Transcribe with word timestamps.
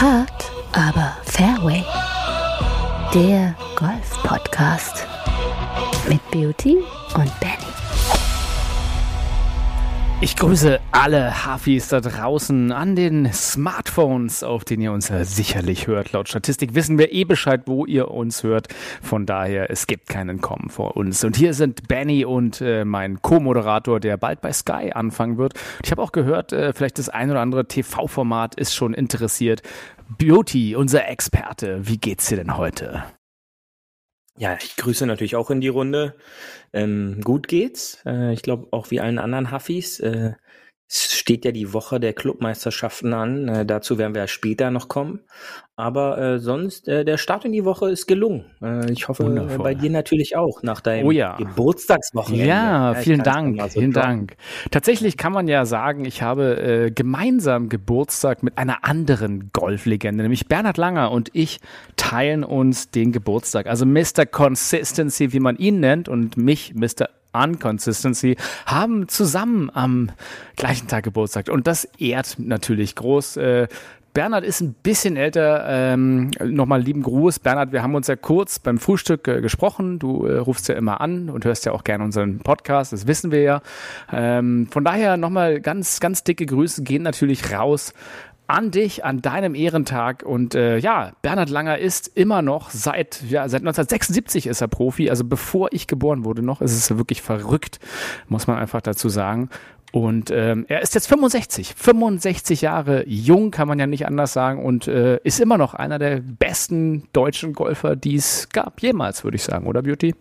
Hard, 0.00 0.52
aber 0.70 1.16
Fairway. 1.24 1.84
Der 3.12 3.56
Golf-Podcast 3.74 5.04
mit 6.08 6.20
Beauty 6.30 6.76
und 7.16 7.40
Benny. 7.40 7.87
Ich 10.20 10.34
grüße 10.34 10.80
alle 10.90 11.46
Hafis 11.46 11.86
da 11.88 12.00
draußen 12.00 12.72
an 12.72 12.96
den 12.96 13.32
Smartphones, 13.32 14.42
auf 14.42 14.64
denen 14.64 14.82
ihr 14.82 14.90
uns 14.90 15.10
ja 15.10 15.24
sicherlich 15.24 15.86
hört. 15.86 16.10
Laut 16.10 16.28
Statistik 16.28 16.74
wissen 16.74 16.98
wir 16.98 17.12
eh 17.12 17.22
Bescheid, 17.22 17.62
wo 17.66 17.86
ihr 17.86 18.10
uns 18.10 18.42
hört. 18.42 18.66
Von 19.00 19.26
daher, 19.26 19.70
es 19.70 19.86
gibt 19.86 20.08
keinen 20.08 20.40
Kommen 20.40 20.70
vor 20.70 20.96
uns. 20.96 21.22
Und 21.22 21.36
hier 21.36 21.54
sind 21.54 21.86
Benny 21.86 22.24
und 22.24 22.60
äh, 22.60 22.84
mein 22.84 23.22
Co-Moderator, 23.22 24.00
der 24.00 24.16
bald 24.16 24.40
bei 24.40 24.52
Sky 24.52 24.90
anfangen 24.92 25.38
wird. 25.38 25.54
Ich 25.84 25.92
habe 25.92 26.02
auch 26.02 26.10
gehört, 26.10 26.52
äh, 26.52 26.72
vielleicht 26.72 26.98
das 26.98 27.08
ein 27.08 27.30
oder 27.30 27.40
andere 27.40 27.68
TV-Format 27.68 28.56
ist 28.56 28.74
schon 28.74 28.94
interessiert. 28.94 29.62
Beauty, 30.18 30.74
unser 30.74 31.06
Experte, 31.06 31.86
wie 31.86 31.98
geht's 31.98 32.26
dir 32.26 32.38
denn 32.38 32.56
heute? 32.56 33.04
Ja, 34.38 34.56
ich 34.62 34.76
grüße 34.76 35.04
natürlich 35.04 35.34
auch 35.34 35.50
in 35.50 35.60
die 35.60 35.68
Runde. 35.68 36.14
Ähm, 36.72 37.20
gut 37.24 37.48
geht's. 37.48 38.00
Äh, 38.06 38.32
ich 38.32 38.42
glaube 38.42 38.68
auch 38.70 38.92
wie 38.92 39.00
allen 39.00 39.18
anderen 39.18 39.50
Huffis. 39.50 39.98
Äh, 39.98 40.34
es 40.90 41.12
steht 41.12 41.44
ja 41.44 41.52
die 41.52 41.74
Woche 41.74 42.00
der 42.00 42.14
Clubmeisterschaften 42.14 43.12
an. 43.12 43.48
Äh, 43.48 43.66
dazu 43.66 43.98
werden 43.98 44.14
wir 44.14 44.22
ja 44.22 44.26
später 44.26 44.70
noch 44.70 44.88
kommen. 44.88 45.20
Aber 45.76 46.18
äh, 46.18 46.38
sonst, 46.38 46.88
äh, 46.88 47.04
der 47.04 47.18
Start 47.18 47.44
in 47.44 47.52
die 47.52 47.64
Woche 47.64 47.90
ist 47.90 48.06
gelungen. 48.06 48.46
Äh, 48.62 48.90
ich 48.90 49.06
hoffe, 49.06 49.24
Wundervoll. 49.24 49.58
bei 49.58 49.74
dir 49.74 49.90
natürlich 49.90 50.34
auch 50.34 50.62
nach 50.62 50.80
deinem 50.80 51.06
Oh 51.06 51.10
ja. 51.10 51.36
Geburtstagswochenende. 51.36 52.46
Ja, 52.48 52.92
ich 52.92 52.98
vielen 52.98 53.22
Dank, 53.22 53.60
so 53.60 53.68
vielen 53.68 53.92
droppen. 53.92 54.10
Dank. 54.10 54.36
Tatsächlich 54.70 55.18
kann 55.18 55.32
man 55.32 55.46
ja 55.46 55.66
sagen, 55.66 56.06
ich 56.06 56.22
habe 56.22 56.56
äh, 56.60 56.90
gemeinsam 56.90 57.68
Geburtstag 57.68 58.42
mit 58.42 58.56
einer 58.56 58.84
anderen 58.84 59.50
Golflegende, 59.52 60.22
nämlich 60.22 60.48
Bernhard 60.48 60.78
Langer 60.78 61.12
und 61.12 61.28
ich 61.34 61.60
teilen 61.96 62.42
uns 62.44 62.90
den 62.90 63.12
Geburtstag. 63.12 63.66
Also 63.66 63.84
Mr. 63.84 64.24
Consistency, 64.26 65.32
wie 65.32 65.40
man 65.40 65.56
ihn 65.56 65.80
nennt, 65.80 66.08
und 66.08 66.38
mich, 66.38 66.74
Mr. 66.74 67.08
Unconsistency, 67.42 68.36
haben 68.66 69.08
zusammen 69.08 69.70
am 69.72 70.10
gleichen 70.56 70.88
Tag 70.88 71.04
Geburtstag. 71.04 71.48
Und 71.48 71.66
das 71.66 71.84
ehrt 71.98 72.36
natürlich 72.38 72.94
groß. 72.94 73.36
Äh, 73.36 73.68
Bernhard 74.18 74.44
ist 74.44 74.60
ein 74.60 74.74
bisschen 74.82 75.16
älter. 75.16 75.64
Ähm, 75.68 76.30
Nochmal 76.42 76.82
lieben 76.82 77.02
Gruß. 77.02 77.38
Bernhard, 77.38 77.70
wir 77.70 77.84
haben 77.84 77.94
uns 77.94 78.08
ja 78.08 78.16
kurz 78.16 78.58
beim 78.58 78.78
Frühstück 78.78 79.28
äh, 79.28 79.40
gesprochen. 79.40 80.00
Du 80.00 80.26
äh, 80.26 80.38
rufst 80.38 80.66
ja 80.68 80.74
immer 80.74 81.00
an 81.00 81.30
und 81.30 81.44
hörst 81.44 81.66
ja 81.66 81.72
auch 81.72 81.84
gerne 81.84 82.02
unseren 82.02 82.40
Podcast. 82.40 82.92
Das 82.92 83.06
wissen 83.06 83.30
wir 83.30 83.42
ja. 83.42 83.62
Ähm, 84.12 84.66
von 84.72 84.84
daher 84.84 85.16
nochmal 85.16 85.60
ganz, 85.60 86.00
ganz 86.00 86.24
dicke 86.24 86.46
Grüße 86.46 86.82
gehen 86.82 87.02
natürlich 87.02 87.52
raus 87.52 87.94
an 88.48 88.70
dich, 88.70 89.04
an 89.04 89.22
deinem 89.22 89.54
Ehrentag. 89.54 90.24
Und 90.24 90.54
äh, 90.54 90.78
ja, 90.78 91.12
Bernhard 91.22 91.50
Langer 91.50 91.78
ist 91.78 92.08
immer 92.08 92.42
noch 92.42 92.70
seit, 92.70 93.22
ja, 93.22 93.48
seit 93.48 93.60
1976 93.60 94.46
ist 94.46 94.60
er 94.60 94.68
Profi. 94.68 95.10
Also 95.10 95.24
bevor 95.24 95.68
ich 95.72 95.86
geboren 95.86 96.24
wurde 96.24 96.42
noch, 96.42 96.60
ist 96.60 96.72
es 96.72 96.96
wirklich 96.96 97.22
verrückt, 97.22 97.78
muss 98.26 98.46
man 98.46 98.58
einfach 98.58 98.80
dazu 98.80 99.08
sagen. 99.08 99.50
Und 99.92 100.30
ähm, 100.30 100.66
er 100.68 100.82
ist 100.82 100.94
jetzt 100.94 101.08
65, 101.08 101.74
65 101.74 102.60
Jahre 102.62 103.06
jung, 103.06 103.50
kann 103.50 103.68
man 103.68 103.78
ja 103.78 103.86
nicht 103.86 104.06
anders 104.06 104.32
sagen, 104.32 104.62
und 104.62 104.86
äh, 104.86 105.18
ist 105.24 105.40
immer 105.40 105.56
noch 105.56 105.72
einer 105.72 105.98
der 105.98 106.20
besten 106.20 107.08
deutschen 107.12 107.54
Golfer, 107.54 107.96
die 107.96 108.16
es 108.16 108.50
gab, 108.50 108.82
jemals, 108.82 109.24
würde 109.24 109.36
ich 109.36 109.44
sagen, 109.44 109.66
oder 109.66 109.82
Beauty? 109.82 110.14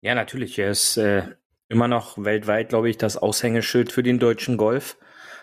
Ja, 0.00 0.14
natürlich. 0.14 0.58
Er 0.58 0.70
ist 0.70 0.96
äh, 0.96 1.24
immer 1.68 1.88
noch 1.88 2.22
weltweit, 2.22 2.68
glaube 2.68 2.88
ich, 2.88 2.98
das 2.98 3.16
Aushängeschild 3.16 3.90
für 3.90 4.04
den 4.04 4.20
deutschen 4.20 4.56
Golf. 4.56 4.96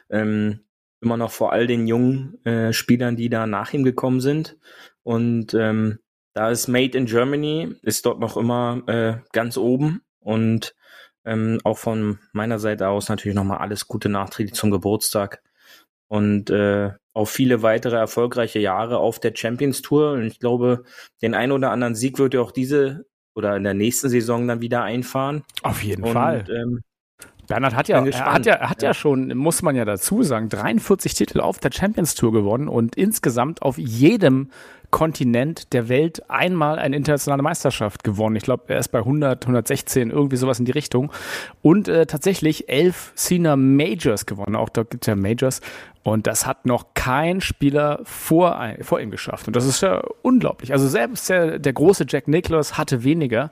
Ähm, 0.09 0.61
immer 1.05 1.17
noch 1.17 1.31
vor 1.31 1.53
all 1.53 1.67
den 1.67 1.87
jungen 1.87 2.43
äh, 2.45 2.73
Spielern, 2.73 3.15
die 3.15 3.29
da 3.29 3.47
nach 3.47 3.71
ihm 3.73 3.83
gekommen 3.83 4.19
sind. 4.19 4.57
Und 5.03 5.53
ähm, 5.53 5.99
da 6.33 6.49
ist 6.49 6.67
Made 6.67 6.97
in 6.97 7.05
Germany, 7.05 7.75
ist 7.83 8.05
dort 8.05 8.19
noch 8.19 8.35
immer 8.35 8.83
äh, 8.87 9.17
ganz 9.31 9.57
oben. 9.57 10.01
Und 10.19 10.75
ähm, 11.23 11.59
auch 11.63 11.77
von 11.77 12.19
meiner 12.33 12.59
Seite 12.59 12.89
aus 12.89 13.07
natürlich 13.07 13.35
nochmal 13.35 13.59
alles 13.59 13.87
Gute 13.87 14.09
nachträglich 14.09 14.55
zum 14.55 14.71
Geburtstag. 14.71 15.41
Und 16.07 16.49
äh, 16.49 16.91
auf 17.13 17.29
viele 17.29 17.61
weitere 17.61 17.95
erfolgreiche 17.95 18.59
Jahre 18.59 18.97
auf 18.97 19.19
der 19.19 19.33
Champions 19.33 19.81
Tour. 19.81 20.13
Und 20.13 20.23
ich 20.23 20.39
glaube, 20.39 20.83
den 21.21 21.33
ein 21.33 21.51
oder 21.51 21.71
anderen 21.71 21.95
Sieg 21.95 22.19
wird 22.19 22.33
er 22.33 22.41
auch 22.41 22.51
diese 22.51 23.05
oder 23.35 23.55
in 23.55 23.63
der 23.63 23.73
nächsten 23.73 24.09
Saison 24.09 24.47
dann 24.47 24.61
wieder 24.61 24.83
einfahren. 24.83 25.43
Auf 25.61 25.83
jeden 25.83 26.03
Und 26.03 26.13
Fall. 26.13 26.45
ähm, 26.49 26.81
Bernhard 27.47 27.75
hat 27.75 27.87
ja, 27.87 28.03
er 28.03 28.33
hat 28.33 28.45
ja, 28.45 28.53
er 28.55 28.69
hat 28.69 28.81
ja. 28.81 28.89
Ja. 28.89 28.93
schon, 28.93 29.35
muss 29.37 29.61
man 29.61 29.75
ja 29.75 29.85
dazu 29.85 30.23
sagen, 30.23 30.49
43 30.49 31.13
Titel 31.13 31.39
auf 31.39 31.59
der 31.59 31.71
Champions 31.71 32.15
Tour 32.15 32.31
gewonnen 32.31 32.67
und 32.67 32.95
insgesamt 32.95 33.61
auf 33.61 33.77
jedem 33.77 34.49
Kontinent 34.91 35.73
der 35.73 35.89
Welt 35.89 36.29
einmal 36.29 36.79
eine 36.79 36.95
internationale 36.95 37.43
Meisterschaft 37.43 38.03
gewonnen. 38.03 38.37
Ich 38.37 38.43
glaube, 38.43 38.63
er 38.67 38.79
ist 38.79 38.89
bei 38.89 38.99
100, 38.99 39.43
116, 39.43 40.09
irgendwie 40.09 40.37
sowas 40.37 40.59
in 40.59 40.65
die 40.65 40.71
Richtung. 40.71 41.11
Und 41.61 41.87
äh, 41.87 42.05
tatsächlich 42.05 42.69
elf 42.69 43.11
Senior 43.15 43.57
Majors 43.57 44.25
gewonnen. 44.25 44.55
Auch 44.55 44.69
dort 44.69 44.91
gibt 44.91 45.03
es 45.03 45.07
ja 45.07 45.15
Majors. 45.15 45.59
Und 46.05 46.27
das 46.27 46.45
hat 46.45 46.67
noch 46.67 46.93
kein 46.93 47.41
Spieler 47.41 47.99
vor, 48.03 48.59
ein- 48.59 48.83
vor 48.83 48.99
ihm 48.99 49.09
geschafft. 49.09 49.47
Und 49.47 49.55
das 49.55 49.65
ist 49.65 49.81
ja 49.81 50.03
unglaublich. 50.21 50.71
Also 50.71 50.87
selbst 50.87 51.27
der, 51.31 51.57
der 51.57 51.73
große 51.73 52.05
Jack 52.07 52.27
Nicklaus 52.27 52.77
hatte 52.77 53.03
weniger. 53.03 53.49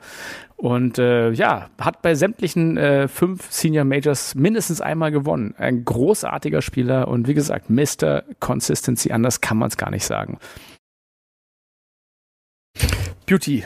Und 0.55 0.99
äh, 0.99 1.31
ja, 1.31 1.71
hat 1.81 2.03
bei 2.03 2.13
sämtlichen 2.13 2.77
äh, 2.77 3.07
fünf 3.07 3.51
Senior 3.51 3.85
Majors 3.85 4.35
mindestens 4.35 4.81
einmal 4.81 5.09
gewonnen. 5.11 5.55
Ein 5.57 5.83
großartiger 5.83 6.61
Spieler 6.61 7.07
und 7.07 7.27
wie 7.27 7.33
gesagt, 7.33 7.71
Mr. 7.71 8.21
Consistency, 8.39 9.11
anders 9.11 9.41
kann 9.41 9.57
man 9.57 9.69
es 9.69 9.77
gar 9.77 9.89
nicht 9.89 10.05
sagen. 10.05 10.37
Beauty. 13.25 13.63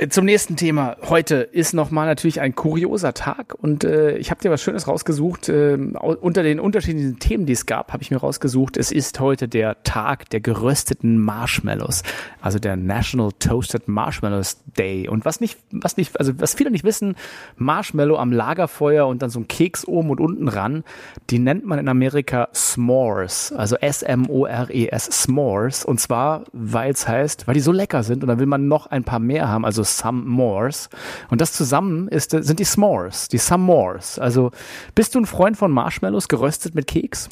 Äh, 0.00 0.08
Zum 0.08 0.26
nächsten 0.26 0.54
Thema. 0.56 0.96
Heute 1.08 1.36
ist 1.36 1.72
nochmal 1.72 2.06
natürlich 2.06 2.40
ein 2.40 2.54
kurioser 2.54 3.14
Tag 3.14 3.54
und 3.60 3.82
äh, 3.82 4.16
ich 4.18 4.30
habe 4.30 4.40
dir 4.40 4.50
was 4.50 4.62
Schönes 4.62 4.86
rausgesucht. 4.86 5.50
Au- 5.50 6.16
unter 6.20 6.42
den 6.44 6.60
unterschiedlichen 6.60 7.18
Themen, 7.18 7.46
die 7.46 7.52
es 7.52 7.66
gab, 7.66 7.92
habe 7.92 8.02
ich 8.02 8.10
mir 8.12 8.18
rausgesucht. 8.18 8.76
Es 8.76 8.92
ist 8.92 9.18
heute 9.18 9.48
der 9.48 9.82
Tag 9.82 10.30
der 10.30 10.40
gerösteten 10.40 11.18
Marshmallows, 11.18 12.02
also 12.40 12.58
der 12.60 12.76
National 12.76 13.30
Toasted 13.40 13.88
Marshmallows 13.88 14.58
Day. 14.76 15.08
Und 15.08 15.24
was 15.24 15.40
nicht, 15.40 15.58
was 15.72 15.96
nicht, 15.96 16.16
also 16.18 16.32
was 16.40 16.54
viele 16.54 16.70
nicht 16.70 16.84
wissen, 16.84 17.16
Marshmallow 17.56 18.16
am 18.18 18.30
Lagerfeuer 18.30 19.06
und 19.06 19.22
dann 19.22 19.30
so 19.30 19.40
ein 19.40 19.48
Keks 19.48 19.84
oben 19.86 20.10
und 20.10 20.20
unten 20.20 20.46
ran, 20.48 20.84
die 21.30 21.40
nennt 21.40 21.66
man 21.66 21.78
in 21.80 21.88
Amerika 21.88 22.48
S'mores, 22.54 23.52
also 23.52 23.74
S-M-O-R-E-S, 23.76 25.08
E 25.08 25.10
S'mores. 25.10 25.84
Und 25.84 25.98
zwar, 25.98 26.44
weil 26.52 26.92
es 26.92 27.08
heißt, 27.08 27.48
weil 27.48 27.54
die 27.54 27.60
so 27.60 27.72
lecker 27.72 28.04
sind 28.04 28.22
und 28.22 28.28
dann 28.28 28.38
will 28.38 28.46
man 28.46 28.68
noch 28.68 28.86
ein 28.86 29.02
paar 29.02 29.18
mehr 29.18 29.48
haben, 29.48 29.64
also 29.64 29.82
some 29.96 30.24
mores. 30.24 30.90
Und 31.30 31.40
das 31.40 31.52
zusammen 31.52 32.08
ist, 32.08 32.34
äh, 32.34 32.42
sind 32.42 32.60
die 32.60 32.66
S'mores, 32.66 33.28
die 33.28 33.38
some 33.38 33.64
mores. 33.64 34.18
Also 34.18 34.50
bist 34.94 35.14
du 35.14 35.20
ein 35.20 35.26
Freund 35.26 35.56
von 35.56 35.70
Marshmallows 35.70 36.28
geröstet 36.28 36.74
mit 36.74 36.86
Keks? 36.86 37.28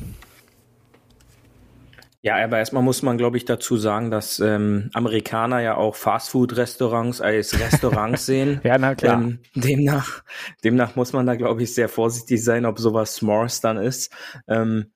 Ja, 2.26 2.42
aber 2.42 2.58
erstmal 2.58 2.82
muss 2.82 3.02
man, 3.02 3.18
glaube 3.18 3.36
ich, 3.36 3.44
dazu 3.44 3.76
sagen, 3.76 4.10
dass 4.10 4.40
ähm, 4.40 4.90
Amerikaner 4.94 5.60
ja 5.60 5.76
auch 5.76 5.94
Fastfood-Restaurants 5.94 7.20
als 7.20 7.56
Restaurants 7.56 8.26
sehen. 8.26 8.60
Ja, 8.64 8.78
na 8.78 8.96
klar. 8.96 9.22
Ähm, 9.22 9.38
demnach, 9.54 10.24
demnach 10.64 10.96
muss 10.96 11.12
man 11.12 11.24
da, 11.24 11.36
glaube 11.36 11.62
ich, 11.62 11.72
sehr 11.72 11.88
vorsichtig 11.88 12.42
sein, 12.42 12.66
ob 12.66 12.80
sowas 12.80 13.20
S'mores 13.20 13.62
dann 13.62 13.76
ist. 13.76 14.12
Ähm, 14.48 14.90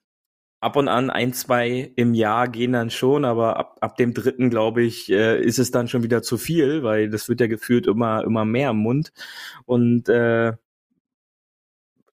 ab 0.60 0.76
und 0.76 0.88
an 0.88 1.10
ein, 1.10 1.32
zwei 1.32 1.92
im 1.96 2.14
Jahr 2.14 2.48
gehen 2.48 2.72
dann 2.72 2.90
schon, 2.90 3.24
aber 3.24 3.56
ab, 3.56 3.78
ab 3.80 3.96
dem 3.96 4.14
dritten, 4.14 4.50
glaube 4.50 4.82
ich, 4.82 5.10
äh, 5.10 5.42
ist 5.42 5.58
es 5.58 5.70
dann 5.70 5.88
schon 5.88 6.02
wieder 6.02 6.22
zu 6.22 6.38
viel, 6.38 6.82
weil 6.82 7.10
das 7.10 7.28
wird 7.28 7.40
ja 7.40 7.46
gefühlt 7.46 7.86
immer, 7.86 8.24
immer 8.24 8.44
mehr 8.44 8.70
im 8.70 8.78
Mund. 8.78 9.12
Und 9.64 10.08
äh, 10.08 10.52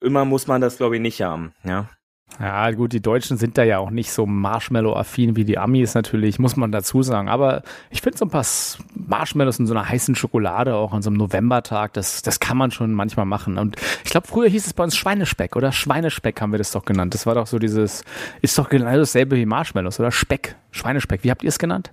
immer 0.01 0.25
muss 0.25 0.47
man 0.47 0.61
das, 0.61 0.77
glaube 0.77 0.95
ich, 0.95 1.01
nicht 1.01 1.21
haben. 1.21 1.53
Ja. 1.63 1.89
Ja, 2.39 2.69
gut, 2.71 2.93
die 2.93 3.01
Deutschen 3.01 3.37
sind 3.37 3.57
da 3.57 3.63
ja 3.63 3.79
auch 3.79 3.89
nicht 3.89 4.11
so 4.11 4.27
Marshmallow-affin 4.27 5.35
wie 5.35 5.43
die 5.43 5.57
Amis 5.57 5.95
natürlich, 5.95 6.37
muss 6.37 6.55
man 6.55 6.71
dazu 6.71 7.01
sagen. 7.01 7.29
Aber 7.29 7.63
ich 7.89 8.01
finde 8.01 8.19
so 8.19 8.25
ein 8.25 8.29
paar 8.29 8.45
Marshmallows 8.93 9.57
in 9.57 9.65
so 9.65 9.73
einer 9.73 9.89
heißen 9.89 10.13
Schokolade, 10.13 10.75
auch 10.75 10.93
an 10.93 11.01
so 11.01 11.09
einem 11.09 11.17
Novembertag, 11.17 11.93
das, 11.93 12.21
das 12.21 12.39
kann 12.39 12.57
man 12.57 12.69
schon 12.69 12.93
manchmal 12.93 13.25
machen. 13.25 13.57
Und 13.57 13.75
ich 14.03 14.11
glaube, 14.11 14.27
früher 14.27 14.49
hieß 14.49 14.67
es 14.67 14.73
bei 14.73 14.83
uns 14.83 14.95
Schweinespeck 14.95 15.55
oder 15.55 15.71
Schweinespeck 15.71 16.39
haben 16.39 16.51
wir 16.51 16.59
das 16.59 16.71
doch 16.71 16.85
genannt. 16.85 17.15
Das 17.15 17.25
war 17.25 17.33
doch 17.33 17.47
so 17.47 17.57
dieses, 17.57 18.03
ist 18.41 18.57
doch 18.59 18.69
genau 18.69 18.95
dasselbe 18.95 19.35
wie 19.35 19.45
Marshmallows 19.47 19.99
oder 19.99 20.11
Speck, 20.11 20.55
Schweinespeck. 20.71 21.23
Wie 21.23 21.31
habt 21.31 21.41
ihr 21.41 21.49
es 21.49 21.57
genannt? 21.57 21.91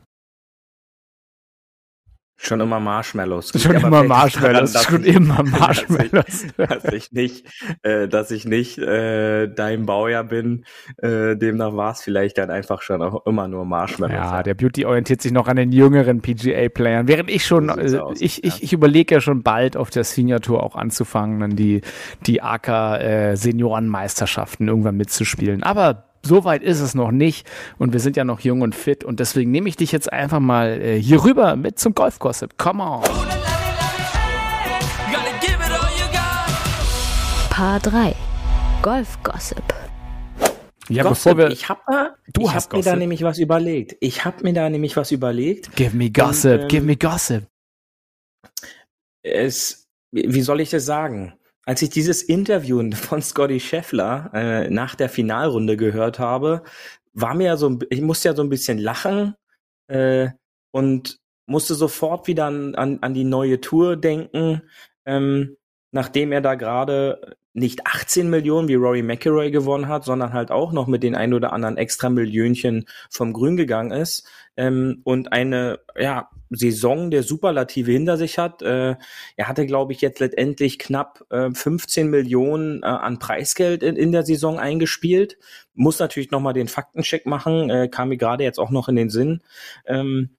Schon 2.46 2.61
immer 2.61 2.79
Marshmallows. 2.79 3.52
Schon 3.56 3.76
immer 3.76 4.05
Marshmallows, 4.05 4.73
daran, 4.73 4.87
schon 4.87 4.99
dass 5.02 5.08
ich- 5.08 5.17
immer 5.17 5.43
Marshmallows. 5.43 6.46
Dass 6.56 6.85
ich 6.93 7.12
nicht, 7.12 7.46
äh, 7.82 8.06
dass 8.06 8.31
ich 8.31 8.44
nicht 8.44 8.79
äh, 8.79 9.49
dein 9.49 9.87
Baujahr 9.87 10.25
bin, 10.25 10.64
äh, 10.99 11.37
demnach 11.37 11.75
war 11.75 11.93
es 11.93 12.02
vielleicht 12.02 12.37
dann 12.38 12.50
einfach 12.50 12.82
schon 12.82 13.00
auch 13.02 13.25
immer 13.26 13.49
nur 13.49 13.64
Marshmallows. 13.64 14.14
Ja, 14.17 14.43
der 14.43 14.55
Beauty 14.55 14.85
orientiert 14.85 15.23
sich 15.23 15.32
noch 15.32 15.49
an 15.49 15.56
den 15.56 15.73
jüngeren 15.73 16.20
PGA-Playern, 16.20 17.08
während 17.08 17.31
ich 17.31 17.46
schon, 17.46 17.69
äh, 17.70 17.99
aus, 17.99 18.20
ich, 18.20 18.37
ja. 18.38 18.43
ich, 18.44 18.62
ich 18.62 18.73
überlege 18.73 19.14
ja 19.14 19.20
schon 19.20 19.43
bald 19.43 19.76
auf 19.76 19.90
der 19.90 20.05
Senior 20.05 20.40
Tour 20.40 20.62
auch 20.62 20.76
anzufangen, 20.76 21.40
dann 21.40 21.56
die, 21.56 21.81
die 22.26 22.43
AK 22.43 22.69
äh, 22.69 23.37
Seniorenmeisterschaften 23.37 24.69
irgendwann 24.69 24.97
mitzuspielen. 24.97 25.62
Aber 25.62 26.05
so 26.25 26.44
weit 26.44 26.62
ist 26.62 26.81
es 26.81 26.94
noch 26.94 27.11
nicht 27.11 27.47
und 27.79 27.93
wir 27.93 28.00
sind 28.00 28.17
ja 28.17 28.25
noch 28.25 28.41
jung 28.41 28.62
und 28.62 28.75
fit 28.75 29.05
und 29.05 29.21
deswegen 29.21 29.50
nehme 29.50 29.69
ich 29.69 29.76
dich 29.76 29.93
jetzt 29.93 30.12
einfach 30.12 30.41
mal 30.41 30.81
äh, 30.81 31.00
hier 31.00 31.23
rüber 31.25 31.56
mit 31.56 31.79
zum 31.79 31.94
Golf-Gossip. 31.94 32.56
Come 32.59 32.82
on! 32.82 33.03
Paar 37.50 37.79
3 37.81 38.15
Golf-Gossip. 38.82 39.62
Ja, 40.88 41.03
Gossip, 41.05 41.37
bevor 41.37 41.38
wir. 41.38 41.50
ich 41.50 41.69
habe 41.69 41.81
Du 42.32 42.43
ich 42.43 42.53
hast 42.55 42.67
hab 42.67 42.73
mir 42.75 42.82
da 42.82 42.97
nämlich 42.97 43.23
was 43.23 43.38
überlegt. 43.38 43.97
Ich 44.00 44.25
habe 44.25 44.43
mir 44.43 44.53
da 44.53 44.69
nämlich 44.69 44.97
was 44.97 45.12
überlegt. 45.12 45.75
Give 45.76 45.97
me 45.97 46.11
Gossip, 46.11 46.62
ähm, 46.62 46.69
give 46.69 46.85
me 46.85 46.97
Gossip. 46.97 47.47
Es, 49.23 49.87
wie 50.11 50.43
soll 50.43 50.61
ich 50.61 50.71
das 50.71 50.85
sagen? 50.85 51.35
Als 51.66 51.82
ich 51.82 51.90
dieses 51.90 52.22
Interview 52.22 52.90
von 52.94 53.22
Scotty 53.22 53.61
Scheffler 53.61 54.31
äh, 54.34 54.70
nach 54.70 54.94
der 54.94 55.08
Finalrunde 55.08 55.76
gehört 55.76 56.19
habe, 56.19 56.62
war 57.12 57.34
mir 57.34 57.46
ja 57.46 57.56
so, 57.56 57.78
ich 57.90 58.00
musste 58.00 58.28
ja 58.28 58.34
so 58.34 58.43
ein 58.43 58.49
bisschen 58.49 58.78
lachen 58.78 59.34
äh, 59.88 60.28
und 60.72 61.19
musste 61.46 61.75
sofort 61.75 62.26
wieder 62.26 62.46
an, 62.46 62.75
an, 62.75 62.99
an 63.02 63.14
die 63.14 63.25
neue 63.25 63.61
Tour 63.61 63.96
denken, 63.96 64.62
ähm, 65.05 65.56
nachdem 65.93 66.32
er 66.32 66.40
da 66.40 66.55
gerade 66.55 67.37
nicht 67.52 67.87
18 67.87 68.28
Millionen 68.28 68.66
wie 68.66 68.75
Rory 68.75 69.02
McIlroy 69.02 69.50
gewonnen 69.52 69.87
hat, 69.87 70.05
sondern 70.05 70.32
halt 70.32 70.50
auch 70.50 70.72
noch 70.72 70.88
mit 70.88 71.05
den 71.05 71.14
ein 71.14 71.32
oder 71.32 71.52
anderen 71.52 71.76
extra 71.76 72.11
Millionchen 72.11 72.87
vom 73.11 73.32
Grün 73.32 73.56
gegangen 73.56 73.93
ist 73.93 74.28
ähm, 74.56 75.01
und 75.05 75.33
eine 75.33 75.81
ja 75.99 76.31
Saison 76.51 77.11
der 77.11 77.23
Superlative 77.23 77.91
hinter 77.91 78.17
sich 78.17 78.39
hat. 78.39 78.62
Äh, 78.62 78.97
er 79.37 79.49
hatte, 79.49 79.67
glaube 79.67 79.93
ich, 79.93 80.01
jetzt 80.01 80.21
letztendlich 80.21 80.79
knapp 80.79 81.25
äh, 81.31 81.51
15 81.51 82.09
Millionen 82.09 82.83
äh, 82.83 82.87
an 82.87 83.19
Preisgeld 83.19 83.83
in, 83.83 83.97
in 83.97 84.12
der 84.12 84.25
Saison 84.25 84.59
eingespielt. 84.59 85.39
Muss 85.75 85.99
natürlich 85.99 86.31
noch 86.31 86.41
mal 86.41 86.53
den 86.53 86.69
Faktencheck 86.69 87.27
machen, 87.27 87.71
äh, 87.71 87.89
kam 87.89 88.09
mir 88.09 88.17
gerade 88.17 88.45
jetzt 88.45 88.59
auch 88.59 88.71
noch 88.71 88.89
in 88.89 88.97
den 88.97 89.11
Sinn. 89.11 89.43
Ähm, 89.87 90.31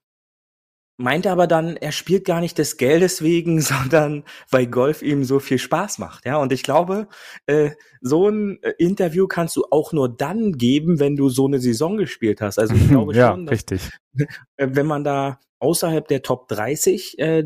meinte 0.97 1.31
aber 1.31 1.47
dann, 1.47 1.75
er 1.77 1.91
spielt 1.91 2.25
gar 2.25 2.39
nicht 2.39 2.57
des 2.57 2.77
Geldes 2.77 3.21
wegen, 3.21 3.61
sondern 3.61 4.23
weil 4.49 4.67
Golf 4.67 5.01
ihm 5.01 5.23
so 5.23 5.39
viel 5.39 5.59
Spaß 5.59 5.99
macht. 5.99 6.25
Ja, 6.25 6.37
und 6.37 6.51
ich 6.53 6.63
glaube, 6.63 7.07
äh, 7.45 7.71
so 8.01 8.29
ein 8.29 8.61
äh, 8.61 8.73
Interview 8.77 9.27
kannst 9.27 9.55
du 9.55 9.65
auch 9.71 9.93
nur 9.93 10.09
dann 10.09 10.53
geben, 10.53 10.99
wenn 10.99 11.15
du 11.15 11.29
so 11.29 11.45
eine 11.47 11.59
Saison 11.59 11.97
gespielt 11.97 12.41
hast. 12.41 12.59
Also 12.59 12.75
ich 12.75 12.87
glaube 12.89 13.15
ja, 13.15 13.31
schon, 13.31 13.45
dass 13.45 13.53
richtig. 13.53 13.89
äh, 14.57 14.67
wenn 14.71 14.85
man 14.85 15.03
da 15.03 15.39
außerhalb 15.59 16.07
der 16.07 16.21
Top 16.21 16.47
30 16.47 17.19
äh, 17.19 17.45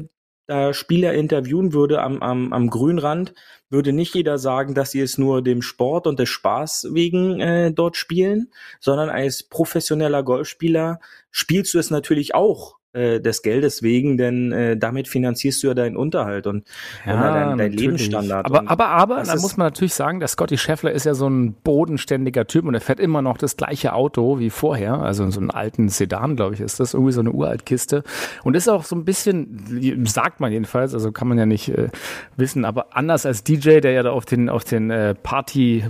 da 0.50 0.74
Spieler 0.74 1.13
interviewen 1.13 1.74
würde 1.74 2.01
am, 2.01 2.24
am, 2.24 2.51
am 2.54 2.72
Grünrand, 2.72 3.36
würde 3.69 3.94
nicht 3.94 4.16
jeder 4.16 4.40
sagen, 4.40 4.74
dass 4.74 4.90
sie 4.90 5.00
es 5.00 5.19
nur 5.19 5.44
dem 5.44 5.62
Sport 5.62 6.07
und 6.07 6.18
des 6.18 6.30
Spaß 6.30 6.88
wegen 6.92 7.40
äh, 7.40 7.72
dort 7.72 7.98
spielen, 7.98 8.51
sondern 8.80 9.10
als 9.10 9.44
professioneller 9.44 10.24
Golfspieler 10.24 11.01
spielst 11.30 11.75
du 11.75 11.78
es 11.78 11.92
natürlich 11.92 12.34
auch 12.34 12.78
äh, 12.94 13.19
des 13.19 13.44
Geldes 13.44 13.83
wegen, 13.83 14.18
denn 14.18 14.51
äh, 14.51 14.75
damit 14.75 15.07
finanzierst 15.07 15.62
du 15.62 15.68
ja 15.68 15.74
deinen 15.75 15.95
Unterhalt 15.95 16.47
und 16.47 16.63
oder 17.06 17.15
dein, 17.15 17.33
dein 17.33 17.57
natürlich. 17.57 17.80
Lebensstandard. 17.81 18.45
Aber, 18.47 18.68
aber, 18.68 18.88
aber, 18.88 19.24
da 19.24 19.36
muss 19.36 19.57
man 19.57 19.68
natürlich 19.68 19.94
sagen, 19.94 20.19
der 20.19 20.27
Scotty 20.27 20.57
Scheffler 20.57 20.91
ist 20.91 21.06
ja 21.06 21.13
so 21.13 21.30
ein 21.30 21.53
bodenständiger 21.53 22.47
Typ 22.47 22.65
und 22.65 22.74
er 22.74 22.81
fährt 22.81 23.00
immer 23.00 23.21
noch 23.21 23.38
das 23.38 23.57
gleiche 23.57 23.94
Auto 23.94 24.39
wie 24.39 24.50
vorher. 24.50 24.95
Also 24.95 25.30
so 25.30 25.39
einen 25.39 25.51
alten 25.51 25.89
Sedan, 25.89 26.36
glaube 26.36 26.56
ich, 26.56 26.62
ist 26.62 26.80
das. 26.80 26.95
Irgendwie 26.95 27.12
so 27.12 27.19
eine 27.19 27.31
Uraltkiste. 27.31 28.03
Und 28.44 28.56
ist 28.56 28.68
auch 28.68 28.83
so 28.83 28.95
ein 28.95 29.06
bisschen, 29.06 30.07
sagt 30.07 30.39
man 30.39 30.51
jedenfalls, 30.51 30.95
also 30.95 31.12
kann 31.12 31.27
man 31.27 31.38
ja 31.38 31.45
nicht 31.45 31.69
äh, 31.69 31.89
wissen, 32.38 32.65
aber 32.65 32.95
anders 32.97 33.27
als 33.27 33.44
DJ, 33.44 33.81
der 33.81 33.91
ja 33.91 34.01
da 34.01 34.12
auf 34.12 34.25
den, 34.25 34.50
auf 34.50 34.63
den 34.63 34.89
äh, 34.89 35.13
Party 35.13 35.86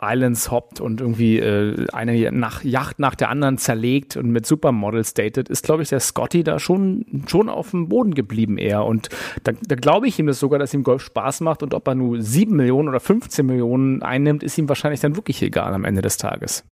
Islands 0.00 0.50
hoppt 0.50 0.80
und 0.80 1.00
irgendwie 1.00 1.38
äh, 1.38 1.86
eine 1.92 2.32
nach, 2.32 2.64
Yacht 2.64 3.00
nach 3.00 3.14
der 3.14 3.28
anderen 3.28 3.58
zerlegt 3.58 4.16
und 4.16 4.30
mit 4.30 4.46
Supermodels 4.46 5.12
datet, 5.12 5.48
ist, 5.48 5.64
glaube 5.64 5.82
ich, 5.82 5.90
der 5.90 6.00
Scotty 6.00 6.37
da 6.44 6.58
schon, 6.58 7.24
schon 7.26 7.48
auf 7.48 7.70
dem 7.70 7.88
Boden 7.88 8.14
geblieben 8.14 8.58
eher. 8.58 8.84
Und 8.84 9.08
da, 9.44 9.52
da 9.52 9.74
glaube 9.74 10.08
ich 10.08 10.18
ihm 10.18 10.26
das 10.26 10.40
sogar, 10.40 10.58
dass 10.58 10.74
ihm 10.74 10.82
Golf 10.82 11.02
Spaß 11.02 11.40
macht 11.40 11.62
und 11.62 11.74
ob 11.74 11.86
er 11.88 11.94
nur 11.94 12.20
7 12.20 12.54
Millionen 12.54 12.88
oder 12.88 13.00
15 13.00 13.44
Millionen 13.44 14.02
einnimmt, 14.02 14.42
ist 14.42 14.58
ihm 14.58 14.68
wahrscheinlich 14.68 15.00
dann 15.00 15.16
wirklich 15.16 15.42
egal 15.42 15.74
am 15.74 15.84
Ende 15.84 16.02
des 16.02 16.16
Tages. 16.16 16.64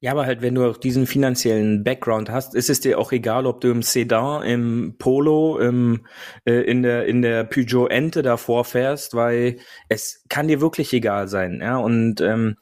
Ja, 0.00 0.12
aber 0.12 0.26
halt, 0.26 0.42
wenn 0.42 0.54
du 0.54 0.68
auch 0.68 0.76
diesen 0.76 1.06
finanziellen 1.06 1.84
Background 1.84 2.30
hast, 2.30 2.54
ist 2.54 2.70
es 2.70 2.80
dir 2.80 2.98
auch 2.98 3.12
egal, 3.12 3.46
ob 3.46 3.60
du 3.60 3.70
im 3.70 3.82
Sedan, 3.82 4.42
im 4.42 4.96
Polo, 4.98 5.58
im, 5.58 6.06
äh, 6.44 6.62
in 6.62 6.82
der 6.82 7.06
in 7.06 7.22
der 7.22 7.44
Peugeot 7.44 7.88
Ente 7.88 8.22
davor 8.22 8.64
fährst, 8.64 9.14
weil 9.14 9.58
es 9.88 10.24
kann 10.28 10.48
dir 10.48 10.60
wirklich 10.60 10.92
egal 10.92 11.28
sein. 11.28 11.60
Ja, 11.62 11.78
und 11.78 12.20
ähm, 12.20 12.56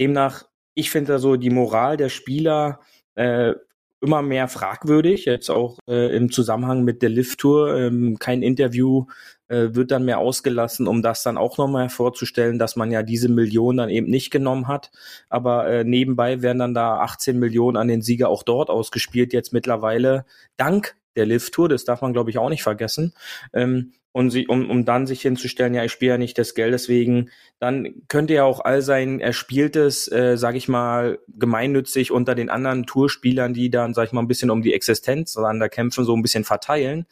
demnach, 0.00 0.44
ich 0.74 0.90
finde 0.90 1.12
da 1.12 1.18
so 1.18 1.36
die 1.36 1.50
Moral 1.50 1.96
der 1.96 2.08
Spieler 2.08 2.80
äh, 3.14 3.54
immer 4.00 4.22
mehr 4.22 4.48
fragwürdig. 4.48 5.24
Jetzt 5.24 5.50
auch 5.50 5.78
äh, 5.88 6.14
im 6.16 6.30
Zusammenhang 6.30 6.84
mit 6.84 7.02
der 7.02 7.10
Lift 7.10 7.38
Tour. 7.40 7.76
Ähm, 7.76 8.18
kein 8.18 8.42
Interview 8.42 9.06
äh, 9.48 9.74
wird 9.74 9.90
dann 9.90 10.04
mehr 10.04 10.18
ausgelassen, 10.18 10.86
um 10.86 11.02
das 11.02 11.22
dann 11.22 11.36
auch 11.36 11.58
nochmal 11.58 11.82
hervorzustellen, 11.82 12.58
dass 12.58 12.76
man 12.76 12.90
ja 12.90 13.02
diese 13.02 13.28
Millionen 13.28 13.78
dann 13.78 13.90
eben 13.90 14.08
nicht 14.08 14.30
genommen 14.30 14.68
hat. 14.68 14.90
Aber 15.28 15.68
äh, 15.68 15.84
nebenbei 15.84 16.42
werden 16.42 16.60
dann 16.60 16.74
da 16.74 16.98
18 17.00 17.38
Millionen 17.38 17.76
an 17.76 17.88
den 17.88 18.02
Sieger 18.02 18.28
auch 18.28 18.42
dort 18.42 18.70
ausgespielt, 18.70 19.32
jetzt 19.32 19.52
mittlerweile 19.52 20.24
dank 20.56 20.96
der 21.16 21.26
Lift 21.26 21.52
Tour, 21.52 21.68
das 21.68 21.84
darf 21.84 22.02
man 22.02 22.12
glaube 22.12 22.30
ich 22.30 22.38
auch 22.38 22.50
nicht 22.50 22.62
vergessen. 22.62 23.12
Ähm, 23.52 23.92
und 24.12 24.30
sie, 24.30 24.48
um, 24.48 24.68
um 24.68 24.84
dann 24.84 25.06
sich 25.06 25.22
hinzustellen, 25.22 25.72
ja, 25.72 25.84
ich 25.84 25.92
spiele 25.92 26.12
ja 26.12 26.18
nicht 26.18 26.36
des 26.36 26.54
Geldes 26.54 26.88
wegen, 26.88 27.30
dann 27.60 27.94
könnte 28.08 28.34
ja 28.34 28.44
auch 28.44 28.64
all 28.64 28.82
sein 28.82 29.20
Erspieltes, 29.20 30.10
äh, 30.10 30.36
sage 30.36 30.58
ich 30.58 30.68
mal, 30.68 31.20
gemeinnützig 31.28 32.10
unter 32.10 32.34
den 32.34 32.50
anderen 32.50 32.86
Tourspielern, 32.86 33.54
die 33.54 33.70
dann, 33.70 33.94
sag 33.94 34.06
ich 34.06 34.12
mal, 34.12 34.20
ein 34.20 34.28
bisschen 34.28 34.50
um 34.50 34.62
die 34.62 34.74
Existenz 34.74 35.34
der 35.34 35.68
kämpfen, 35.68 36.04
so 36.04 36.16
ein 36.16 36.22
bisschen 36.22 36.44
verteilen. 36.44 37.06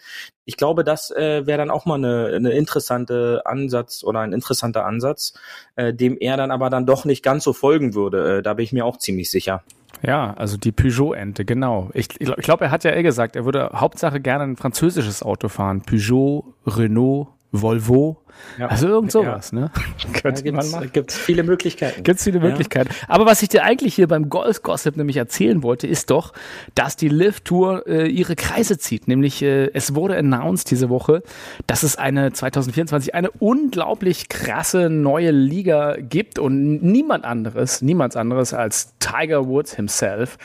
Ich 0.45 0.57
glaube, 0.57 0.83
das 0.83 1.13
äh, 1.13 1.47
wäre 1.47 1.59
dann 1.59 1.71
auch 1.71 1.87
mal 1.87 1.95
eine, 1.95 2.35
eine 2.35 2.51
interessante 2.51 3.43
Ansatz 3.45 4.03
oder 4.03 4.21
ein 4.21 4.33
interessanter 4.33 4.85
Ansatz, 4.85 5.35
äh, 5.77 5.95
dem 5.95 6.17
er 6.19 6.37
dann 6.37 6.51
aber 6.51 6.69
dann 6.69 6.87
doch 6.87 7.05
nicht 7.05 7.23
ganz 7.23 7.45
so 7.45 7.53
folgen 7.53 7.95
würde. 7.95 8.39
Äh, 8.39 8.43
da 8.43 8.55
bin 8.55 8.65
ich 8.65 8.73
mir 8.73 8.85
auch 8.85 8.97
ziemlich 8.97 9.31
sicher. 9.31 9.63
Ja, 10.03 10.35
also 10.35 10.57
die 10.57 10.73
Peugeot-Ente, 10.73 11.45
genau. 11.45 11.91
Ich, 11.93 12.21
ich 12.21 12.35
glaube, 12.37 12.67
er 12.67 12.71
hat 12.71 12.85
ja 12.85 12.95
eh 12.95 13.03
gesagt, 13.03 13.37
er 13.37 13.45
würde 13.45 13.71
Hauptsache 13.75 14.21
gerne 14.21 14.45
ein 14.45 14.57
französisches 14.57 15.23
Auto 15.23 15.49
fahren. 15.49 15.83
Peugeot, 15.83 16.45
Renault, 16.67 17.29
Volvo. 17.51 18.23
Ja. 18.59 18.67
Also 18.67 18.89
irgend 18.89 19.13
sowas, 19.13 19.53
ne? 19.53 19.71
Da 20.13 20.21
Könnte 20.21 20.45
man 20.45 20.55
gibt's, 20.61 20.73
machen. 20.73 20.91
gibt's 20.93 21.17
viele 21.17 21.43
Möglichkeiten. 21.43 22.03
Gibt 22.03 22.21
viele 22.21 22.41
Möglichkeiten. 22.41 22.91
Aber 23.07 23.27
was 23.27 23.43
ich 23.43 23.49
dir 23.49 23.65
eigentlich 23.65 23.95
hier 23.95 24.09
beim 24.09 24.29
Golf 24.29 24.63
Gossip 24.63 24.97
nämlich 24.97 25.17
erzählen 25.17 25.63
wollte, 25.63 25.87
ist 25.87 26.11
doch, 26.11 26.33
dass 26.75 26.97
die 26.97 27.09
Live 27.09 27.41
Tour 27.41 27.87
äh, 27.87 28.09
ihre 28.09 28.37
Kreise 28.37 28.79
zieht. 28.79 29.09
Nämlich 29.09 29.43
äh, 29.43 29.71
es 29.73 29.95
wurde 29.95 30.17
announced 30.17 30.71
diese 30.71 30.89
Woche, 30.89 31.23
dass 31.67 31.83
es 31.83 31.97
eine 31.97 32.33
2024 32.33 33.15
eine 33.15 33.31
unglaublich 33.31 34.29
krasse 34.29 34.91
neue 34.91 35.31
Liga 35.31 35.97
gibt 35.97 36.39
und 36.39 36.83
niemand 36.83 37.25
anderes, 37.25 37.83
niemand 37.83 38.17
anderes 38.17 38.55
als 38.55 38.95
Tiger 38.99 39.47
Woods 39.47 39.75
himself 39.77 40.39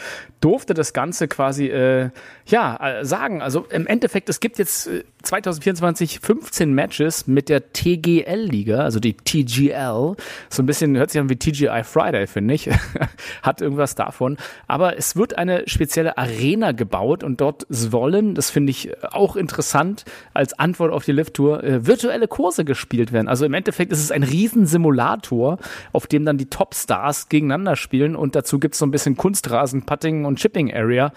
durfte 0.43 0.73
das 0.73 0.91
Ganze 0.91 1.29
quasi 1.29 1.67
äh, 1.67 2.09
ja 2.45 2.99
äh, 2.99 3.05
sagen. 3.05 3.41
Also 3.41 3.65
im 3.69 3.87
Endeffekt, 3.87 4.27
es 4.27 4.41
gibt 4.41 4.59
jetzt 4.59 4.87
äh, 4.87 5.05
2024 5.21 6.19
15 6.19 6.73
Matches 6.73 7.27
mit 7.27 7.47
der 7.47 7.71
TGL-Liga, 7.73 8.77
also 8.79 8.99
die 8.99 9.13
TGL. 9.13 10.15
So 10.49 10.63
ein 10.63 10.65
bisschen 10.65 10.95
hört 10.97 11.11
sich 11.11 11.19
an 11.19 11.29
wie 11.29 11.35
TGI 11.35 11.83
Friday, 11.83 12.27
finde 12.27 12.53
ich. 12.53 12.69
Hat 13.41 13.61
irgendwas 13.61 13.95
davon. 13.95 14.37
Aber 14.67 14.97
es 14.97 15.15
wird 15.15 15.37
eine 15.37 15.67
spezielle 15.67 16.17
Arena 16.17 16.71
gebaut 16.71 17.23
und 17.23 17.41
dort 17.41 17.65
sollen, 17.69 18.35
das 18.35 18.49
finde 18.49 18.71
ich 18.71 18.91
auch 19.03 19.35
interessant, 19.35 20.05
als 20.33 20.57
Antwort 20.57 20.93
auf 20.93 21.05
die 21.05 21.11
Lift-Tour, 21.11 21.63
äh, 21.63 21.85
virtuelle 21.85 22.27
Kurse 22.27 22.65
gespielt 22.65 23.11
werden. 23.11 23.27
Also 23.27 23.45
im 23.45 23.53
Endeffekt 23.53 23.91
ist 23.91 23.99
es 23.99 24.11
ein 24.11 24.23
Riesensimulator, 24.23 25.57
auf 25.91 26.07
dem 26.07 26.25
dann 26.25 26.37
die 26.37 26.49
Top-Stars 26.49 27.29
gegeneinander 27.29 27.75
spielen 27.75 28.15
und 28.15 28.35
dazu 28.35 28.59
gibt 28.59 28.75
es 28.75 28.79
so 28.79 28.85
ein 28.85 28.91
bisschen 28.91 29.17
Kunstrasen, 29.17 29.85
Putting 29.85 30.25
und 30.25 30.39
Chipping 30.39 30.73
Area. 30.73 31.11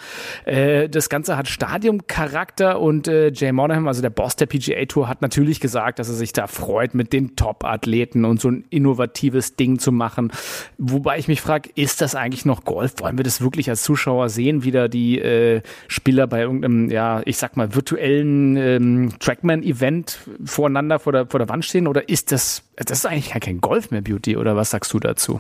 Äh, 0.45 0.89
das 0.89 1.09
Ganze 1.09 1.37
hat 1.37 1.49
Stadiumcharakter 1.49 2.81
und 2.81 3.09
äh, 3.09 3.31
Jay 3.31 3.53
Monaghan, 3.53 3.87
also 3.87 4.03
der 4.03 4.11
Boss 4.11 4.37
der 4.37 4.47
PGA 4.47 4.85
Tour, 4.87 5.09
hat 5.09 5.23
natürlich 5.23 5.61
gesagt, 5.61 5.99
dass 5.99 6.09
er 6.09 6.15
sich 6.15 6.33
da 6.33 6.46
freut, 6.49 6.95
mit 6.95 7.13
den 7.13 7.37
Top-Athleten 7.37 8.25
und 8.25 8.41
so 8.41 8.49
ein 8.51 8.65
innovatives 8.71 9.57
Ding 9.57 9.79
zu 9.79 9.93
machen. 9.93 10.33
Wobei 10.79 11.19
ich 11.19 11.29
mich 11.29 11.41
frage, 11.41 11.71
ist 11.75 12.01
das 12.01 12.15
eigentlich 12.15 12.45
noch 12.45 12.65
Golf? 12.65 12.95
Wollen 12.99 13.19
wir 13.19 13.25
das 13.25 13.41
wirklich 13.41 13.69
als 13.71 13.83
Zuschauer 13.83 14.29
sehen, 14.29 14.65
wie 14.65 14.71
da 14.71 14.89
die 14.89 15.19
äh, 15.21 15.63
Spieler 15.89 16.27
bei 16.27 16.41
irgendeinem, 16.43 16.91
ja, 16.91 17.23
ich 17.25 17.37
sag 17.37 17.57
mal, 17.57 17.75
virtuellen 17.75 18.57
ähm, 18.57 19.13
Trackman-Event 19.19 20.19
voreinander 20.45 20.99
vor 20.99 21.13
der, 21.13 21.27
vor 21.27 21.39
der 21.39 21.49
Wand 21.49 21.65
stehen? 21.65 21.87
Oder 21.87 22.09
ist 22.09 22.33
das, 22.33 22.63
das 22.77 22.99
ist 22.99 23.07
eigentlich 23.07 23.31
gar 23.31 23.41
kein 23.41 23.61
Golf 23.61 23.91
mehr, 23.91 24.03
Beauty? 24.03 24.37
Oder 24.37 24.57
was 24.57 24.71
sagst 24.71 24.93
du 24.93 24.99
dazu? 25.01 25.39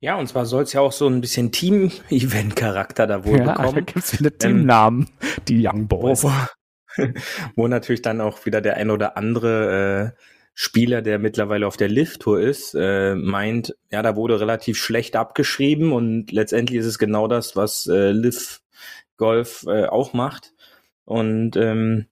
Ja, 0.00 0.16
und 0.16 0.28
zwar 0.28 0.46
soll 0.46 0.62
es 0.62 0.72
ja 0.72 0.80
auch 0.80 0.92
so 0.92 1.08
ein 1.08 1.20
bisschen 1.20 1.50
Team-Event-Charakter 1.50 3.06
da 3.08 3.24
wohl 3.24 3.38
Ja, 3.38 3.44
da 3.46 3.54
bekommen. 3.54 3.86
gibt's 3.86 4.16
viele 4.16 4.36
Teamnamen, 4.36 5.08
die 5.48 5.66
Young 5.66 5.88
Boys. 5.88 6.22
Wo, 6.22 6.30
wo 7.56 7.68
natürlich 7.68 8.02
dann 8.02 8.20
auch 8.20 8.46
wieder 8.46 8.60
der 8.60 8.76
ein 8.76 8.90
oder 8.90 9.16
andere 9.16 10.14
äh, 10.16 10.22
Spieler, 10.54 11.02
der 11.02 11.18
mittlerweile 11.18 11.66
auf 11.66 11.76
der 11.76 11.88
Lift-Tour 11.88 12.40
ist, 12.40 12.74
äh, 12.74 13.14
meint, 13.14 13.76
ja, 13.92 14.02
da 14.02 14.16
wurde 14.16 14.40
relativ 14.40 14.76
schlecht 14.76 15.14
abgeschrieben 15.14 15.92
und 15.92 16.32
letztendlich 16.32 16.80
ist 16.80 16.86
es 16.86 16.98
genau 16.98 17.28
das, 17.28 17.54
was 17.54 17.86
äh, 17.86 18.10
Liv 18.10 18.60
Golf 19.16 19.64
äh, 19.68 19.84
auch 19.86 20.14
macht. 20.14 20.54
Und 21.04 21.56
ähm, 21.56 22.06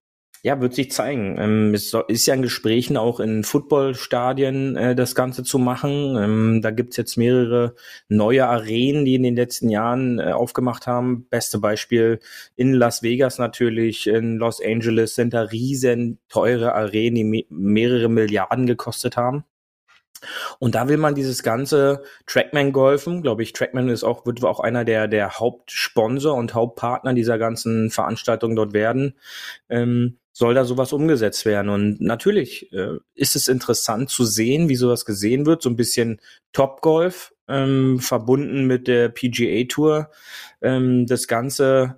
ja, 0.46 0.60
wird 0.60 0.74
sich 0.74 0.92
zeigen. 0.92 1.34
Ähm, 1.40 1.74
es 1.74 1.92
ist 2.06 2.26
ja 2.26 2.34
in 2.34 2.42
Gesprächen 2.42 2.96
auch 2.96 3.18
in 3.18 3.42
Footballstadien 3.42 4.76
äh, 4.76 4.94
das 4.94 5.16
Ganze 5.16 5.42
zu 5.42 5.58
machen. 5.58 6.16
Ähm, 6.16 6.62
da 6.62 6.70
gibt's 6.70 6.96
jetzt 6.96 7.16
mehrere 7.16 7.74
neue 8.08 8.46
Arenen, 8.46 9.04
die 9.04 9.16
in 9.16 9.24
den 9.24 9.34
letzten 9.34 9.70
Jahren 9.70 10.20
äh, 10.20 10.30
aufgemacht 10.30 10.86
haben. 10.86 11.26
Beste 11.28 11.58
Beispiel 11.58 12.20
in 12.54 12.74
Las 12.74 13.02
Vegas 13.02 13.40
natürlich, 13.40 14.06
in 14.06 14.36
Los 14.36 14.62
Angeles 14.64 15.16
sind 15.16 15.34
da 15.34 15.42
riesen 15.42 16.20
teure 16.28 16.76
Arenen, 16.76 17.16
die 17.16 17.24
me 17.24 17.42
mehrere 17.48 18.08
Milliarden 18.08 18.66
gekostet 18.66 19.16
haben. 19.16 19.42
Und 20.60 20.76
da 20.76 20.88
will 20.88 20.96
man 20.96 21.16
dieses 21.16 21.42
ganze 21.42 22.04
Trackman 22.26 22.70
golfen, 22.70 23.20
glaube 23.20 23.42
ich, 23.42 23.52
Trackman 23.52 23.88
ist 23.88 24.04
auch, 24.04 24.24
wird 24.26 24.44
auch 24.44 24.60
einer 24.60 24.84
der, 24.84 25.08
der 25.08 25.40
Hauptsponsor 25.40 26.34
und 26.36 26.54
Hauptpartner 26.54 27.14
dieser 27.14 27.36
ganzen 27.36 27.90
Veranstaltung 27.90 28.54
dort 28.54 28.72
werden, 28.72 29.14
ähm, 29.68 30.18
soll 30.36 30.52
da 30.52 30.66
sowas 30.66 30.92
umgesetzt 30.92 31.46
werden. 31.46 31.70
Und 31.70 31.98
natürlich 32.02 32.70
äh, 32.70 32.98
ist 33.14 33.36
es 33.36 33.48
interessant 33.48 34.10
zu 34.10 34.26
sehen, 34.26 34.68
wie 34.68 34.76
sowas 34.76 35.06
gesehen 35.06 35.46
wird, 35.46 35.62
so 35.62 35.70
ein 35.70 35.76
bisschen 35.76 36.20
Top-Golf, 36.52 37.32
ähm, 37.48 38.00
verbunden 38.00 38.66
mit 38.66 38.86
der 38.86 39.08
PGA 39.08 39.64
Tour, 39.66 40.10
ähm, 40.60 41.06
das 41.06 41.26
Ganze, 41.26 41.96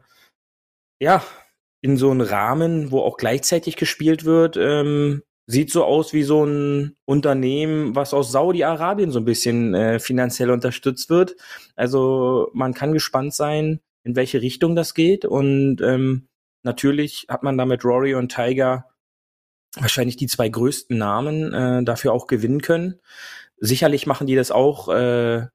ja, 1.00 1.24
in 1.80 1.96
so 1.96 2.12
einem 2.12 2.20
Rahmen, 2.20 2.92
wo 2.92 3.00
auch 3.00 3.16
gleichzeitig 3.16 3.74
gespielt 3.74 4.24
wird, 4.24 4.56
ähm, 4.56 5.24
sieht 5.48 5.72
so 5.72 5.82
aus 5.82 6.12
wie 6.12 6.22
so 6.22 6.44
ein 6.44 6.94
Unternehmen, 7.06 7.96
was 7.96 8.14
aus 8.14 8.30
Saudi-Arabien 8.30 9.10
so 9.10 9.18
ein 9.18 9.24
bisschen 9.24 9.74
äh, 9.74 9.98
finanziell 9.98 10.52
unterstützt 10.52 11.10
wird. 11.10 11.34
Also 11.74 12.50
man 12.54 12.72
kann 12.72 12.92
gespannt 12.92 13.34
sein, 13.34 13.80
in 14.04 14.14
welche 14.14 14.42
Richtung 14.42 14.76
das 14.76 14.94
geht. 14.94 15.24
Und 15.24 15.80
ähm, 15.80 16.27
natürlich 16.62 17.26
hat 17.28 17.42
man 17.42 17.58
da 17.58 17.64
mit 17.64 17.84
Rory 17.84 18.14
und 18.14 18.34
Tiger 18.34 18.86
wahrscheinlich 19.76 20.16
die 20.16 20.26
zwei 20.26 20.48
größten 20.48 20.96
Namen 20.96 21.52
äh, 21.52 21.84
dafür 21.84 22.12
auch 22.12 22.26
gewinnen 22.26 22.62
können. 22.62 23.00
Sicherlich 23.58 24.06
machen 24.06 24.26
die 24.26 24.36
das 24.36 24.50
auch 24.50 24.88
äh, 24.88 25.46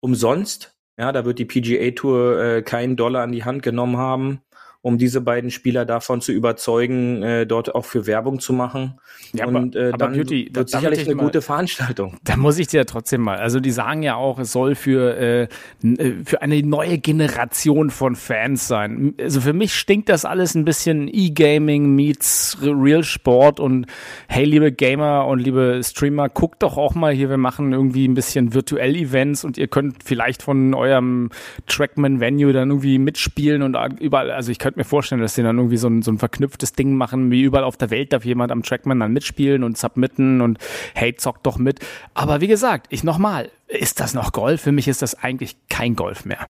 umsonst. 0.00 0.76
Ja, 0.98 1.12
da 1.12 1.24
wird 1.24 1.38
die 1.38 1.46
PGA 1.46 1.90
Tour 1.92 2.40
äh, 2.40 2.62
keinen 2.62 2.96
Dollar 2.96 3.22
an 3.22 3.32
die 3.32 3.44
Hand 3.44 3.62
genommen 3.62 3.96
haben 3.96 4.42
um 4.82 4.98
diese 4.98 5.20
beiden 5.20 5.52
Spieler 5.52 5.84
davon 5.84 6.20
zu 6.20 6.32
überzeugen, 6.32 7.22
äh, 7.22 7.46
dort 7.46 7.72
auch 7.72 7.84
für 7.84 8.08
Werbung 8.08 8.40
zu 8.40 8.52
machen. 8.52 8.98
Ja, 9.32 9.46
und 9.46 9.76
äh, 9.76 9.88
aber 9.88 9.96
dann 9.96 10.12
Beauty, 10.14 10.50
wird 10.52 10.74
da, 10.74 10.78
sicherlich 10.78 11.06
eine 11.06 11.14
mal, 11.14 11.24
gute 11.24 11.40
Veranstaltung. 11.40 12.16
Da 12.24 12.36
muss 12.36 12.58
ich 12.58 12.68
dir 12.68 12.78
ja 12.78 12.84
trotzdem 12.84 13.20
mal, 13.20 13.36
also 13.36 13.60
die 13.60 13.70
sagen 13.70 14.02
ja 14.02 14.16
auch, 14.16 14.38
es 14.38 14.52
soll 14.52 14.74
für, 14.74 15.16
äh, 15.16 15.42
äh, 15.84 16.24
für 16.24 16.42
eine 16.42 16.60
neue 16.62 16.98
Generation 16.98 17.90
von 17.90 18.16
Fans 18.16 18.66
sein. 18.66 19.14
Also 19.20 19.40
für 19.40 19.52
mich 19.52 19.74
stinkt 19.74 20.08
das 20.08 20.24
alles 20.24 20.54
ein 20.54 20.64
bisschen 20.64 21.08
E-Gaming 21.12 21.94
meets 21.94 22.58
Real 22.62 23.04
Sport 23.04 23.60
und 23.60 23.86
hey, 24.28 24.44
liebe 24.44 24.72
Gamer 24.72 25.26
und 25.26 25.38
liebe 25.38 25.80
Streamer, 25.84 26.28
guckt 26.28 26.62
doch 26.62 26.76
auch 26.76 26.94
mal 26.94 27.12
hier, 27.12 27.30
wir 27.30 27.36
machen 27.36 27.72
irgendwie 27.72 28.08
ein 28.08 28.14
bisschen 28.14 28.54
virtuell 28.54 28.96
Events 28.96 29.44
und 29.44 29.58
ihr 29.58 29.68
könnt 29.68 30.02
vielleicht 30.02 30.42
von 30.42 30.74
eurem 30.74 31.30
Trackman 31.66 32.18
Venue 32.18 32.52
dann 32.52 32.70
irgendwie 32.70 32.98
mitspielen 32.98 33.62
und 33.62 33.76
überall, 34.00 34.30
also 34.30 34.50
ich 34.50 34.58
könnte 34.58 34.71
könnte 34.72 34.80
mir 34.80 34.84
vorstellen, 34.84 35.20
dass 35.20 35.34
sie 35.34 35.42
dann 35.42 35.58
irgendwie 35.58 35.76
so 35.76 35.88
ein, 35.88 36.00
so 36.00 36.10
ein 36.10 36.18
verknüpftes 36.18 36.72
Ding 36.72 36.94
machen, 36.94 37.30
wie 37.30 37.42
überall 37.42 37.64
auf 37.64 37.76
der 37.76 37.90
Welt 37.90 38.12
darf 38.12 38.24
jemand 38.24 38.50
am 38.50 38.62
Trackman 38.62 39.00
dann 39.00 39.12
mitspielen 39.12 39.64
und 39.64 39.76
submitten 39.76 40.40
und 40.40 40.58
hey, 40.94 41.14
zock 41.14 41.42
doch 41.42 41.58
mit. 41.58 41.80
Aber 42.14 42.40
wie 42.40 42.48
gesagt, 42.48 42.86
ich 42.88 43.04
nochmal, 43.04 43.50
ist 43.68 44.00
das 44.00 44.14
noch 44.14 44.32
Golf? 44.32 44.62
Für 44.62 44.72
mich 44.72 44.88
ist 44.88 45.02
das 45.02 45.14
eigentlich 45.14 45.56
kein 45.68 45.94
Golf 45.94 46.24
mehr. 46.24 46.46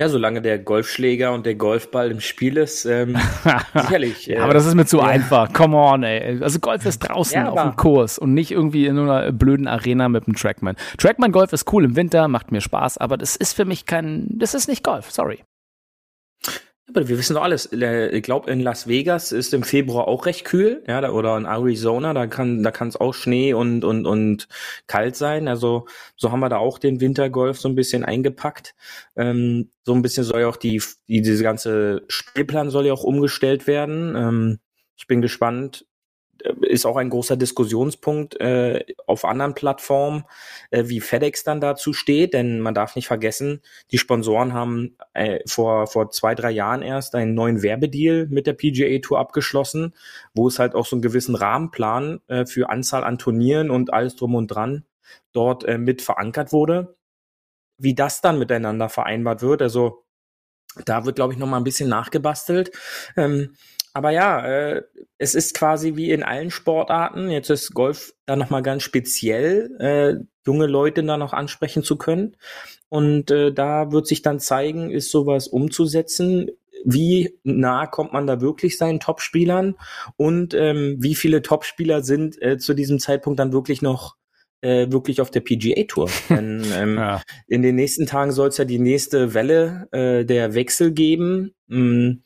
Ja, 0.00 0.08
solange 0.08 0.40
der 0.40 0.58
Golfschläger 0.58 1.30
und 1.34 1.44
der 1.44 1.56
Golfball 1.56 2.10
im 2.10 2.20
Spiel 2.20 2.56
ist, 2.56 2.86
ähm, 2.86 3.18
sicherlich. 3.74 4.24
ja, 4.24 4.36
äh, 4.36 4.40
aber 4.40 4.54
das 4.54 4.64
ist 4.64 4.74
mir 4.74 4.86
zu 4.86 4.96
ja. 4.96 5.04
einfach. 5.04 5.52
Come 5.52 5.76
on, 5.76 6.04
ey. 6.04 6.42
Also 6.42 6.58
Golf 6.58 6.86
ist 6.86 7.00
draußen 7.00 7.36
ja, 7.36 7.50
auf 7.50 7.60
dem 7.60 7.76
Kurs 7.76 8.18
und 8.18 8.32
nicht 8.32 8.50
irgendwie 8.50 8.86
in 8.86 8.98
einer 8.98 9.30
blöden 9.30 9.68
Arena 9.68 10.08
mit 10.08 10.26
einem 10.26 10.36
Trackman. 10.36 10.76
Trackman 10.96 11.32
Golf 11.32 11.52
ist 11.52 11.70
cool 11.70 11.84
im 11.84 11.96
Winter, 11.96 12.28
macht 12.28 12.50
mir 12.50 12.62
Spaß, 12.62 12.96
aber 12.96 13.18
das 13.18 13.36
ist 13.36 13.52
für 13.52 13.66
mich 13.66 13.84
kein, 13.84 14.26
das 14.30 14.54
ist 14.54 14.68
nicht 14.68 14.82
Golf, 14.82 15.10
sorry. 15.10 15.40
Aber 16.92 17.08
wir 17.08 17.18
wissen 17.18 17.34
doch 17.34 17.42
alles. 17.42 17.72
Ich 17.72 18.22
glaube, 18.22 18.50
in 18.50 18.60
Las 18.60 18.88
Vegas 18.88 19.32
ist 19.32 19.54
im 19.54 19.62
Februar 19.62 20.08
auch 20.08 20.26
recht 20.26 20.44
kühl, 20.44 20.82
ja, 20.88 21.08
oder 21.10 21.36
in 21.36 21.44
Arizona, 21.44 22.14
da 22.14 22.26
kann, 22.26 22.62
da 22.62 22.70
kann 22.70 22.88
es 22.88 22.96
auch 22.96 23.14
Schnee 23.14 23.54
und, 23.54 23.84
und, 23.84 24.06
und 24.06 24.48
kalt 24.86 25.14
sein. 25.14 25.46
Also 25.46 25.86
so 26.16 26.32
haben 26.32 26.40
wir 26.40 26.48
da 26.48 26.56
auch 26.56 26.78
den 26.78 27.00
Wintergolf 27.00 27.60
so 27.60 27.68
ein 27.68 27.76
bisschen 27.76 28.04
eingepackt. 28.04 28.74
Ähm, 29.16 29.70
so 29.84 29.94
ein 29.94 30.02
bisschen 30.02 30.24
soll 30.24 30.40
ja 30.40 30.48
auch 30.48 30.56
die, 30.56 30.82
die 31.08 31.22
diese 31.22 31.42
ganze 31.42 32.02
Spielplan 32.08 32.70
soll 32.70 32.86
ja 32.86 32.92
auch 32.92 33.04
umgestellt 33.04 33.66
werden. 33.66 34.16
Ähm, 34.16 34.58
ich 34.96 35.06
bin 35.06 35.22
gespannt, 35.22 35.86
ist 36.62 36.86
auch 36.86 36.96
ein 36.96 37.10
großer 37.10 37.36
Diskussionspunkt 37.36 38.40
äh, 38.40 38.84
auf 39.06 39.24
anderen 39.24 39.54
Plattformen, 39.54 40.24
äh, 40.70 40.84
wie 40.86 41.00
FedEx 41.00 41.44
dann 41.44 41.60
dazu 41.60 41.92
steht, 41.92 42.34
denn 42.34 42.60
man 42.60 42.74
darf 42.74 42.96
nicht 42.96 43.06
vergessen, 43.06 43.62
die 43.90 43.98
Sponsoren 43.98 44.52
haben 44.52 44.96
äh, 45.14 45.40
vor, 45.46 45.86
vor 45.86 46.10
zwei, 46.10 46.34
drei 46.34 46.50
Jahren 46.50 46.82
erst 46.82 47.14
einen 47.14 47.34
neuen 47.34 47.62
Werbedeal 47.62 48.26
mit 48.28 48.46
der 48.46 48.54
PGA 48.54 48.98
Tour 49.00 49.18
abgeschlossen, 49.18 49.94
wo 50.34 50.48
es 50.48 50.58
halt 50.58 50.74
auch 50.74 50.86
so 50.86 50.96
einen 50.96 51.02
gewissen 51.02 51.34
Rahmenplan 51.34 52.20
äh, 52.28 52.46
für 52.46 52.70
Anzahl 52.70 53.04
an 53.04 53.18
Turnieren 53.18 53.70
und 53.70 53.92
alles 53.92 54.16
drum 54.16 54.34
und 54.34 54.48
dran 54.48 54.84
dort 55.32 55.64
äh, 55.64 55.78
mit 55.78 56.02
verankert 56.02 56.52
wurde. 56.52 56.96
Wie 57.78 57.94
das 57.94 58.20
dann 58.20 58.38
miteinander 58.38 58.88
vereinbart 58.88 59.42
wird, 59.42 59.62
also 59.62 60.04
da 60.84 61.04
wird, 61.04 61.16
glaube 61.16 61.32
ich, 61.32 61.38
noch 61.38 61.48
mal 61.48 61.56
ein 61.56 61.64
bisschen 61.64 61.88
nachgebastelt. 61.88 62.70
Ähm, 63.16 63.56
aber 63.92 64.10
ja, 64.10 64.46
äh, 64.46 64.82
es 65.18 65.34
ist 65.34 65.54
quasi 65.54 65.96
wie 65.96 66.10
in 66.10 66.22
allen 66.22 66.50
Sportarten. 66.50 67.30
Jetzt 67.30 67.50
ist 67.50 67.74
Golf 67.74 68.14
da 68.26 68.36
nochmal 68.36 68.62
ganz 68.62 68.82
speziell, 68.82 69.76
äh, 69.78 70.24
junge 70.46 70.66
Leute 70.66 71.02
da 71.04 71.16
noch 71.16 71.32
ansprechen 71.32 71.82
zu 71.82 71.96
können. 71.96 72.36
Und 72.88 73.30
äh, 73.30 73.52
da 73.52 73.92
wird 73.92 74.06
sich 74.06 74.22
dann 74.22 74.40
zeigen, 74.40 74.90
ist 74.90 75.10
sowas 75.10 75.48
umzusetzen. 75.48 76.50
Wie 76.84 77.38
nah 77.44 77.86
kommt 77.86 78.12
man 78.12 78.26
da 78.26 78.40
wirklich 78.40 78.78
seinen 78.78 79.00
Topspielern 79.00 79.76
und 80.16 80.54
ähm, 80.54 80.96
wie 80.98 81.14
viele 81.14 81.42
Topspieler 81.42 82.02
sind 82.02 82.40
äh, 82.40 82.56
zu 82.58 82.74
diesem 82.74 82.98
Zeitpunkt 82.98 83.38
dann 83.38 83.52
wirklich 83.52 83.82
noch 83.82 84.16
äh, 84.62 84.90
wirklich 84.90 85.20
auf 85.20 85.30
der 85.30 85.40
PGA 85.40 85.84
Tour. 85.84 86.08
Denn 86.30 86.64
ähm, 86.74 86.96
ja. 86.96 87.22
in 87.48 87.62
den 87.62 87.76
nächsten 87.76 88.06
Tagen 88.06 88.32
soll 88.32 88.48
es 88.48 88.58
ja 88.58 88.64
die 88.64 88.78
nächste 88.78 89.34
Welle 89.34 89.88
äh, 89.92 90.24
der 90.24 90.54
Wechsel 90.54 90.92
geben. 90.92 91.54
Mm, 91.66 92.22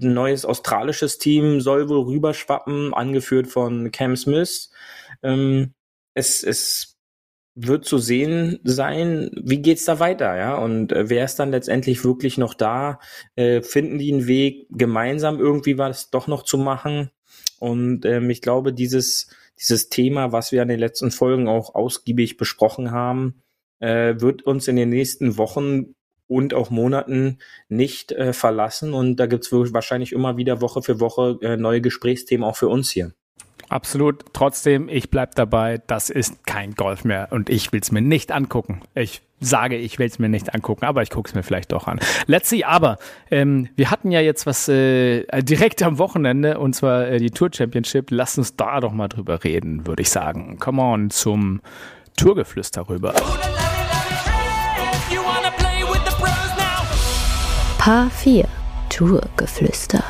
ein 0.00 0.14
neues 0.14 0.44
australisches 0.44 1.18
Team 1.18 1.60
soll 1.60 1.88
wohl 1.88 2.04
rüberschwappen, 2.04 2.94
angeführt 2.94 3.46
von 3.46 3.90
Cam 3.92 4.16
Smith. 4.16 4.70
Ähm, 5.22 5.74
es, 6.14 6.42
es 6.42 6.96
wird 7.54 7.84
zu 7.84 7.98
sehen 7.98 8.58
sein, 8.64 9.30
wie 9.42 9.60
geht's 9.60 9.84
da 9.84 9.98
weiter, 10.00 10.36
ja? 10.36 10.56
Und 10.56 10.92
äh, 10.92 11.08
wer 11.10 11.24
ist 11.24 11.36
dann 11.36 11.50
letztendlich 11.50 12.04
wirklich 12.04 12.38
noch 12.38 12.54
da? 12.54 13.00
Äh, 13.34 13.62
finden 13.62 13.98
die 13.98 14.12
einen 14.12 14.26
Weg, 14.26 14.66
gemeinsam 14.70 15.38
irgendwie 15.38 15.78
was 15.78 16.10
doch 16.10 16.26
noch 16.26 16.44
zu 16.44 16.58
machen? 16.58 17.10
Und 17.58 18.04
ähm, 18.06 18.30
ich 18.30 18.40
glaube, 18.40 18.72
dieses, 18.72 19.28
dieses 19.58 19.88
Thema, 19.88 20.32
was 20.32 20.52
wir 20.52 20.62
in 20.62 20.68
den 20.68 20.80
letzten 20.80 21.10
Folgen 21.10 21.48
auch 21.48 21.74
ausgiebig 21.74 22.36
besprochen 22.36 22.92
haben, 22.92 23.42
äh, 23.80 24.14
wird 24.18 24.42
uns 24.42 24.68
in 24.68 24.76
den 24.76 24.88
nächsten 24.88 25.36
Wochen 25.36 25.94
und 26.30 26.54
auch 26.54 26.70
Monaten 26.70 27.38
nicht 27.68 28.12
äh, 28.12 28.32
verlassen. 28.32 28.94
Und 28.94 29.16
da 29.16 29.26
gibt's 29.26 29.50
wirklich 29.50 29.74
wahrscheinlich 29.74 30.12
immer 30.12 30.36
wieder 30.36 30.60
Woche 30.60 30.80
für 30.80 31.00
Woche 31.00 31.38
äh, 31.42 31.56
neue 31.56 31.80
Gesprächsthemen 31.80 32.44
auch 32.44 32.56
für 32.56 32.68
uns 32.68 32.90
hier. 32.90 33.12
Absolut. 33.68 34.24
Trotzdem, 34.32 34.88
ich 34.88 35.10
bleib 35.10 35.34
dabei, 35.34 35.80
das 35.86 36.10
ist 36.10 36.44
kein 36.44 36.74
Golf 36.74 37.04
mehr 37.04 37.28
und 37.30 37.50
ich 37.50 37.72
will's 37.72 37.92
mir 37.92 38.00
nicht 38.00 38.32
angucken. 38.32 38.80
Ich 38.94 39.22
sage, 39.38 39.76
ich 39.76 39.98
will's 39.98 40.18
mir 40.18 40.28
nicht 40.28 40.54
angucken, 40.54 40.84
aber 40.84 41.02
ich 41.02 41.10
guck's 41.10 41.34
mir 41.34 41.42
vielleicht 41.42 41.72
doch 41.72 41.86
an. 41.86 42.00
Let's 42.26 42.48
see, 42.48 42.64
aber 42.64 42.98
ähm, 43.30 43.68
wir 43.76 43.90
hatten 43.90 44.10
ja 44.10 44.20
jetzt 44.20 44.44
was 44.44 44.68
äh, 44.68 45.24
direkt 45.42 45.82
am 45.82 45.98
Wochenende 45.98 46.58
und 46.58 46.74
zwar 46.74 47.08
äh, 47.08 47.18
die 47.18 47.30
Tour 47.30 47.50
Championship. 47.52 48.10
Lass 48.10 48.38
uns 48.38 48.56
da 48.56 48.80
doch 48.80 48.92
mal 48.92 49.08
drüber 49.08 49.44
reden, 49.44 49.86
würde 49.86 50.02
ich 50.02 50.10
sagen. 50.10 50.58
Come 50.58 50.82
on 50.82 51.10
zum 51.10 51.60
Tourgeflüster 52.16 52.88
rüber. 52.88 53.14
Paar 57.80 58.10
4 58.10 58.46
Tourgeflüster. 58.90 60.04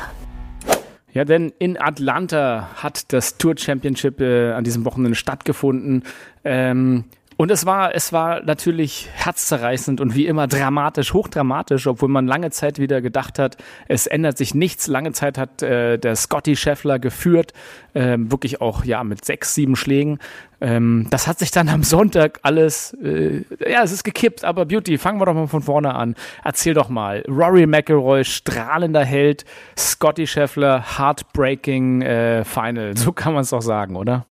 Ja, 1.13 1.23
denn 1.23 1.53
in 1.57 1.79
Atlanta 1.79 2.67
hat 2.75 3.13
das 3.13 3.37
Tour 3.37 3.55
Championship 3.57 4.19
äh, 4.19 4.51
an 4.51 4.65
diesem 4.65 4.83
Wochenende 4.83 5.15
stattgefunden. 5.15 6.03
Ähm, 6.43 7.05
Und 7.41 7.49
es 7.49 7.65
war, 7.65 7.95
es 7.95 8.13
war 8.13 8.43
natürlich 8.43 9.09
herzzerreißend 9.15 9.99
und 9.99 10.13
wie 10.13 10.27
immer 10.27 10.45
dramatisch, 10.45 11.11
hochdramatisch, 11.11 11.87
obwohl 11.87 12.07
man 12.07 12.27
lange 12.27 12.51
Zeit 12.51 12.77
wieder 12.77 13.01
gedacht 13.01 13.39
hat, 13.39 13.57
es 13.87 14.05
ändert 14.05 14.37
sich 14.37 14.53
nichts. 14.53 14.85
Lange 14.85 15.11
Zeit 15.11 15.39
hat 15.39 15.63
äh, 15.63 15.97
der 15.97 16.15
Scotty 16.15 16.55
Scheffler 16.55 16.99
geführt, 16.99 17.53
äh, 17.95 18.15
wirklich 18.19 18.61
auch 18.61 18.85
ja 18.85 19.03
mit 19.03 19.25
sechs, 19.25 19.55
sieben 19.55 19.75
Schlägen. 19.75 20.19
Ähm, 20.61 21.07
das 21.09 21.27
hat 21.27 21.39
sich 21.39 21.49
dann 21.49 21.67
am 21.67 21.81
Sonntag 21.81 22.37
alles, 22.43 22.95
äh, 23.03 23.43
ja, 23.67 23.81
es 23.81 23.91
ist 23.91 24.03
gekippt, 24.03 24.45
aber 24.45 24.67
Beauty, 24.67 24.99
fangen 24.99 25.19
wir 25.19 25.25
doch 25.25 25.33
mal 25.33 25.47
von 25.47 25.63
vorne 25.63 25.95
an. 25.95 26.13
Erzähl 26.43 26.75
doch 26.75 26.89
mal. 26.89 27.23
Rory 27.27 27.65
McIlroy, 27.65 28.23
strahlender 28.23 29.03
Held, 29.03 29.45
Scotty 29.75 30.27
Scheffler, 30.27 30.99
heartbreaking 30.99 32.03
äh, 32.03 32.43
Final. 32.45 32.95
So 32.95 33.11
kann 33.11 33.33
man 33.33 33.41
es 33.41 33.49
doch 33.49 33.63
sagen, 33.63 33.95
oder? 33.95 34.27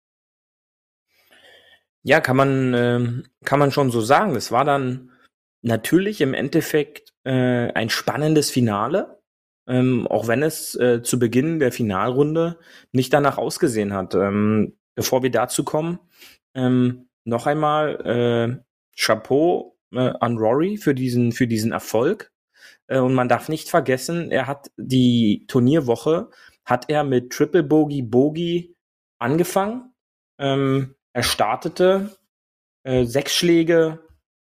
Ja, 2.08 2.22
kann 2.22 2.38
man, 2.38 2.74
äh, 2.76 3.24
kann 3.46 3.60
man 3.60 3.72
schon 3.72 3.90
so 3.90 4.00
sagen. 4.00 4.36
Es 4.36 4.52
war 4.52 4.64
dann 4.64 5.12
natürlich 5.64 6.22
im 6.22 6.36
Endeffekt 6.36 7.14
äh, 7.24 7.72
ein 7.74 7.90
spannendes 7.90 8.52
Finale, 8.52 9.20
ähm, 9.68 10.06
auch 10.06 10.28
wenn 10.28 10.44
es 10.44 10.76
äh, 10.76 11.02
zu 11.02 11.18
Beginn 11.18 11.58
der 11.58 11.72
Finalrunde 11.72 12.60
nicht 12.92 13.12
danach 13.12 13.40
ausgesehen 13.40 13.92
hat. 13.94 14.14
Ähm, 14.14 14.78
bevor 14.94 15.24
wir 15.24 15.32
dazu 15.32 15.64
kommen, 15.64 15.98
ähm, 16.54 17.10
noch 17.24 17.48
einmal 17.48 18.00
äh, 18.06 18.64
Chapeau 18.96 19.76
äh, 19.92 20.14
an 20.20 20.38
Rory 20.38 20.78
für 20.78 20.94
diesen, 20.94 21.32
für 21.32 21.48
diesen 21.48 21.72
Erfolg. 21.72 22.32
Äh, 22.86 23.00
und 23.00 23.16
man 23.16 23.30
darf 23.30 23.50
nicht 23.50 23.68
vergessen, 23.68 24.30
er 24.30 24.46
hat 24.46 24.70
die 24.78 25.46
Turnierwoche, 25.48 26.30
hat 26.66 26.88
er 26.88 27.04
mit 27.04 27.32
Triple 27.32 27.64
Bogey 27.64 28.04
Bogey 28.04 28.76
angefangen. 29.18 29.92
Er 31.16 31.24
startete 31.24 32.10
äh, 32.84 33.06
sechs 33.06 33.34
Schläge 33.34 34.00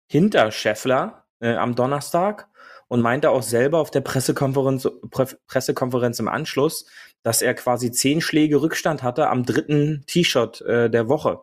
hinter 0.05 0.51
Scheffler 0.51 1.25
äh, 1.39 1.55
am 1.55 1.73
Donnerstag 1.73 2.47
und 2.87 3.01
meinte 3.01 3.31
auch 3.31 3.41
selber 3.41 3.79
auf 3.79 3.89
der 3.89 4.01
Pressekonferenz, 4.01 4.87
Pre 5.09 5.25
Pressekonferenz 5.47 6.19
im 6.19 6.27
Anschluss, 6.27 6.85
dass 7.23 7.41
er 7.41 7.55
quasi 7.55 7.89
zehn 7.91 8.21
Schläge 8.21 8.61
Rückstand 8.61 9.01
hatte 9.01 9.29
am 9.29 9.47
dritten 9.47 10.03
T-Shirt 10.05 10.61
äh, 10.61 10.91
der 10.91 11.09
Woche. 11.09 11.39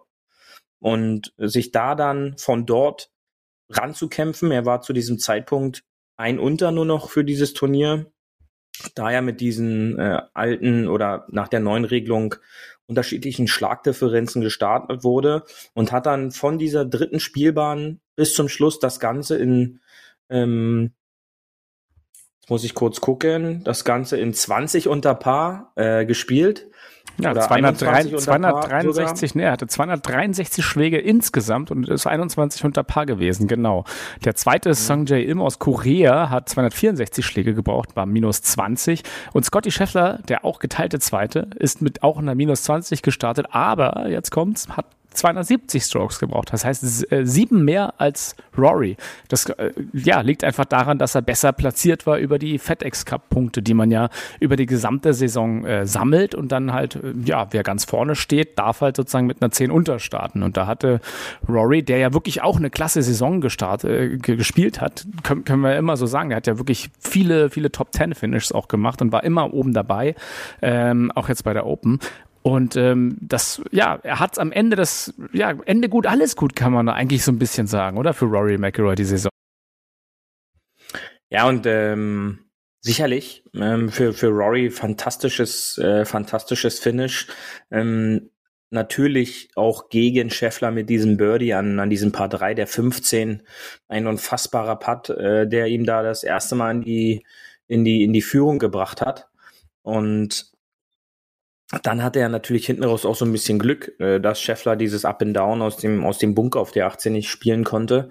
Und 0.78 1.35
sich 1.38 1.73
da 1.73 1.97
dann 1.97 2.38
von 2.38 2.64
dort 2.64 3.11
ranzukämpfen, 3.68 4.52
er 4.52 4.64
war 4.64 4.80
zu 4.80 4.92
diesem 4.92 5.18
Zeitpunkt 5.18 5.83
ein 6.16 6.38
Unter 6.38 6.71
nur 6.71 6.85
noch 6.85 7.11
für 7.11 7.25
dieses 7.25 7.52
Turnier, 7.52 8.12
da 8.95 9.11
er 9.11 9.23
mit 9.23 9.40
diesen 9.40 9.99
äh, 9.99 10.23
alten 10.35 10.87
oder 10.87 11.26
nach 11.30 11.49
der 11.49 11.59
neuen 11.59 11.85
Regelung 11.85 12.37
unterschiedlichen 12.87 13.49
Schlagdifferenzen 13.49 14.43
gestartet 14.43 15.05
wurde 15.05 15.45
und 15.75 15.93
hat 15.93 16.07
dann 16.07 16.31
von 16.31 16.59
dieser 16.59 16.85
dritten 16.85 17.21
Spielbahn 17.21 18.00
bis 18.14 18.35
zum 18.35 18.49
Schluss 18.49 18.78
das 18.78 19.00
Ganze 19.00 19.37
in, 19.37 19.81
ähm, 20.28 20.93
muss 22.49 22.65
ich 22.65 22.75
kurz 22.75 23.00
gucken, 23.00 23.62
das 23.65 23.85
Ganze 23.85 24.19
in 24.19 24.33
20 24.33 24.88
unter 24.88 25.15
Paar 25.15 25.73
äh, 25.75 26.05
gespielt 26.07 26.67
ja, 27.19 27.35
203, 27.35 28.17
263, 28.19 29.35
nee, 29.35 29.45
er 29.45 29.53
hatte 29.53 29.67
263 29.67 30.65
Schläge 30.65 30.99
insgesamt 30.99 31.71
und 31.71 31.88
ist 31.88 32.07
21 32.07 32.65
unter 32.65 32.83
Paar 32.83 33.07
gewesen, 33.07 33.49
genau. 33.49 33.85
Der 34.25 34.35
zweite, 34.35 34.71
mhm. 34.71 34.75
Sung 34.75 35.07
Jae 35.07 35.23
Im 35.23 35.41
aus 35.41 35.59
Korea, 35.59 36.29
hat 36.29 36.49
264 36.49 37.25
Schläge 37.25 37.55
gebraucht, 37.55 37.97
war 37.97 38.05
minus 38.05 38.43
20. 38.43 39.03
Und 39.33 39.45
Scotty 39.45 39.71
Scheffler, 39.71 40.21
der 40.29 40.45
auch 40.45 40.59
geteilte 40.59 40.99
Zweite, 40.99 41.49
ist 41.59 41.81
mit 41.81 42.03
auch 42.03 42.19
einer 42.19 42.35
minus 42.35 42.65
20 42.65 43.00
gestartet, 43.00 43.47
aber 43.50 44.09
jetzt 44.09 44.31
kommt's, 44.31 44.69
hat 44.69 44.87
270 45.16 45.82
Strokes 45.82 46.18
gebraucht. 46.18 46.52
Das 46.52 46.64
heißt, 46.64 47.12
äh, 47.12 47.26
sieben 47.26 47.64
mehr 47.64 47.94
als 47.99 48.37
Rory. 48.56 48.96
Das 49.28 49.46
äh, 49.46 49.73
ja, 49.92 50.20
liegt 50.20 50.44
einfach 50.44 50.64
daran, 50.64 50.99
dass 50.99 51.14
er 51.14 51.23
besser 51.23 51.52
platziert 51.52 52.06
war 52.06 52.18
über 52.18 52.38
die 52.38 52.58
FedEx 52.58 53.04
Cup 53.04 53.28
Punkte, 53.30 53.62
die 53.62 53.75
man 53.75 53.90
ja 53.90 54.08
über 54.40 54.56
die 54.56 54.66
gesamte 54.66 55.14
Saison 55.14 55.64
äh, 55.64 55.87
sammelt 55.87 56.35
und 56.35 56.52
dann 56.52 56.73
halt, 56.73 56.96
äh, 56.96 57.12
ja, 57.25 57.49
wer 57.50 57.62
ganz 57.62 57.85
vorne 57.85 58.14
steht, 58.14 58.58
darf 58.58 58.80
halt 58.80 58.96
sozusagen 58.96 59.26
mit 59.26 59.42
einer 59.42 59.50
10 59.50 59.70
unterstarten. 59.70 60.42
Und 60.42 60.56
da 60.56 60.66
hatte 60.66 61.00
Rory, 61.49 61.82
der 61.82 61.99
ja 61.99 62.12
wirklich 62.12 62.42
auch 62.42 62.56
eine 62.56 62.70
klasse 62.70 63.02
Saison 63.02 63.40
gestartet, 63.40 63.90
äh, 63.90 64.16
gespielt 64.18 64.80
hat, 64.80 65.07
können, 65.22 65.44
können 65.44 65.62
wir 65.62 65.76
immer 65.76 65.96
so 65.96 66.07
sagen, 66.07 66.31
er 66.31 66.38
hat 66.38 66.46
ja 66.46 66.59
wirklich 66.59 66.90
viele, 67.00 67.50
viele 67.50 67.72
Top 67.72 67.92
10 67.92 68.14
Finishes 68.14 68.52
auch 68.52 68.68
gemacht 68.68 69.02
und 69.02 69.12
war 69.12 69.24
immer 69.24 69.52
oben 69.52 69.72
dabei, 69.72 70.14
ähm, 70.62 71.11
auch 71.14 71.29
jetzt 71.29 71.44
bei 71.44 71.52
der 71.52 71.66
Open. 71.66 71.98
Und 72.46 72.76
ähm, 72.76 73.18
das, 73.20 73.61
ja, 73.72 73.98
er 74.04 74.20
hat 74.20 74.38
am 74.38 74.52
Ende 74.52 74.76
das, 74.76 75.12
ja, 75.32 75.50
Ende 75.64 75.88
gut, 75.88 76.06
alles 76.06 76.37
gut, 76.37 76.54
kann 76.54 76.72
man 76.72 76.88
eigentlich 76.88 77.24
so 77.24 77.32
ein 77.32 77.40
bisschen 77.40 77.66
sagen, 77.66 77.98
oder? 77.98 78.14
Für 78.14 78.26
Rory 78.26 78.56
McIlroy 78.56 78.94
die 78.94 79.02
Saison. 79.02 79.32
Ja, 81.28 81.48
und 81.48 81.66
ähm, 81.66 82.38
sicherlich 82.80 83.42
ähm, 83.52 83.88
für, 83.88 84.12
für 84.12 84.28
Rory 84.28 84.70
fantastisches, 84.70 85.76
äh, 85.78 86.04
fantastisches 86.04 86.78
Finish. 86.78 87.26
Ähm, 87.72 88.30
natürlich 88.70 89.48
auch 89.56 89.88
gegen 89.88 90.30
Scheffler 90.30 90.70
mit 90.70 90.88
diesem 90.88 91.16
Birdie 91.16 91.52
an, 91.52 91.80
an 91.80 91.90
diesem 91.90 92.12
Paar 92.12 92.28
3 92.28 92.54
der 92.54 92.68
15. 92.68 93.42
Ein 93.88 94.06
unfassbarer 94.06 94.76
Putt, 94.76 95.11
äh, 95.11 95.48
der 95.48 95.66
ihm 95.66 95.85
da 95.85 96.04
das 96.04 96.22
erste 96.22 96.54
Mal 96.54 96.76
in 96.76 96.82
die, 96.82 97.26
in 97.66 97.85
die, 97.85 98.04
in 98.04 98.12
die 98.12 98.22
Führung 98.22 98.61
gebracht 98.61 99.00
hat. 99.00 99.26
Und 99.82 100.56
dann 101.83 102.02
hatte 102.02 102.20
er 102.20 102.29
natürlich 102.29 102.66
hinten 102.66 102.85
raus 102.85 103.05
auch 103.05 103.16
so 103.16 103.24
ein 103.24 103.33
bisschen 103.33 103.59
Glück, 103.59 103.92
äh, 103.98 104.20
dass 104.20 104.40
Scheffler 104.40 104.76
dieses 104.76 105.05
Up 105.05 105.20
and 105.22 105.37
Down 105.37 105.62
aus 105.62 105.76
dem, 105.76 106.05
aus 106.05 106.18
dem 106.18 106.35
Bunker 106.35 106.61
auf 106.61 106.70
der 106.70 106.87
18 106.87 107.12
nicht 107.12 107.29
spielen 107.29 107.64
konnte. 107.64 108.09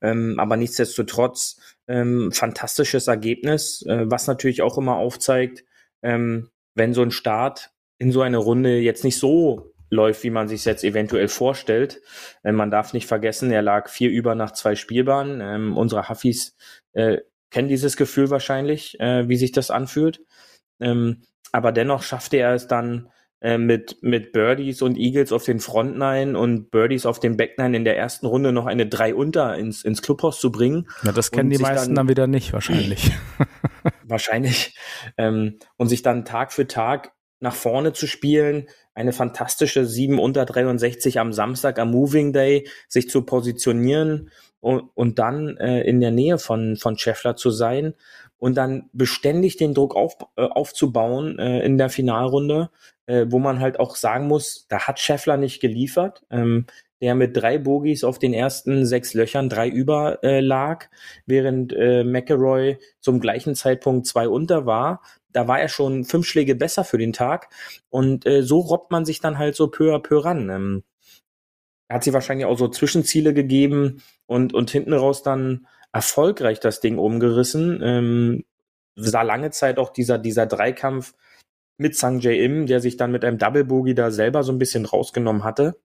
Ähm, 0.00 0.36
aber 0.38 0.56
nichtsdestotrotz, 0.56 1.60
ähm, 1.86 2.32
fantastisches 2.32 3.06
Ergebnis, 3.06 3.82
äh, 3.86 4.10
was 4.10 4.26
natürlich 4.26 4.62
auch 4.62 4.78
immer 4.78 4.96
aufzeigt, 4.96 5.64
ähm, 6.02 6.50
wenn 6.74 6.92
so 6.92 7.02
ein 7.02 7.12
Start 7.12 7.70
in 7.98 8.12
so 8.12 8.22
eine 8.22 8.38
Runde 8.38 8.78
jetzt 8.78 9.04
nicht 9.04 9.18
so 9.18 9.74
läuft, 9.90 10.22
wie 10.22 10.30
man 10.30 10.48
sich 10.48 10.64
jetzt 10.64 10.84
eventuell 10.84 11.28
vorstellt. 11.28 12.00
Äh, 12.42 12.52
man 12.52 12.70
darf 12.70 12.92
nicht 12.92 13.06
vergessen, 13.06 13.50
er 13.52 13.62
lag 13.62 13.88
vier 13.88 14.10
über 14.10 14.34
nach 14.34 14.52
zwei 14.52 14.74
Spielbahnen. 14.74 15.40
Ähm, 15.40 15.76
unsere 15.76 16.08
Huffis 16.08 16.56
äh, 16.94 17.18
kennen 17.50 17.68
dieses 17.68 17.96
Gefühl 17.96 18.30
wahrscheinlich, 18.30 18.98
äh, 19.00 19.28
wie 19.28 19.36
sich 19.36 19.52
das 19.52 19.70
anfühlt. 19.70 20.20
Ähm, 20.80 21.22
aber 21.52 21.72
dennoch 21.72 22.02
schaffte 22.02 22.38
er 22.38 22.54
es 22.54 22.68
dann 22.68 23.08
äh, 23.40 23.56
mit, 23.56 24.02
mit 24.02 24.32
Birdies 24.32 24.82
und 24.82 24.96
Eagles 24.96 25.30
auf 25.30 25.44
den 25.44 25.60
Frontline 25.60 26.36
und 26.36 26.70
Birdies 26.72 27.06
auf 27.06 27.20
dem 27.20 27.36
Backline 27.36 27.76
in 27.76 27.84
der 27.84 27.96
ersten 27.96 28.26
Runde 28.26 28.52
noch 28.52 28.66
eine 28.66 28.86
drei 28.86 29.14
unter 29.14 29.56
ins, 29.56 29.84
ins 29.84 30.02
Clubhaus 30.02 30.40
zu 30.40 30.50
bringen. 30.50 30.88
Ja, 31.04 31.12
das 31.12 31.30
kennen 31.30 31.48
die 31.50 31.58
meisten 31.58 31.94
dann, 31.94 31.94
dann, 31.94 32.08
wieder 32.08 32.26
nicht, 32.26 32.52
wahrscheinlich. 32.52 33.12
wahrscheinlich. 34.04 34.76
Ähm, 35.16 35.58
und 35.76 35.88
sich 35.88 36.02
dann 36.02 36.24
Tag 36.24 36.52
für 36.52 36.66
Tag 36.66 37.12
nach 37.38 37.54
vorne 37.54 37.92
zu 37.92 38.08
spielen, 38.08 38.66
eine 38.94 39.12
fantastische 39.12 39.86
7 39.86 40.18
unter 40.18 40.44
63 40.44 41.20
am 41.20 41.32
Samstag 41.32 41.78
am 41.78 41.92
Moving 41.92 42.32
Day, 42.32 42.68
sich 42.88 43.08
zu 43.08 43.22
positionieren 43.22 44.30
und, 44.58 44.90
und 44.94 45.20
dann 45.20 45.56
äh, 45.58 45.82
in 45.82 46.00
der 46.00 46.10
Nähe 46.10 46.38
von, 46.38 46.76
von 46.76 46.98
Scheffler 46.98 47.36
zu 47.36 47.50
sein 47.50 47.94
und 48.38 48.56
dann 48.56 48.88
beständig 48.92 49.56
den 49.56 49.74
Druck 49.74 49.94
auf, 49.94 50.16
äh, 50.36 50.42
aufzubauen 50.42 51.38
äh, 51.38 51.60
in 51.60 51.78
der 51.78 51.90
Finalrunde, 51.90 52.70
äh, 53.06 53.26
wo 53.28 53.38
man 53.38 53.60
halt 53.60 53.80
auch 53.80 53.96
sagen 53.96 54.26
muss, 54.26 54.66
da 54.68 54.86
hat 54.86 55.00
Scheffler 55.00 55.36
nicht 55.36 55.60
geliefert, 55.60 56.24
ähm, 56.30 56.66
der 57.00 57.14
mit 57.14 57.36
drei 57.36 57.58
Bogies 57.58 58.04
auf 58.04 58.18
den 58.18 58.34
ersten 58.34 58.84
sechs 58.84 59.14
Löchern 59.14 59.48
drei 59.48 59.68
über 59.68 60.22
äh, 60.24 60.40
lag, 60.40 60.86
während 61.26 61.72
äh, 61.72 62.04
McElroy 62.04 62.78
zum 63.00 63.20
gleichen 63.20 63.54
Zeitpunkt 63.54 64.06
zwei 64.06 64.28
unter 64.28 64.66
war. 64.66 65.02
Da 65.32 65.46
war 65.46 65.60
er 65.60 65.68
schon 65.68 66.04
fünf 66.04 66.26
Schläge 66.26 66.54
besser 66.54 66.84
für 66.84 66.98
den 66.98 67.12
Tag 67.12 67.50
und 67.90 68.26
äh, 68.26 68.42
so 68.42 68.60
robbt 68.60 68.90
man 68.90 69.04
sich 69.04 69.20
dann 69.20 69.38
halt 69.38 69.54
so 69.54 69.68
peu 69.68 69.94
à 69.94 70.00
peu 70.00 70.24
ran. 70.24 70.48
Ähm, 70.50 70.82
hat 71.88 72.04
sie 72.04 72.12
wahrscheinlich 72.12 72.46
auch 72.46 72.58
so 72.58 72.68
Zwischenziele 72.68 73.32
gegeben 73.32 74.02
und, 74.26 74.52
und 74.52 74.70
hinten 74.70 74.92
raus 74.92 75.22
dann 75.22 75.66
erfolgreich 75.92 76.60
das 76.60 76.80
Ding 76.80 76.98
umgerissen. 76.98 77.80
Ähm, 77.82 78.44
sah 78.96 79.22
lange 79.22 79.50
Zeit 79.50 79.78
auch 79.78 79.90
dieser, 79.90 80.18
dieser 80.18 80.46
Dreikampf 80.46 81.14
mit 81.78 81.96
Sang 81.96 82.18
Jae 82.18 82.42
Im, 82.42 82.66
der 82.66 82.80
sich 82.80 82.96
dann 82.96 83.12
mit 83.12 83.24
einem 83.24 83.38
Double 83.38 83.64
Boogie 83.64 83.94
da 83.94 84.10
selber 84.10 84.42
so 84.42 84.52
ein 84.52 84.58
bisschen 84.58 84.84
rausgenommen 84.84 85.44
hatte. 85.44 85.80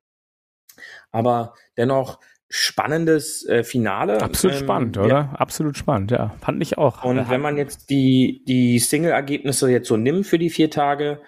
Aber 1.11 1.53
dennoch 1.77 2.19
spannendes 2.49 3.45
äh, 3.47 3.63
Finale. 3.63 4.21
Absolut 4.21 4.57
ähm, 4.57 4.63
spannend, 4.63 4.97
oder? 4.97 5.07
Ja. 5.07 5.33
Absolut 5.37 5.77
spannend, 5.77 6.11
ja. 6.11 6.35
Fand 6.39 6.61
ich 6.61 6.77
auch. 6.77 7.03
Und 7.03 7.29
wenn 7.29 7.41
man 7.41 7.57
jetzt 7.57 7.89
die, 7.89 8.43
die 8.47 8.79
Single-Ergebnisse 8.79 9.69
jetzt 9.71 9.87
so 9.87 9.97
nimmt 9.97 10.27
für 10.27 10.37
die 10.37 10.49
vier 10.49 10.69
Tage, 10.69 11.21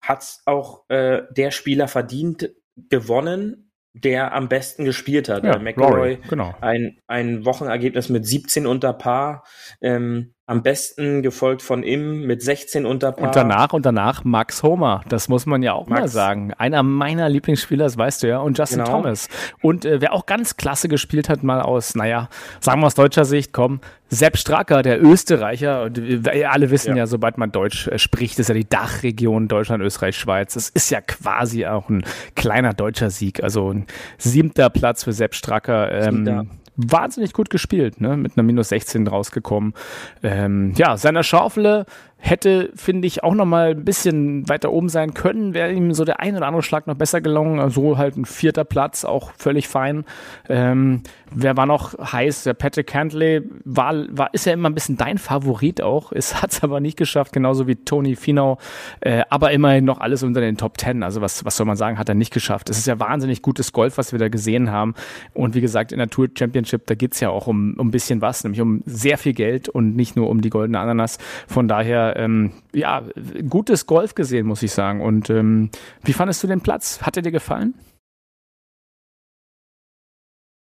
hat's 0.00 0.42
auch 0.46 0.88
äh, 0.88 1.22
der 1.30 1.50
Spieler 1.50 1.88
verdient 1.88 2.50
gewonnen, 2.76 3.67
der 3.92 4.32
am 4.32 4.48
besten 4.48 4.84
gespielt 4.84 5.28
hat. 5.28 5.44
Ja, 5.44 5.58
McElroy, 5.58 6.18
genau. 6.28 6.54
ein, 6.60 6.98
ein 7.06 7.44
Wochenergebnis 7.44 8.08
mit 8.08 8.26
17 8.26 8.66
unter 8.66 8.92
Paar. 8.92 9.44
Ähm, 9.80 10.34
am 10.48 10.62
besten 10.62 11.20
gefolgt 11.20 11.60
von 11.60 11.82
Im 11.82 12.22
mit 12.26 12.40
16 12.40 12.86
unter 12.86 13.12
Paar. 13.12 13.26
Und 13.26 13.36
danach 13.36 13.74
und 13.74 13.84
danach 13.84 14.24
Max 14.24 14.62
Homer. 14.62 15.02
Das 15.06 15.28
muss 15.28 15.44
man 15.44 15.62
ja 15.62 15.74
auch 15.74 15.88
Max. 15.88 16.00
mal 16.00 16.08
sagen. 16.08 16.54
Einer 16.54 16.82
meiner 16.82 17.28
Lieblingsspieler, 17.28 17.84
das 17.84 17.98
weißt 17.98 18.22
du 18.22 18.28
ja. 18.28 18.38
Und 18.38 18.56
Justin 18.56 18.78
genau. 18.78 18.92
Thomas. 18.92 19.28
Und 19.60 19.84
äh, 19.84 20.00
wer 20.00 20.14
auch 20.14 20.24
ganz 20.24 20.56
klasse 20.56 20.88
gespielt 20.88 21.28
hat, 21.28 21.42
mal 21.42 21.60
aus, 21.60 21.94
naja, 21.94 22.30
sagen 22.60 22.80
wir 22.80 22.86
aus 22.86 22.94
deutscher 22.94 23.26
Sicht, 23.26 23.52
komm, 23.52 23.80
Sepp 24.08 24.38
Stracker, 24.38 24.80
der 24.80 25.02
Österreicher. 25.04 25.82
Und 25.82 26.24
wir 26.24 26.50
alle 26.50 26.70
wissen 26.70 26.92
ja. 26.92 27.02
ja, 27.02 27.06
sobald 27.06 27.36
man 27.36 27.52
Deutsch 27.52 27.86
äh, 27.88 27.98
spricht, 27.98 28.38
ist 28.38 28.48
ja 28.48 28.54
die 28.54 28.66
Dachregion 28.66 29.48
Deutschland, 29.48 29.82
Österreich, 29.82 30.16
Schweiz. 30.16 30.54
Das 30.54 30.70
ist 30.70 30.88
ja 30.88 31.02
quasi 31.02 31.66
auch 31.66 31.90
ein 31.90 32.04
kleiner 32.36 32.72
deutscher 32.72 33.10
Sieg. 33.10 33.42
Also 33.42 33.70
ein 33.70 33.86
siebter 34.16 34.70
Platz 34.70 35.04
für 35.04 35.12
Sepp 35.12 35.34
Stracker. 35.34 35.92
Ähm, 35.92 36.48
wahnsinnig 36.78 37.32
gut 37.32 37.50
gespielt, 37.50 38.00
ne? 38.00 38.16
mit 38.16 38.36
einer 38.36 38.44
Minus 38.44 38.70
16 38.70 39.06
rausgekommen. 39.06 39.74
Ähm, 40.22 40.72
ja, 40.76 40.96
seiner 40.96 41.24
Schaufel 41.24 41.84
hätte, 42.20 42.70
finde 42.74 43.06
ich, 43.06 43.22
auch 43.22 43.34
noch 43.34 43.44
mal 43.44 43.70
ein 43.70 43.84
bisschen 43.84 44.48
weiter 44.48 44.72
oben 44.72 44.88
sein 44.88 45.14
können, 45.14 45.54
wäre 45.54 45.72
ihm 45.72 45.94
so 45.94 46.04
der 46.04 46.20
ein 46.20 46.36
oder 46.36 46.46
andere 46.46 46.62
Schlag 46.62 46.86
noch 46.86 46.96
besser 46.96 47.20
gelungen. 47.20 47.58
So 47.58 47.62
also 47.62 47.98
halt 47.98 48.16
ein 48.16 48.24
vierter 48.24 48.64
Platz, 48.64 49.04
auch 49.04 49.30
völlig 49.38 49.68
fein. 49.68 50.04
Ähm, 50.48 51.02
wer 51.30 51.56
war 51.56 51.66
noch 51.66 51.96
heiß? 51.96 52.42
Der 52.42 52.54
Patrick 52.54 52.88
Cantley 52.88 53.42
war, 53.64 53.94
war, 54.10 54.34
ist 54.34 54.46
ja 54.46 54.52
immer 54.52 54.68
ein 54.68 54.74
bisschen 54.74 54.96
dein 54.96 55.18
Favorit 55.18 55.80
auch. 55.80 56.12
Es 56.18 56.42
hat 56.42 56.50
es 56.50 56.64
aber 56.64 56.80
nicht 56.80 56.96
geschafft, 56.96 57.32
genauso 57.32 57.68
wie 57.68 57.76
Tony 57.76 58.16
Finau. 58.16 58.58
Äh, 59.00 59.22
aber 59.30 59.52
immerhin 59.52 59.84
noch 59.84 60.00
alles 60.00 60.24
unter 60.24 60.40
den 60.40 60.56
Top 60.56 60.76
Ten. 60.76 61.04
Also 61.04 61.20
was, 61.20 61.44
was 61.44 61.56
soll 61.56 61.64
man 61.64 61.76
sagen, 61.76 61.96
hat 61.96 62.08
er 62.08 62.16
nicht 62.16 62.32
geschafft. 62.32 62.68
Es 62.68 62.76
ist 62.76 62.88
ja 62.88 62.98
wahnsinnig 62.98 63.40
gutes 63.40 63.72
Golf, 63.72 63.98
was 63.98 64.10
wir 64.10 64.18
da 64.18 64.28
gesehen 64.28 64.72
haben. 64.72 64.94
Und 65.32 65.54
wie 65.54 65.60
gesagt, 65.60 65.92
in 65.92 65.98
der 65.98 66.10
Tour 66.10 66.26
Championship, 66.36 66.86
da 66.86 66.96
geht's 66.96 67.20
ja 67.20 67.30
auch 67.30 67.46
um, 67.46 67.76
um 67.78 67.88
ein 67.88 67.90
bisschen 67.92 68.20
was, 68.20 68.42
nämlich 68.42 68.60
um 68.60 68.82
sehr 68.84 69.16
viel 69.16 69.32
Geld 69.32 69.68
und 69.68 69.94
nicht 69.94 70.16
nur 70.16 70.28
um 70.28 70.40
die 70.40 70.50
goldene 70.50 70.80
Ananas. 70.80 71.18
Von 71.46 71.68
daher 71.68 72.07
ähm, 72.16 72.52
ja, 72.72 73.02
gutes 73.48 73.86
Golf 73.86 74.14
gesehen, 74.14 74.46
muss 74.46 74.62
ich 74.62 74.72
sagen. 74.72 75.00
Und 75.00 75.30
ähm, 75.30 75.70
wie 76.04 76.12
fandest 76.12 76.42
du 76.42 76.46
den 76.46 76.60
Platz? 76.60 77.02
Hat 77.02 77.16
er 77.16 77.22
dir 77.22 77.32
gefallen? 77.32 77.74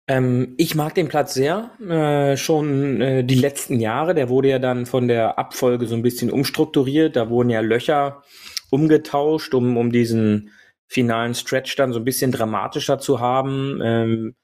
Ähm, 0.09 0.55
ich 0.57 0.73
mag 0.73 0.95
den 0.95 1.07
Platz 1.07 1.35
sehr. 1.35 1.69
Äh, 1.79 2.35
schon 2.35 2.99
äh, 2.99 3.23
die 3.23 3.35
letzten 3.35 3.79
Jahre, 3.79 4.15
der 4.15 4.27
wurde 4.27 4.49
ja 4.49 4.59
dann 4.59 4.87
von 4.87 5.07
der 5.07 5.37
Abfolge 5.37 5.85
so 5.85 5.95
ein 5.95 6.01
bisschen 6.01 6.31
umstrukturiert. 6.31 7.15
Da 7.15 7.29
wurden 7.29 7.51
ja 7.51 7.61
Löcher 7.61 8.23
umgetauscht, 8.71 9.53
um, 9.53 9.77
um 9.77 9.91
diesen 9.91 10.51
finalen 10.87 11.35
Stretch 11.35 11.75
dann 11.75 11.93
so 11.93 11.99
ein 11.99 12.05
bisschen 12.05 12.31
dramatischer 12.31 12.97
zu 12.97 13.19
haben. 13.19 13.79
Ähm, 13.83 14.35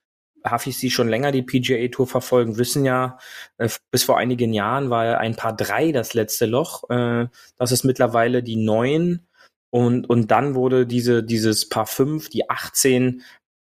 Hafis, 0.45 0.79
die 0.79 0.91
schon 0.91 1.10
länger 1.10 1.31
die 1.31 1.41
PGA 1.41 1.88
Tour 1.89 2.08
verfolgen, 2.08 2.58
wissen 2.58 2.86
ja, 2.86 3.17
äh, 3.58 3.69
bis 3.91 4.03
vor 4.03 4.17
einigen 4.17 4.53
Jahren 4.53 4.89
war 4.89 5.17
ein 5.17 5.36
paar 5.36 5.55
drei 5.55 5.91
das 5.91 6.13
letzte 6.13 6.45
Loch. 6.45 6.89
Äh, 6.89 7.27
das 7.58 7.71
ist 7.71 7.84
mittlerweile 7.84 8.43
die 8.43 8.55
neun. 8.55 9.27
Und, 9.71 10.10
und 10.10 10.31
dann 10.31 10.55
wurde 10.55 10.86
diese, 10.88 11.23
dieses 11.23 11.67
Paar 11.67 11.86
fünf, 11.86 12.29
die 12.29 12.49
18 12.49 13.23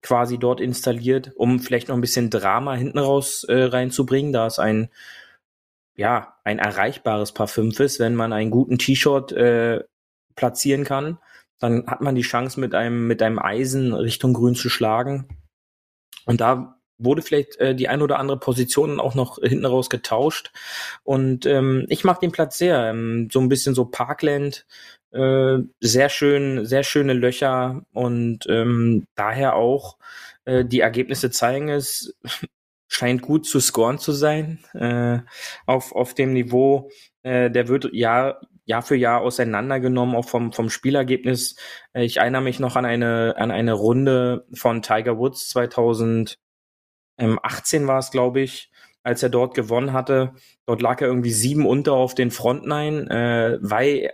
quasi 0.02 0.38
dort 0.38 0.60
installiert, 0.60 1.32
um 1.36 1.60
vielleicht 1.60 1.88
noch 1.88 1.96
ein 1.96 2.02
bisschen 2.02 2.28
Drama 2.28 2.74
hinten 2.74 2.98
raus 2.98 3.44
äh, 3.44 3.64
reinzubringen, 3.64 4.32
da 4.32 4.46
es 4.46 4.58
ein, 4.58 4.90
ja, 5.96 6.36
ein 6.44 6.58
erreichbares 6.58 7.32
Paar 7.32 7.48
fünf 7.48 7.80
ist, 7.80 8.00
wenn 8.00 8.14
man 8.14 8.34
einen 8.34 8.50
guten 8.50 8.76
T-Shirt 8.76 9.32
äh, 9.32 9.82
platzieren 10.36 10.84
kann, 10.84 11.18
dann 11.58 11.86
hat 11.86 12.02
man 12.02 12.14
die 12.14 12.22
Chance 12.22 12.60
mit 12.60 12.74
einem, 12.74 13.06
mit 13.06 13.22
einem 13.22 13.38
Eisen 13.38 13.94
Richtung 13.94 14.34
Grün 14.34 14.54
zu 14.54 14.68
schlagen. 14.68 15.26
Und 16.26 16.40
da 16.40 16.80
wurde 16.98 17.22
vielleicht 17.22 17.56
äh, 17.56 17.74
die 17.74 17.88
ein 17.88 18.02
oder 18.02 18.18
andere 18.18 18.38
Position 18.38 19.00
auch 19.00 19.14
noch 19.14 19.38
hinten 19.42 19.66
raus 19.66 19.90
getauscht. 19.90 20.52
Und 21.02 21.46
ähm, 21.46 21.86
ich 21.88 22.04
mag 22.04 22.20
den 22.20 22.32
Platz 22.32 22.58
sehr. 22.58 22.90
Ähm, 22.90 23.28
so 23.32 23.40
ein 23.40 23.48
bisschen 23.48 23.74
so 23.74 23.84
Parkland, 23.86 24.66
äh, 25.12 25.58
sehr 25.80 26.08
schön, 26.08 26.64
sehr 26.64 26.82
schöne 26.82 27.12
Löcher 27.12 27.82
und 27.92 28.46
ähm, 28.48 29.06
daher 29.14 29.54
auch 29.56 29.96
äh, 30.44 30.64
die 30.64 30.80
Ergebnisse 30.80 31.30
zeigen 31.30 31.68
es, 31.68 32.14
scheint 32.88 33.22
gut 33.22 33.46
zu 33.46 33.60
scoren 33.60 33.98
zu 33.98 34.12
sein 34.12 34.64
äh, 34.74 35.18
auf, 35.66 35.92
auf 35.92 36.14
dem 36.14 36.32
Niveau. 36.32 36.90
Äh, 37.22 37.50
der 37.50 37.68
wird 37.68 37.88
ja 37.92 38.40
Jahr 38.64 38.82
für 38.82 38.96
Jahr 38.96 39.20
auseinandergenommen, 39.20 40.16
auch 40.16 40.28
vom, 40.28 40.52
vom 40.52 40.70
Spielergebnis. 40.70 41.56
Äh, 41.92 42.04
ich 42.04 42.18
erinnere 42.18 42.42
mich 42.42 42.60
noch 42.60 42.76
an 42.76 42.84
eine, 42.84 43.34
an 43.36 43.50
eine 43.50 43.72
Runde 43.72 44.46
von 44.54 44.82
Tiger 44.82 45.18
Woods 45.18 45.48
2018 45.50 46.36
war 47.86 47.98
es, 47.98 48.10
glaube 48.10 48.40
ich, 48.40 48.70
als 49.02 49.22
er 49.22 49.28
dort 49.28 49.54
gewonnen 49.54 49.92
hatte. 49.92 50.32
Dort 50.66 50.82
lag 50.82 51.00
er 51.00 51.08
irgendwie 51.08 51.32
sieben 51.32 51.66
unter 51.66 51.92
auf 51.92 52.14
den 52.14 52.30
Frontline, 52.30 53.10
äh, 53.10 53.58
weil 53.60 54.12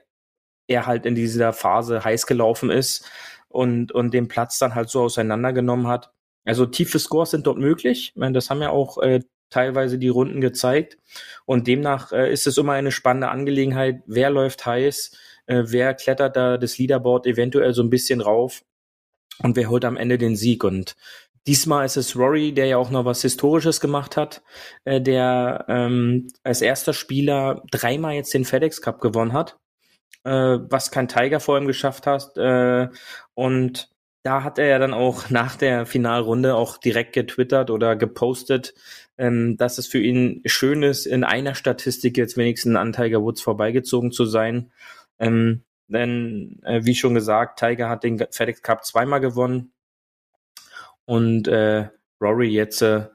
er 0.67 0.87
halt 0.87 1.07
in 1.07 1.15
dieser 1.15 1.53
Phase 1.53 2.05
heiß 2.05 2.27
gelaufen 2.27 2.71
ist 2.71 3.09
und, 3.49 3.93
und 3.93 4.15
den 4.15 4.29
Platz 4.29 4.59
dann 4.59 4.75
halt 4.75 4.89
so 4.89 5.03
auseinandergenommen 5.03 5.87
hat. 5.89 6.13
Also 6.45 6.67
tiefe 6.67 6.99
Scores 6.99 7.31
sind 7.31 7.47
dort 7.47 7.59
möglich. 7.59 8.13
Das 8.17 8.51
haben 8.51 8.63
ja 8.63 8.71
auch 8.71 8.99
äh, 8.99 9.21
teilweise 9.51 9.99
die 9.99 10.09
Runden 10.09 10.41
gezeigt. 10.41 10.99
Und 11.45 11.67
demnach 11.67 12.13
äh, 12.13 12.33
ist 12.33 12.47
es 12.47 12.57
immer 12.59 12.73
eine 12.73 12.93
spannende 12.93 13.29
Angelegenheit, 13.29 14.03
wer 14.07 14.31
läuft 14.31 14.65
heiß, 14.65 15.13
äh, 15.47 15.65
wer 15.67 15.95
klettert 15.95 16.37
da 16.37 16.57
das 16.57 16.79
Leaderboard 16.79 17.27
eventuell 17.27 17.75
so 17.75 17.83
ein 17.83 17.91
bisschen 17.91 18.21
rauf 18.21 18.63
und 19.43 19.57
wer 19.57 19.69
holt 19.69 19.85
am 19.85 19.97
Ende 19.97 20.19
den 20.19 20.37
Sieg. 20.37 20.65
Und 20.65 20.97
diesmal 21.47 21.85
ist 21.85 21.97
es 21.97 22.17
Rory, 22.17 22.53
der 22.53 22.67
ja 22.67 22.77
auch 22.77 22.91
noch 22.91 23.05
was 23.05 23.23
Historisches 23.23 23.81
gemacht 23.81 24.17
hat, 24.17 24.43
äh, 24.85 25.01
der 25.01 25.65
ähm, 25.69 26.29
als 26.43 26.63
erster 26.63 26.93
Spieler 26.93 27.63
dreimal 27.71 28.15
jetzt 28.15 28.35
den 28.35 28.45
FedEx 28.45 28.81
Cup 28.83 29.01
gewonnen 29.01 29.33
hat, 29.33 29.59
äh, 30.25 30.31
was 30.31 30.91
kein 30.91 31.09
Tiger 31.09 31.41
vor 31.41 31.59
ihm 31.59 31.67
geschafft 31.67 32.07
hat. 32.07 32.37
Äh, 32.37 32.89
und 33.35 33.91
da 34.23 34.43
hat 34.45 34.59
er 34.59 34.67
ja 34.67 34.79
dann 34.79 34.95
auch 34.95 35.31
nach 35.31 35.57
der 35.57 35.87
Finalrunde 35.87 36.55
auch 36.55 36.77
direkt 36.77 37.15
getwittert 37.15 37.71
oder 37.71 37.97
gepostet, 37.97 38.75
ähm, 39.21 39.59
dass 39.59 39.77
es 39.77 39.87
für 39.87 40.01
ihn 40.01 40.41
schön 40.47 40.83
ist, 40.83 41.05
in 41.05 41.25
einer 41.25 41.55
Statistik 41.55 42.17
jetzt 42.17 42.39
wenigstens 42.39 42.75
an 42.77 42.95
Tiger 42.95 43.21
Woods 43.21 43.43
vorbeigezogen 43.43 44.13
zu 44.13 44.25
sein. 44.25 44.73
Ähm, 45.19 45.63
denn, 45.89 46.59
äh, 46.65 46.81
wie 46.85 46.95
schon 46.95 47.13
gesagt, 47.13 47.59
Tiger 47.59 47.91
hat 47.91 48.03
den 48.03 48.19
FedEx 48.19 48.63
Cup 48.63 48.83
zweimal 48.85 49.21
gewonnen 49.21 49.73
und 51.05 51.49
äh, 51.49 51.89
Rory 52.19 52.49
jetzt 52.49 52.81
äh, 52.81 53.09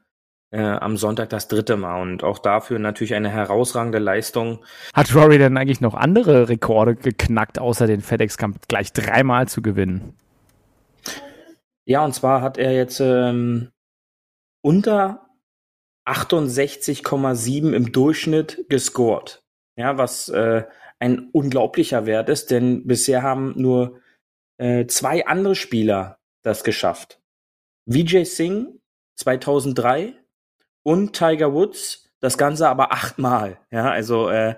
am 0.51 0.95
Sonntag 0.95 1.29
das 1.29 1.47
dritte 1.47 1.75
Mal 1.75 1.99
und 1.99 2.23
auch 2.23 2.37
dafür 2.37 2.77
natürlich 2.77 3.15
eine 3.15 3.29
herausragende 3.29 3.97
Leistung. 3.97 4.63
Hat 4.93 5.13
Rory 5.15 5.39
denn 5.39 5.57
eigentlich 5.57 5.81
noch 5.81 5.95
andere 5.95 6.49
Rekorde 6.49 6.95
geknackt, 6.95 7.57
außer 7.57 7.87
den 7.87 8.01
FedEx 8.01 8.37
Cup 8.37 8.51
gleich 8.67 8.93
dreimal 8.93 9.47
zu 9.47 9.63
gewinnen? 9.63 10.13
Ja, 11.85 12.05
und 12.05 12.13
zwar 12.13 12.41
hat 12.41 12.59
er 12.59 12.73
jetzt 12.73 12.99
ähm, 12.99 13.69
unter 14.61 15.24
68,7 16.05 17.73
im 17.73 17.91
Durchschnitt 17.91 18.65
gescored. 18.69 19.43
Ja, 19.77 19.97
was 19.97 20.29
äh, 20.29 20.63
ein 20.99 21.29
unglaublicher 21.31 22.05
Wert 22.05 22.29
ist, 22.29 22.51
denn 22.51 22.87
bisher 22.87 23.23
haben 23.23 23.53
nur 23.57 23.99
äh, 24.57 24.85
zwei 24.85 25.25
andere 25.25 25.55
Spieler 25.55 26.19
das 26.43 26.63
geschafft. 26.63 27.19
Vijay 27.85 28.25
Singh 28.25 28.79
2003 29.17 30.13
und 30.83 31.13
Tiger 31.13 31.53
Woods 31.53 32.05
das 32.25 32.37
Ganze 32.37 32.67
aber 32.69 32.91
achtmal. 32.91 33.59
Ja, 33.71 33.91
also 33.91 34.29
äh, 34.29 34.55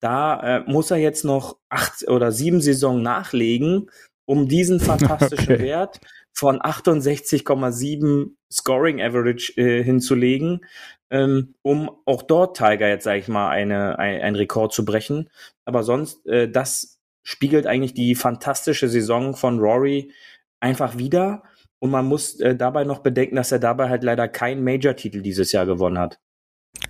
da 0.00 0.58
äh, 0.58 0.60
muss 0.60 0.90
er 0.90 0.96
jetzt 0.96 1.24
noch 1.24 1.58
acht 1.68 2.08
oder 2.08 2.32
sieben 2.32 2.60
Saison 2.62 3.02
nachlegen, 3.02 3.90
um 4.24 4.48
diesen 4.48 4.80
fantastischen 4.80 5.54
okay. 5.54 5.62
Wert 5.62 6.00
von 6.32 6.60
68,7 6.60 8.30
Scoring 8.52 9.00
Average 9.00 9.52
äh, 9.56 9.82
hinzulegen, 9.82 10.64
ähm, 11.10 11.54
um 11.62 11.90
auch 12.06 12.22
dort 12.22 12.56
Tiger 12.56 12.88
jetzt, 12.88 13.04
sage 13.04 13.18
ich 13.18 13.28
mal, 13.28 13.50
eine, 13.50 13.98
ein, 13.98 14.20
einen 14.20 14.36
Rekord 14.36 14.72
zu 14.72 14.84
brechen. 14.84 15.28
Aber 15.64 15.82
sonst, 15.82 16.26
äh, 16.26 16.48
das 16.48 17.00
spiegelt 17.22 17.66
eigentlich 17.66 17.94
die 17.94 18.14
fantastische 18.14 18.88
Saison 18.88 19.36
von 19.36 19.58
Rory 19.58 20.12
einfach 20.60 20.98
wieder. 20.98 21.42
Und 21.78 21.90
man 21.90 22.06
muss 22.06 22.38
äh, 22.40 22.54
dabei 22.54 22.84
noch 22.84 22.98
bedenken, 22.98 23.36
dass 23.36 23.52
er 23.52 23.58
dabei 23.58 23.88
halt 23.88 24.04
leider 24.04 24.28
keinen 24.28 24.62
Major-Titel 24.64 25.22
dieses 25.22 25.52
Jahr 25.52 25.66
gewonnen 25.66 25.98
hat. 25.98 26.18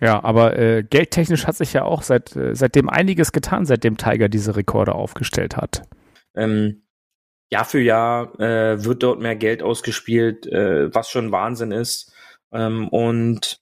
Ja, 0.00 0.22
aber 0.22 0.58
äh, 0.58 0.82
geldtechnisch 0.82 1.46
hat 1.46 1.56
sich 1.56 1.72
ja 1.72 1.84
auch 1.84 2.02
seit, 2.02 2.36
äh, 2.36 2.54
seitdem 2.54 2.88
einiges 2.88 3.32
getan, 3.32 3.66
seitdem 3.66 3.96
Tiger 3.96 4.28
diese 4.28 4.56
Rekorde 4.56 4.94
aufgestellt 4.94 5.56
hat. 5.56 5.82
Ähm, 6.34 6.82
Jahr 7.50 7.64
für 7.64 7.80
Jahr 7.80 8.38
äh, 8.40 8.84
wird 8.84 9.02
dort 9.02 9.20
mehr 9.20 9.36
Geld 9.36 9.62
ausgespielt, 9.62 10.46
äh, 10.46 10.94
was 10.94 11.10
schon 11.10 11.32
Wahnsinn 11.32 11.72
ist. 11.72 12.12
Ähm, 12.52 12.88
und 12.88 13.60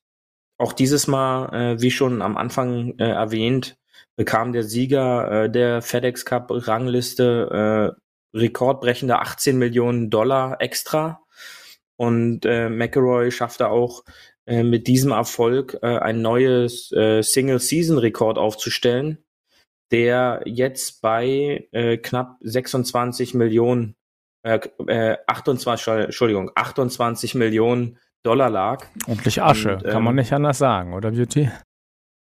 auch 0.58 0.72
dieses 0.72 1.06
Mal, 1.06 1.76
äh, 1.76 1.80
wie 1.80 1.90
schon 1.90 2.20
am 2.20 2.36
Anfang 2.36 2.98
äh, 2.98 3.08
erwähnt, 3.08 3.78
bekam 4.16 4.52
der 4.52 4.64
Sieger 4.64 5.44
äh, 5.44 5.50
der 5.50 5.80
FedEx 5.80 6.24
Cup 6.24 6.50
Rangliste 6.50 7.94
äh, 8.34 8.36
rekordbrechende 8.36 9.20
18 9.20 9.56
Millionen 9.56 10.10
Dollar 10.10 10.60
extra. 10.60 11.20
Und 11.96 12.44
äh, 12.44 12.68
McElroy 12.68 13.30
schaffte 13.30 13.68
auch 13.68 14.04
mit 14.50 14.86
diesem 14.86 15.10
Erfolg 15.10 15.76
ein 15.82 16.22
neues 16.22 16.88
Single-Season-Rekord 16.88 18.38
aufzustellen, 18.38 19.18
der 19.90 20.42
jetzt 20.44 21.00
bei 21.00 21.68
äh, 21.72 21.96
knapp 21.98 22.36
26 22.40 23.34
Millionen, 23.34 23.96
äh, 24.42 24.58
äh, 24.86 25.16
28, 25.26 25.86
Entschuldigung, 26.06 26.50
28 26.54 27.34
Millionen 27.34 27.98
Dollar 28.22 28.50
lag. 28.50 28.84
Ordentlich 29.06 29.42
Asche, 29.42 29.76
Und, 29.76 29.84
ähm, 29.84 29.90
kann 29.90 30.02
man 30.02 30.12
ähm, 30.12 30.16
nicht 30.16 30.32
anders 30.32 30.58
sagen, 30.58 30.94
oder 30.94 31.12
Beauty? 31.12 31.50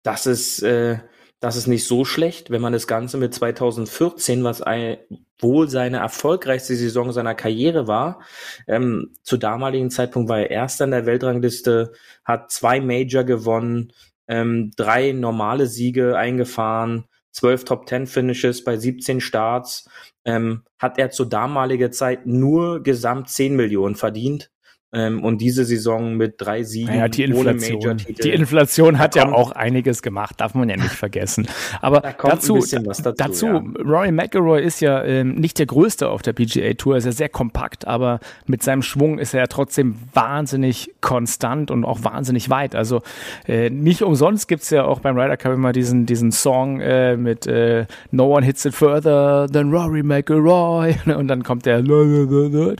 Das 0.02 0.26
ist, 0.26 0.62
äh, 0.62 0.98
das 1.40 1.56
ist 1.56 1.66
nicht 1.66 1.86
so 1.86 2.04
schlecht, 2.04 2.50
wenn 2.50 2.62
man 2.62 2.72
das 2.72 2.86
Ganze 2.86 3.18
mit 3.18 3.34
2014, 3.34 4.44
was 4.44 4.62
ein, 4.62 4.96
wohl 5.38 5.68
seine 5.68 5.98
erfolgreichste 5.98 6.74
Saison 6.74 7.12
seiner 7.12 7.34
Karriere 7.34 7.86
war, 7.86 8.22
ähm, 8.66 9.14
zu 9.22 9.36
damaligen 9.36 9.90
Zeitpunkt 9.90 10.28
war 10.28 10.38
er 10.38 10.50
erster 10.50 10.86
in 10.86 10.92
der 10.92 11.06
Weltrangliste, 11.06 11.92
hat 12.24 12.50
zwei 12.50 12.80
Major 12.80 13.24
gewonnen, 13.24 13.92
ähm, 14.26 14.70
drei 14.76 15.12
normale 15.12 15.66
Siege 15.66 16.16
eingefahren, 16.16 17.04
zwölf 17.34 17.64
Top 17.64 17.86
Ten 17.86 18.06
Finishes 18.06 18.64
bei 18.64 18.76
17 18.76 19.20
Starts, 19.20 19.88
ähm, 20.24 20.62
hat 20.78 20.98
er 20.98 21.10
zu 21.10 21.24
damaliger 21.24 21.90
Zeit 21.90 22.26
nur 22.26 22.82
gesamt 22.82 23.28
10 23.28 23.56
Millionen 23.56 23.96
verdient. 23.96 24.50
Ähm, 24.94 25.24
und 25.24 25.38
diese 25.38 25.64
Saison 25.64 26.16
mit 26.16 26.34
drei 26.38 26.62
Siegen 26.62 26.94
naja, 26.94 27.08
die 27.08 27.24
Inflation, 27.24 27.96
Die 28.22 28.30
Inflation 28.30 28.98
hat 28.98 29.16
ja 29.16 29.32
auch 29.32 29.52
einiges 29.52 30.02
gemacht, 30.02 30.40
darf 30.40 30.54
man 30.54 30.68
ja 30.68 30.76
nicht 30.76 30.90
vergessen. 30.90 31.48
Aber 31.80 32.00
da 32.00 32.12
dazu, 32.12 32.58
dazu, 32.58 33.12
dazu 33.16 33.46
ja. 33.46 33.62
Rory 33.84 34.12
McIlroy 34.12 34.62
ist 34.62 34.80
ja 34.80 35.02
ähm, 35.04 35.34
nicht 35.34 35.58
der 35.58 35.66
Größte 35.66 36.08
auf 36.08 36.22
der 36.22 36.32
PGA 36.32 36.74
Tour, 36.74 36.96
ist 36.96 37.04
ja 37.04 37.12
sehr 37.12 37.28
kompakt, 37.28 37.86
aber 37.86 38.20
mit 38.46 38.62
seinem 38.62 38.82
Schwung 38.82 39.18
ist 39.18 39.34
er 39.34 39.40
ja 39.40 39.46
trotzdem 39.46 39.96
wahnsinnig 40.12 40.92
konstant 41.00 41.70
und 41.70 41.84
auch 41.84 42.04
wahnsinnig 42.04 42.50
weit. 42.50 42.74
Also 42.74 43.02
äh, 43.46 43.70
nicht 43.70 44.02
umsonst 44.02 44.48
gibt's 44.48 44.70
ja 44.70 44.84
auch 44.84 45.00
beim 45.00 45.18
Ryder 45.18 45.36
Cup 45.36 45.54
immer 45.54 45.72
diesen, 45.72 46.06
diesen 46.06 46.32
Song 46.32 46.80
äh, 46.80 47.16
mit 47.16 47.46
äh, 47.46 47.86
No 48.10 48.26
one 48.34 48.44
hits 48.44 48.64
it 48.64 48.74
further 48.74 49.48
than 49.52 49.70
Rory 49.72 50.02
McIlroy 50.02 50.94
und 51.16 51.28
dann 51.28 51.42
kommt 51.42 51.66
der 51.66 51.82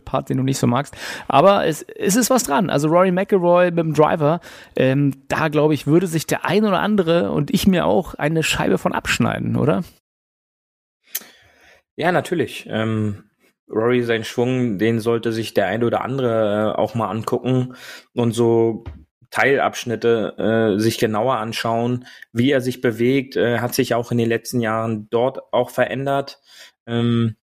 Part, 0.04 0.28
den 0.28 0.36
du 0.36 0.42
nicht 0.42 0.58
so 0.58 0.66
magst. 0.66 0.96
Aber 1.28 1.66
es 1.66 1.84
es 2.04 2.16
ist 2.16 2.30
was 2.30 2.44
dran. 2.44 2.70
Also 2.70 2.88
Rory 2.88 3.10
McIlroy 3.10 3.70
mit 3.70 3.78
dem 3.78 3.94
Driver, 3.94 4.40
ähm, 4.76 5.12
da 5.28 5.48
glaube 5.48 5.74
ich, 5.74 5.86
würde 5.86 6.06
sich 6.06 6.26
der 6.26 6.44
ein 6.44 6.64
oder 6.64 6.80
andere 6.80 7.30
und 7.30 7.52
ich 7.52 7.66
mir 7.66 7.86
auch 7.86 8.14
eine 8.14 8.42
Scheibe 8.42 8.78
von 8.78 8.92
abschneiden, 8.92 9.56
oder? 9.56 9.82
Ja, 11.96 12.12
natürlich. 12.12 12.66
Ähm, 12.68 13.24
Rory, 13.68 14.02
sein 14.02 14.24
Schwung, 14.24 14.78
den 14.78 15.00
sollte 15.00 15.32
sich 15.32 15.54
der 15.54 15.66
eine 15.66 15.86
oder 15.86 16.02
andere 16.02 16.74
äh, 16.74 16.78
auch 16.78 16.94
mal 16.94 17.08
angucken 17.08 17.74
und 18.12 18.32
so 18.32 18.84
Teilabschnitte 19.30 20.74
äh, 20.76 20.80
sich 20.80 20.98
genauer 20.98 21.36
anschauen, 21.38 22.06
wie 22.32 22.50
er 22.50 22.60
sich 22.60 22.80
bewegt, 22.80 23.36
äh, 23.36 23.58
hat 23.58 23.74
sich 23.74 23.94
auch 23.94 24.12
in 24.12 24.18
den 24.18 24.28
letzten 24.28 24.60
Jahren 24.60 25.08
dort 25.10 25.52
auch 25.52 25.70
verändert. 25.70 26.40
Ähm, 26.86 27.36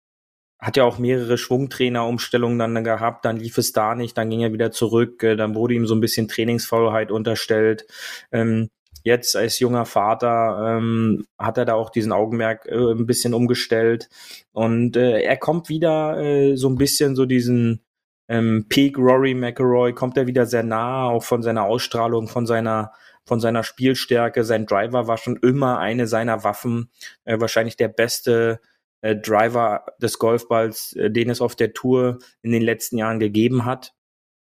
hat 0.61 0.77
ja 0.77 0.85
auch 0.85 0.99
mehrere 0.99 1.39
Schwungtrainerumstellungen 1.39 2.59
dann 2.59 2.85
gehabt, 2.85 3.25
dann 3.25 3.39
lief 3.39 3.59
es 3.59 3.73
da 3.73 3.95
nicht, 3.95 4.17
dann 4.19 4.29
ging 4.31 4.43
er 4.43 4.53
wieder 4.53 4.71
zurück, 4.71 5.23
äh, 5.23 5.37
dann 5.37 5.55
wurde 5.55 5.75
ihm 5.75 5.87
so 5.87 5.95
ein 5.95 6.01
bisschen 6.01 6.29
Trainingsfaulheit 6.29 7.11
unterstellt. 7.11 7.87
Ähm, 8.31 8.69
jetzt 9.03 9.37
als 9.37 9.59
junger 9.59 9.87
Vater 9.87 10.77
ähm, 10.77 11.25
hat 11.39 11.57
er 11.57 11.65
da 11.65 11.75
auch 11.75 11.91
diesen 11.91 12.13
Augenmerk 12.13 12.67
äh, 12.67 12.93
ein 12.93 13.07
bisschen 13.07 13.33
umgestellt 13.33 14.09
und 14.53 14.97
äh, 14.97 15.23
er 15.23 15.39
kommt 15.39 15.69
wieder 15.71 16.19
äh, 16.19 16.57
so 16.57 16.69
ein 16.69 16.77
bisschen 16.77 17.17
so 17.17 17.25
diesen 17.25 17.81
ähm, 18.29 18.67
Peak 18.69 18.99
Rory 18.99 19.35
McElroy 19.35 19.93
kommt 19.95 20.17
er 20.17 20.27
wieder 20.27 20.47
sehr 20.47 20.63
nah, 20.63 21.09
auch 21.09 21.25
von 21.25 21.43
seiner 21.43 21.65
Ausstrahlung, 21.65 22.29
von 22.29 22.47
seiner 22.47 22.93
von 23.25 23.41
seiner 23.41 23.65
Spielstärke. 23.65 24.45
Sein 24.45 24.67
Driver 24.67 25.07
war 25.07 25.17
schon 25.17 25.37
immer 25.37 25.79
eine 25.79 26.07
seiner 26.07 26.45
Waffen, 26.45 26.91
äh, 27.25 27.41
wahrscheinlich 27.41 27.77
der 27.77 27.89
beste 27.89 28.61
äh, 29.03 29.17
Driver 29.17 29.87
des 30.01 30.19
Golfballs, 30.19 30.95
äh, 30.95 31.11
den 31.11 31.31
es 31.31 31.41
auf 31.41 31.57
der 31.57 31.73
Tour 31.73 32.19
in 32.43 32.53
den 32.53 32.63
letzten 32.63 32.99
Jahren 32.99 33.19
gegeben 33.19 33.65
hat. 33.65 33.95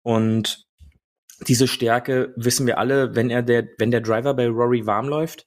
Und 0.02 0.66
diese 1.46 1.68
Stärke 1.68 2.32
wissen 2.36 2.66
wir 2.66 2.78
alle, 2.78 3.14
wenn 3.14 3.30
er 3.30 3.42
der, 3.42 3.68
wenn 3.78 3.90
der 3.90 4.00
Driver 4.00 4.34
bei 4.34 4.48
Rory 4.48 4.86
warm 4.86 5.08
läuft 5.08 5.46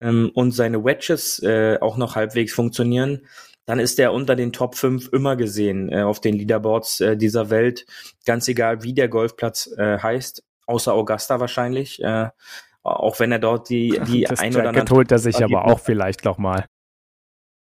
ähm, 0.00 0.30
und 0.34 0.52
seine 0.52 0.84
Wedges 0.84 1.42
äh, 1.42 1.78
auch 1.80 1.96
noch 1.96 2.14
halbwegs 2.14 2.52
funktionieren, 2.52 3.26
dann 3.66 3.80
ist 3.80 3.98
er 3.98 4.12
unter 4.12 4.36
den 4.36 4.52
Top 4.52 4.76
5 4.76 5.08
immer 5.12 5.36
gesehen 5.36 5.90
äh, 5.90 6.02
auf 6.02 6.20
den 6.20 6.36
Leaderboards 6.36 7.00
äh, 7.00 7.16
dieser 7.16 7.50
Welt. 7.50 7.86
Ganz 8.26 8.46
egal, 8.46 8.82
wie 8.82 8.94
der 8.94 9.08
Golfplatz 9.08 9.74
äh, 9.78 9.98
heißt, 9.98 10.44
außer 10.66 10.92
Augusta 10.92 11.40
wahrscheinlich. 11.40 12.02
Äh, 12.02 12.28
auch 12.82 13.18
wenn 13.18 13.32
er 13.32 13.38
dort 13.38 13.70
die, 13.70 13.98
die 14.06 14.24
das 14.28 14.40
ein 14.40 14.54
oder 14.54 14.68
andere. 14.68 14.86
holt 14.90 15.10
er 15.10 15.18
sich 15.18 15.42
aber 15.42 15.64
auch 15.64 15.80
vielleicht 15.80 16.24
noch 16.24 16.38
mal. 16.38 16.66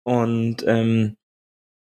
Und 0.09 0.65
ähm, 0.67 1.17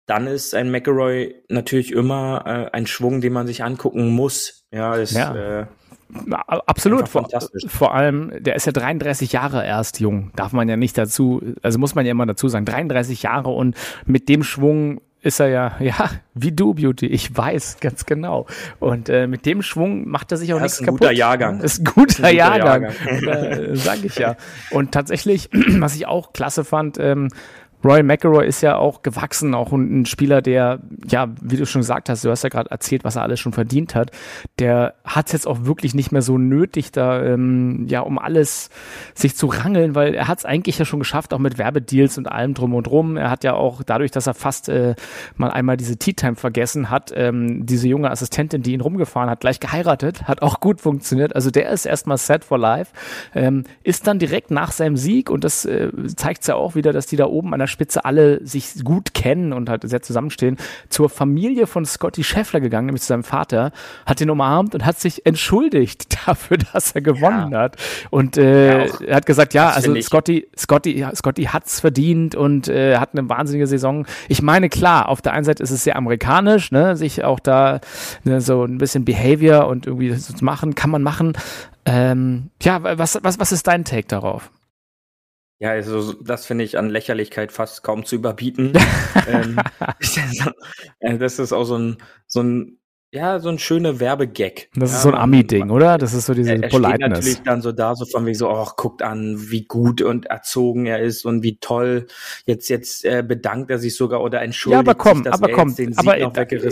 dann 0.05 0.27
ist 0.27 0.53
ein 0.53 0.69
McElroy 0.69 1.33
natürlich 1.47 1.93
immer 1.93 2.43
äh, 2.45 2.75
ein 2.75 2.85
Schwung, 2.85 3.21
den 3.21 3.31
man 3.31 3.47
sich 3.47 3.63
angucken 3.63 4.09
muss. 4.09 4.65
Ja, 4.69 4.95
ist, 4.95 5.13
ja. 5.13 5.61
Äh, 5.61 5.65
Absolut, 6.67 7.07
vor, 7.07 7.29
vor, 7.67 7.95
allem, 7.95 8.33
der 8.37 8.57
ist 8.57 8.65
ja 8.65 8.73
33 8.73 9.31
Jahre 9.31 9.65
erst 9.65 10.01
jung, 10.01 10.33
darf 10.35 10.51
man 10.51 10.67
ja 10.67 10.75
nicht 10.75 10.97
dazu, 10.97 11.41
also 11.61 11.79
muss 11.79 11.95
man 11.95 12.05
ja 12.05 12.11
immer 12.11 12.25
dazu 12.25 12.49
sagen, 12.49 12.65
33 12.65 13.23
Jahre 13.23 13.51
und 13.51 13.77
mit 14.05 14.27
dem 14.27 14.43
Schwung 14.43 14.99
ist 15.21 15.39
er 15.39 15.47
ja, 15.47 15.75
ja, 15.79 16.09
wie 16.33 16.51
du, 16.51 16.73
Beauty, 16.73 17.05
ich 17.05 17.35
weiß 17.35 17.77
ganz 17.79 18.05
genau. 18.05 18.47
Und 18.79 19.07
äh, 19.07 19.27
mit 19.27 19.45
dem 19.45 19.61
Schwung 19.61 20.09
macht 20.09 20.31
er 20.31 20.37
sich 20.37 20.53
auch 20.53 20.57
ja, 20.57 20.63
nichts 20.63 20.79
kaputt. 20.79 21.01
Ist 21.01 21.07
ein 21.07 21.07
guter 21.07 21.17
Jahrgang. 21.17 21.61
Ist 21.61 21.79
ein 21.79 21.85
guter, 21.85 22.01
ein 22.01 22.07
guter 22.07 22.29
Jahrgang, 22.31 22.83
Jahrgang. 22.83 23.27
äh, 23.71 23.75
sag 23.75 24.03
ich 24.03 24.17
ja. 24.17 24.35
Und 24.71 24.91
tatsächlich, 24.91 25.49
was 25.79 25.95
ich 25.95 26.07
auch 26.07 26.33
klasse 26.33 26.65
fand, 26.65 26.97
ähm, 26.99 27.29
Roy 27.83 28.03
McElroy 28.03 28.45
ist 28.45 28.61
ja 28.61 28.77
auch 28.77 29.01
gewachsen, 29.01 29.55
auch 29.55 29.71
ein 29.71 30.05
Spieler, 30.05 30.41
der, 30.41 30.79
ja, 31.07 31.29
wie 31.41 31.57
du 31.57 31.65
schon 31.65 31.81
gesagt 31.81 32.09
hast, 32.09 32.23
du 32.23 32.29
hast 32.29 32.43
ja 32.43 32.49
gerade 32.49 32.69
erzählt, 32.69 33.03
was 33.03 33.15
er 33.15 33.23
alles 33.23 33.39
schon 33.39 33.53
verdient 33.53 33.95
hat. 33.95 34.11
Der 34.59 34.95
hat 35.03 35.27
es 35.27 35.33
jetzt 35.33 35.47
auch 35.47 35.65
wirklich 35.65 35.93
nicht 35.93 36.11
mehr 36.11 36.21
so 36.21 36.37
nötig, 36.37 36.91
da 36.91 37.23
ähm, 37.23 37.85
ja 37.87 38.01
um 38.01 38.19
alles 38.19 38.69
sich 39.15 39.35
zu 39.35 39.47
rangeln, 39.47 39.95
weil 39.95 40.13
er 40.13 40.27
hat 40.27 40.39
es 40.39 40.45
eigentlich 40.45 40.77
ja 40.77 40.85
schon 40.85 40.99
geschafft, 40.99 41.33
auch 41.33 41.39
mit 41.39 41.57
Werbedeals 41.57 42.17
und 42.17 42.31
allem 42.31 42.53
drum 42.53 42.75
und 42.75 42.87
drum. 42.87 43.17
Er 43.17 43.29
hat 43.29 43.43
ja 43.43 43.53
auch 43.53 43.83
dadurch, 43.83 44.11
dass 44.11 44.27
er 44.27 44.33
fast 44.33 44.69
äh, 44.69 44.95
mal 45.35 45.49
einmal 45.49 45.77
diese 45.77 45.97
Tea 45.97 46.13
Time 46.13 46.35
vergessen 46.35 46.89
hat, 46.89 47.11
ähm, 47.15 47.65
diese 47.65 47.87
junge 47.87 48.11
Assistentin, 48.11 48.61
die 48.61 48.73
ihn 48.73 48.81
rumgefahren 48.81 49.29
hat, 49.29 49.39
gleich 49.39 49.59
geheiratet, 49.59 50.27
hat 50.27 50.41
auch 50.41 50.59
gut 50.59 50.81
funktioniert. 50.81 51.35
Also 51.35 51.49
der 51.49 51.69
ist 51.69 51.85
erstmal 51.85 52.17
set 52.17 52.43
for 52.43 52.57
life, 52.57 52.93
ähm, 53.33 53.63
ist 53.83 54.07
dann 54.07 54.19
direkt 54.19 54.51
nach 54.51 54.71
seinem 54.71 54.97
Sieg 54.97 55.29
und 55.29 55.43
das 55.43 55.65
äh, 55.65 55.89
zeigt 56.15 56.47
ja 56.47 56.55
auch 56.55 56.75
wieder, 56.75 56.93
dass 56.93 57.07
die 57.07 57.15
da 57.15 57.25
oben 57.25 57.53
an 57.53 57.59
der 57.59 57.67
Spitze 57.71 58.05
alle 58.05 58.45
sich 58.45 58.83
gut 58.83 59.13
kennen 59.13 59.53
und 59.53 59.69
halt 59.69 59.87
sehr 59.89 60.01
zusammenstehen, 60.01 60.57
zur 60.89 61.09
Familie 61.09 61.67
von 61.67 61.85
Scotty 61.85 62.23
Scheffler 62.23 62.59
gegangen, 62.59 62.87
nämlich 62.87 63.01
zu 63.01 63.07
seinem 63.07 63.23
Vater, 63.23 63.71
hat 64.05 64.21
ihn 64.21 64.29
umarmt 64.29 64.75
und 64.75 64.85
hat 64.85 64.99
sich 64.99 65.25
entschuldigt 65.25 66.17
dafür, 66.27 66.57
dass 66.57 66.91
er 66.91 67.01
gewonnen 67.01 67.51
ja. 67.51 67.59
hat. 67.59 67.77
Und 68.09 68.37
äh, 68.37 68.85
ja, 68.85 68.93
er 69.07 69.15
hat 69.15 69.25
gesagt, 69.25 69.53
ja, 69.53 69.69
also 69.69 69.99
Scotty, 70.01 70.47
Scotty, 70.57 71.05
Scotty 71.15 71.43
hat's 71.45 71.79
verdient 71.79 72.35
und 72.35 72.67
äh, 72.67 72.97
hat 72.97 73.09
eine 73.13 73.27
wahnsinnige 73.29 73.67
Saison. 73.67 74.05
Ich 74.27 74.41
meine, 74.41 74.69
klar, 74.69 75.09
auf 75.09 75.21
der 75.21 75.33
einen 75.33 75.45
Seite 75.45 75.63
ist 75.63 75.71
es 75.71 75.83
sehr 75.83 75.95
amerikanisch, 75.95 76.71
ne, 76.71 76.95
sich 76.95 77.23
auch 77.23 77.39
da 77.39 77.79
ne, 78.23 78.41
so 78.41 78.63
ein 78.63 78.77
bisschen 78.77 79.05
Behavior 79.05 79.67
und 79.67 79.87
irgendwie 79.87 80.15
zu 80.15 80.43
machen, 80.43 80.75
kann 80.75 80.89
man 80.89 81.03
machen. 81.03 81.33
Ähm, 81.85 82.49
ja, 82.61 82.79
was, 82.97 83.19
was, 83.23 83.39
was 83.39 83.51
ist 83.51 83.67
dein 83.67 83.85
Take 83.85 84.07
darauf? 84.07 84.51
Ja, 85.61 85.69
also 85.69 86.13
das 86.13 86.47
finde 86.47 86.63
ich 86.63 86.79
an 86.79 86.89
Lächerlichkeit 86.89 87.51
fast 87.51 87.83
kaum 87.83 88.03
zu 88.03 88.15
überbieten. 88.15 88.73
ähm, 89.27 89.59
äh, 90.99 91.17
das 91.19 91.37
ist 91.37 91.53
auch 91.53 91.65
so 91.65 91.77
ein, 91.77 91.97
so 92.25 92.41
ein 92.41 92.79
ja, 93.13 93.39
so 93.39 93.49
ein 93.49 93.59
schöner 93.59 93.99
Werbegag. 93.99 94.69
Das 94.73 94.91
ist 94.91 94.95
ja, 94.95 95.01
so 95.01 95.09
ein 95.09 95.15
Ami-Ding, 95.15 95.69
oder? 95.69 95.97
Das 95.97 96.13
ist 96.13 96.27
so 96.27 96.33
diese 96.33 96.51
er, 96.51 96.63
er 96.63 96.69
Politeness. 96.69 96.99
Steht 96.99 97.09
natürlich 97.09 97.41
dann 97.43 97.61
so 97.61 97.73
da, 97.73 97.93
so 97.93 98.05
von 98.05 98.25
wie 98.25 98.33
so, 98.33 98.49
oh, 98.49 98.65
guckt 98.77 99.01
an, 99.01 99.35
wie 99.49 99.65
gut 99.65 100.01
und 100.01 100.27
erzogen 100.27 100.85
er 100.85 100.99
ist 100.99 101.25
und 101.25 101.43
wie 101.43 101.57
toll. 101.57 102.07
Jetzt, 102.45 102.69
jetzt 102.69 103.03
äh, 103.03 103.21
bedankt 103.21 103.69
er 103.69 103.79
sich 103.79 103.97
sogar 103.97 104.21
oder 104.21 104.41
entschuldigt 104.41 104.87
ja, 104.87 104.91
aber 104.91 104.95
komm, 104.95 105.25
sich, 105.25 105.33
aber 105.33 105.49
komm, 105.49 105.75
aber 105.97 106.17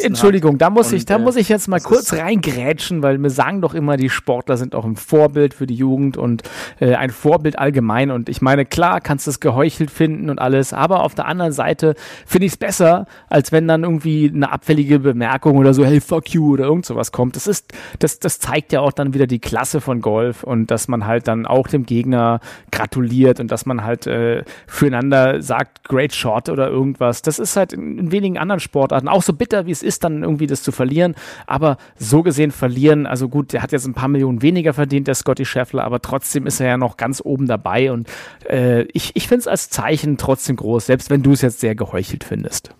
Entschuldigung, 0.02 0.58
da 0.58 0.69
muss 0.69 0.93
ich, 0.93 1.04
da 1.04 1.17
äh, 1.17 1.19
muss 1.19 1.36
ich 1.36 1.49
jetzt 1.49 1.67
mal 1.67 1.82
kurz 1.82 2.13
reingrätschen, 2.13 3.04
weil 3.04 3.17
mir 3.17 3.32
sagen 3.32 3.62
doch 3.62 3.73
immer, 3.73 3.97
die 3.97 4.10
Sportler 4.10 4.56
sind 4.56 4.75
auch 4.75 4.86
ein 4.86 4.95
Vorbild 4.95 5.54
für 5.54 5.67
die 5.67 5.75
Jugend 5.75 6.15
und 6.15 6.43
äh, 6.80 6.95
ein 6.95 7.10
Vorbild 7.10 7.60
allgemein. 7.60 8.12
Und 8.12 8.30
ich 8.30 8.41
meine, 8.41 8.65
klar, 8.65 9.02
kannst 9.02 9.28
du 9.28 9.32
es 9.32 9.41
geheuchelt 9.41 9.91
finden 9.91 10.30
und 10.30 10.39
alles, 10.39 10.71
aber 10.71 11.04
auf 11.04 11.15
der 11.15 11.25
anderen 11.25 11.52
Seite 11.52 11.95
finde 12.25 12.45
ich 12.45 12.54
es 12.54 12.58
besser, 12.58 13.08
als 13.28 13.52
wenn 13.52 13.67
dann 13.67 13.84
irgendwie 13.84 14.32
eine 14.34 14.54
abfällige 14.54 14.99
Bemerkung 14.99 15.58
oder 15.58 15.73
so, 15.73 15.84
hey, 15.84 15.99
fuck 15.99 16.28
Oder 16.37 16.65
irgend 16.65 16.85
sowas 16.85 17.11
kommt. 17.11 17.35
Das 17.35 17.47
ist, 17.47 17.73
das, 17.99 18.19
das 18.19 18.39
zeigt 18.39 18.71
ja 18.71 18.81
auch 18.81 18.91
dann 18.91 19.13
wieder 19.13 19.27
die 19.27 19.39
Klasse 19.39 19.81
von 19.81 20.01
Golf 20.01 20.43
und 20.43 20.69
dass 20.69 20.87
man 20.87 21.05
halt 21.05 21.27
dann 21.27 21.45
auch 21.45 21.67
dem 21.67 21.85
Gegner 21.85 22.39
gratuliert 22.71 23.39
und 23.39 23.49
dass 23.51 23.65
man 23.65 23.83
halt 23.83 24.05
äh, 24.05 24.43
füreinander 24.67 25.41
sagt, 25.41 25.83
great 25.85 26.13
shot 26.13 26.49
oder 26.49 26.69
irgendwas. 26.69 27.21
Das 27.21 27.39
ist 27.39 27.55
halt 27.55 27.73
in, 27.73 27.97
in 27.97 28.11
wenigen 28.11 28.37
anderen 28.37 28.59
Sportarten 28.59 29.07
auch 29.07 29.23
so 29.23 29.33
bitter, 29.33 29.65
wie 29.65 29.71
es 29.71 29.83
ist, 29.83 30.03
dann 30.03 30.23
irgendwie 30.23 30.47
das 30.47 30.61
zu 30.63 30.71
verlieren. 30.71 31.15
Aber 31.47 31.77
so 31.97 32.21
gesehen 32.21 32.51
verlieren, 32.51 33.05
also 33.05 33.29
gut, 33.29 33.53
der 33.53 33.61
hat 33.61 33.71
jetzt 33.71 33.85
ein 33.85 33.93
paar 33.93 34.09
Millionen 34.09 34.41
weniger 34.41 34.73
verdient, 34.73 35.07
der 35.07 35.15
Scotty 35.15 35.45
Scheffler, 35.45 35.83
aber 35.83 36.01
trotzdem 36.01 36.45
ist 36.45 36.59
er 36.59 36.67
ja 36.67 36.77
noch 36.77 36.97
ganz 36.97 37.21
oben 37.23 37.47
dabei 37.47 37.91
und 37.91 38.09
äh, 38.49 38.83
ich, 38.93 39.15
ich 39.15 39.27
finde 39.27 39.41
es 39.41 39.47
als 39.47 39.69
Zeichen 39.69 40.17
trotzdem 40.17 40.55
groß, 40.55 40.85
selbst 40.85 41.09
wenn 41.09 41.23
du 41.23 41.31
es 41.31 41.41
jetzt 41.41 41.59
sehr 41.59 41.75
geheuchelt 41.75 42.23
findest. 42.23 42.71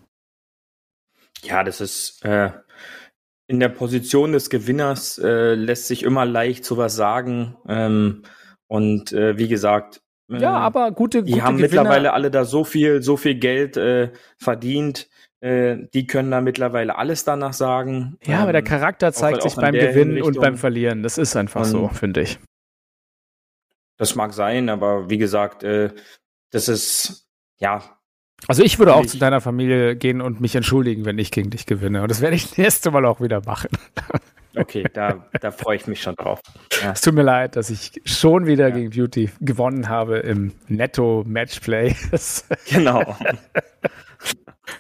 Ja, 1.44 1.64
das 1.64 1.80
ist 1.82 2.24
äh, 2.26 2.52
in 3.50 3.60
der 3.60 3.70
Position 3.70 4.32
des 4.32 4.52
Gewinners 4.52 5.18
äh, 5.18 5.56
lässt 5.56 5.88
sich 5.88 6.04
immer 6.04 6.24
leicht 6.24 6.64
sowas 6.64 6.96
sagen. 6.96 7.58
Ähm, 7.68 8.22
und 8.68 9.12
äh, 9.12 9.40
wie 9.40 9.48
gesagt, 9.48 10.02
äh, 10.32 10.38
ja, 10.38 10.52
aber 10.52 10.92
gute, 10.92 11.24
die 11.24 11.42
haben 11.42 11.58
Gewinner. 11.58 11.82
mittlerweile 11.82 12.14
alle 12.14 12.30
da 12.30 12.46
so 12.46 12.64
viel, 12.64 13.02
so 13.02 13.18
viel 13.18 13.34
Geld 13.36 13.76
äh, 13.76 14.12
verdient. 14.38 15.10
Äh, 15.42 15.88
die 15.96 16.06
können 16.06 16.30
da 16.30 16.42
mittlerweile 16.42 16.96
alles 16.96 17.24
danach 17.24 17.54
sagen. 17.54 18.18
Ja, 18.24 18.36
ähm, 18.36 18.42
aber 18.44 18.52
der 18.52 18.62
ähm, 18.62 18.68
Charakter 18.68 19.12
zeigt 19.12 19.42
sich 19.42 19.56
beim 19.56 19.74
Gewinnen 19.74 20.22
und 20.22 20.40
beim 20.40 20.56
Verlieren. 20.56 21.02
Das 21.02 21.18
ist 21.18 21.36
einfach 21.36 21.66
so, 21.66 21.88
finde 21.88 22.22
ich. 22.22 22.38
Das 23.98 24.14
mag 24.14 24.34
sein, 24.34 24.70
aber 24.70 25.10
wie 25.10 25.18
gesagt, 25.18 25.64
äh, 25.64 25.90
das 26.52 26.68
ist 26.68 27.28
ja 27.58 27.99
also 28.48 28.64
ich 28.64 28.80
würde 28.80 28.96
auch 28.96 29.06
zu 29.06 29.18
deiner 29.18 29.42
Familie 29.42 29.96
gehen 29.96 30.22
und 30.22 30.42
mich 30.42 30.56
entschuldigen, 30.56 31.06
wenn 31.06 31.18
ich 31.18 31.32
gegen 31.32 31.50
dich 31.50 31.66
gewinne. 31.66 32.02
Und 32.02 32.10
das 32.10 32.22
werde 32.22 32.36
ich 32.36 32.50
das 32.50 32.58
nächste 32.58 32.92
Mal 32.92 33.06
auch 33.06 33.22
wieder 33.22 33.42
machen. 33.46 33.70
Okay, 34.56 34.84
da, 34.94 35.24
da 35.40 35.52
freue 35.52 35.78
ich 35.78 35.86
mich 35.86 36.02
schon 36.02 36.16
drauf. 36.16 36.42
Ja. 36.82 36.92
Es 36.92 37.02
tut 37.02 37.14
mir 37.14 37.22
leid, 37.22 37.56
dass 37.56 37.70
ich 37.70 38.02
schon 38.04 38.48
wieder 38.48 38.70
ja. 38.70 38.76
gegen 38.76 38.90
Beauty 38.90 39.30
gewonnen 39.40 39.88
habe 39.90 40.18
im 40.18 40.54
Netto-Matchplay. 40.68 41.96
genau. 42.68 43.16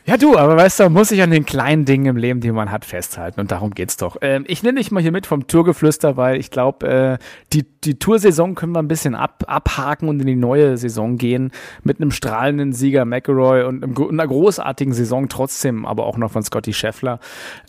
Ja, 0.05 0.17
du, 0.17 0.37
aber 0.37 0.57
weißt 0.57 0.79
du, 0.79 0.89
muss 0.89 1.11
ich 1.11 1.21
an 1.21 1.31
den 1.31 1.45
kleinen 1.45 1.85
Dingen 1.85 2.05
im 2.05 2.17
Leben, 2.17 2.41
die 2.41 2.51
man 2.51 2.71
hat, 2.71 2.85
festhalten. 2.85 3.39
Und 3.39 3.51
darum 3.51 3.71
geht's 3.71 3.97
doch. 3.97 4.17
Ähm, 4.21 4.43
ich 4.47 4.63
nenne 4.63 4.79
dich 4.79 4.91
mal 4.91 5.01
hier 5.01 5.11
mit 5.11 5.27
vom 5.27 5.47
Tourgeflüster, 5.47 6.17
weil 6.17 6.39
ich 6.39 6.51
glaube, 6.51 6.87
äh, 6.87 7.17
die, 7.53 7.65
die 7.83 7.99
Toursaison 7.99 8.55
können 8.55 8.73
wir 8.73 8.79
ein 8.79 8.87
bisschen 8.87 9.15
ab, 9.15 9.43
abhaken 9.47 10.09
und 10.09 10.19
in 10.19 10.27
die 10.27 10.35
neue 10.35 10.77
Saison 10.77 11.17
gehen. 11.17 11.51
Mit 11.83 12.01
einem 12.01 12.11
strahlenden 12.11 12.73
Sieger 12.73 13.05
McElroy 13.05 13.63
und 13.63 13.83
einem, 13.83 14.09
einer 14.09 14.27
großartigen 14.27 14.93
Saison 14.93 15.29
trotzdem, 15.29 15.85
aber 15.85 16.05
auch 16.05 16.17
noch 16.17 16.31
von 16.31 16.43
Scotty 16.43 16.73
Scheffler. 16.73 17.19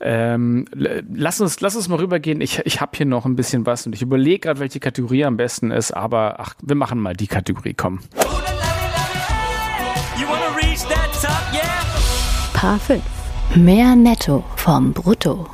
Ähm, 0.00 0.66
lass, 0.72 1.40
uns, 1.40 1.60
lass 1.60 1.76
uns 1.76 1.88
mal 1.88 1.98
rübergehen. 1.98 2.40
Ich, 2.40 2.60
ich 2.64 2.80
habe 2.80 2.92
hier 2.94 3.06
noch 3.06 3.26
ein 3.26 3.36
bisschen 3.36 3.66
was 3.66 3.86
und 3.86 3.94
ich 3.94 4.02
überlege 4.02 4.40
gerade, 4.40 4.60
welche 4.60 4.80
Kategorie 4.80 5.24
am 5.24 5.36
besten 5.36 5.70
ist, 5.70 5.92
aber 5.92 6.36
ach, 6.38 6.54
wir 6.62 6.76
machen 6.76 6.98
mal 6.98 7.14
die 7.14 7.26
Kategorie, 7.26 7.74
komm. 7.74 8.00
K5. 12.60 13.00
Mehr 13.54 13.96
Netto 13.96 14.44
vom 14.56 14.92
Brutto. 14.92 15.46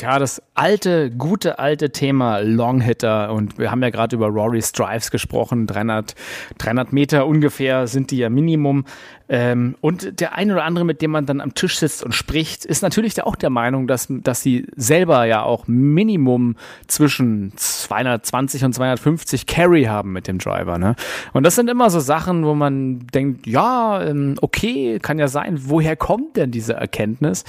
Ja, 0.00 0.18
das 0.18 0.40
alte, 0.54 1.10
gute 1.10 1.58
alte 1.58 1.92
Thema 1.92 2.38
Longhitter. 2.38 3.34
Und 3.34 3.58
wir 3.58 3.70
haben 3.70 3.82
ja 3.82 3.90
gerade 3.90 4.16
über 4.16 4.28
Rory 4.28 4.62
Strives 4.62 5.10
gesprochen. 5.10 5.66
300, 5.66 6.14
300 6.56 6.90
Meter 6.94 7.26
ungefähr 7.26 7.86
sind 7.86 8.10
die 8.10 8.16
ja 8.16 8.30
Minimum. 8.30 8.86
Ähm, 9.32 9.76
und 9.80 10.20
der 10.20 10.34
eine 10.34 10.52
oder 10.52 10.64
andere, 10.64 10.84
mit 10.84 11.00
dem 11.00 11.10
man 11.10 11.24
dann 11.24 11.40
am 11.40 11.54
Tisch 11.54 11.78
sitzt 11.78 12.04
und 12.04 12.12
spricht, 12.12 12.66
ist 12.66 12.82
natürlich 12.82 13.22
auch 13.22 13.34
der 13.34 13.48
Meinung, 13.48 13.86
dass, 13.86 14.08
dass 14.10 14.42
sie 14.42 14.66
selber 14.76 15.24
ja 15.24 15.42
auch 15.42 15.66
Minimum 15.66 16.56
zwischen 16.86 17.50
220 17.56 18.62
und 18.62 18.74
250 18.74 19.46
Carry 19.46 19.84
haben 19.84 20.12
mit 20.12 20.28
dem 20.28 20.36
Driver. 20.36 20.76
Ne? 20.76 20.96
Und 21.32 21.44
das 21.44 21.54
sind 21.54 21.70
immer 21.70 21.88
so 21.88 21.98
Sachen, 21.98 22.44
wo 22.44 22.54
man 22.54 23.06
denkt, 23.06 23.46
ja, 23.46 24.02
ähm, 24.04 24.36
okay, 24.42 24.98
kann 24.98 25.18
ja 25.18 25.28
sein, 25.28 25.58
woher 25.62 25.96
kommt 25.96 26.36
denn 26.36 26.50
diese 26.50 26.74
Erkenntnis? 26.74 27.44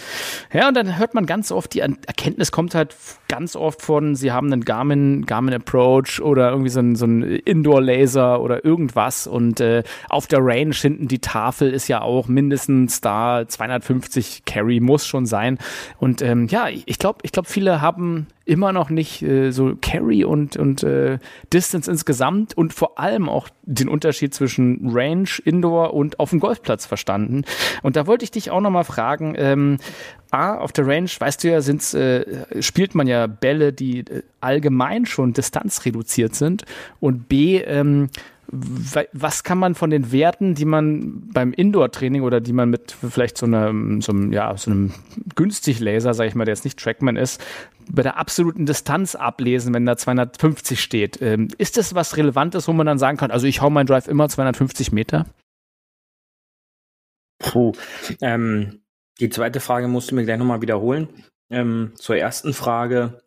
Ja, 0.53 0.69
und 0.69 0.75
dann 0.75 0.97
hört 0.97 1.13
man 1.13 1.25
ganz 1.25 1.51
oft, 1.51 1.73
die 1.73 1.81
Erkenntnis 1.81 2.53
kommt 2.53 2.75
halt 2.75 2.95
ganz 3.33 3.55
oft 3.55 3.81
von, 3.81 4.15
sie 4.15 4.31
haben 4.31 4.53
einen 4.53 4.63
Garmin, 4.63 5.25
Garmin 5.25 5.55
Approach 5.55 6.21
oder 6.21 6.51
irgendwie 6.51 6.69
so 6.69 6.81
ein, 6.81 6.95
so 6.95 7.07
ein 7.07 7.23
Indoor-Laser 7.23 8.39
oder 8.39 8.63
irgendwas 8.63 9.25
und 9.25 9.59
äh, 9.59 9.81
auf 10.07 10.27
der 10.27 10.37
Range 10.43 10.75
hinten 10.75 11.07
die 11.07 11.17
Tafel 11.17 11.71
ist 11.71 11.87
ja 11.87 12.03
auch 12.03 12.27
mindestens 12.27 13.01
da 13.01 13.47
250 13.47 14.45
Carry 14.45 14.79
muss 14.79 15.07
schon 15.07 15.25
sein. 15.25 15.57
Und 15.97 16.21
ähm, 16.21 16.45
ja, 16.47 16.67
ich 16.69 16.99
glaube, 16.99 17.21
ich 17.23 17.31
glaube, 17.31 17.49
viele 17.49 17.81
haben 17.81 18.27
immer 18.45 18.73
noch 18.73 18.89
nicht 18.89 19.21
äh, 19.21 19.51
so 19.51 19.75
Carry 19.81 20.25
und, 20.25 20.57
und 20.57 20.83
äh, 20.83 21.19
Distance 21.53 21.89
insgesamt 21.89 22.57
und 22.57 22.73
vor 22.73 22.99
allem 22.99 23.29
auch 23.29 23.47
den 23.63 23.87
Unterschied 23.87 24.33
zwischen 24.33 24.89
Range, 24.91 25.29
Indoor 25.45 25.93
und 25.93 26.19
auf 26.19 26.31
dem 26.31 26.39
Golfplatz 26.39 26.85
verstanden. 26.85 27.43
Und 27.83 27.95
da 27.95 28.05
wollte 28.05 28.25
ich 28.25 28.31
dich 28.31 28.51
auch 28.51 28.59
nochmal 28.59 28.83
fragen, 28.83 29.35
ähm, 29.37 29.77
A, 30.31 30.55
auf 30.55 30.71
der 30.73 30.87
Range, 30.87 31.09
weißt 31.17 31.43
du 31.43 31.51
ja, 31.51 31.61
sind's, 31.61 31.93
äh, 31.93 32.61
spielt 32.61 32.95
man 32.95 33.07
ja 33.07 33.27
Bälle, 33.27 33.71
die 33.71 33.99
äh, 33.99 34.23
allgemein 34.41 35.05
schon 35.05 35.33
distanzreduziert 35.33 36.35
sind 36.35 36.65
und 36.99 37.29
B, 37.29 37.59
ähm, 37.59 38.09
was 38.47 39.43
kann 39.43 39.57
man 39.57 39.73
von 39.73 39.89
den 39.89 40.11
Werten, 40.11 40.53
die 40.53 40.65
man 40.65 41.29
beim 41.31 41.53
Indoor-Training 41.53 42.23
oder 42.23 42.41
die 42.41 42.53
man 42.53 42.69
mit 42.69 42.91
vielleicht 42.91 43.37
so 43.37 43.45
einem, 43.45 44.01
so 44.01 44.11
einem, 44.11 44.31
ja, 44.31 44.55
so 44.57 44.69
einem 44.69 44.93
günstig 45.35 45.79
Laser, 45.79 46.13
sag 46.13 46.27
ich 46.27 46.35
mal, 46.35 46.45
der 46.45 46.53
jetzt 46.53 46.65
nicht 46.65 46.77
Trackman 46.77 47.15
ist, 47.15 47.43
bei 47.89 48.03
der 48.03 48.17
absoluten 48.17 48.65
Distanz 48.65 49.15
ablesen, 49.15 49.73
wenn 49.73 49.85
da 49.85 49.97
250 49.97 50.81
steht? 50.81 51.21
Ähm, 51.21 51.47
ist 51.57 51.77
das 51.77 51.95
was 51.95 52.17
Relevantes, 52.17 52.67
wo 52.67 52.73
man 52.73 52.85
dann 52.85 52.97
sagen 52.97 53.17
kann, 53.17 53.31
also 53.31 53.47
ich 53.47 53.61
hau 53.61 53.69
meinen 53.69 53.87
Drive 53.87 54.07
immer 54.07 54.27
250 54.29 54.91
Meter? 54.91 55.25
Puh, 57.39 57.73
ähm, 58.21 58.81
die 59.19 59.29
zweite 59.29 59.59
Frage 59.59 59.87
musst 59.87 60.11
du 60.11 60.15
mir 60.15 60.25
gleich 60.25 60.37
nochmal 60.37 60.61
wiederholen. 60.61 61.07
Ähm, 61.49 61.91
zur 61.95 62.17
ersten 62.17 62.53
Frage, 62.53 63.22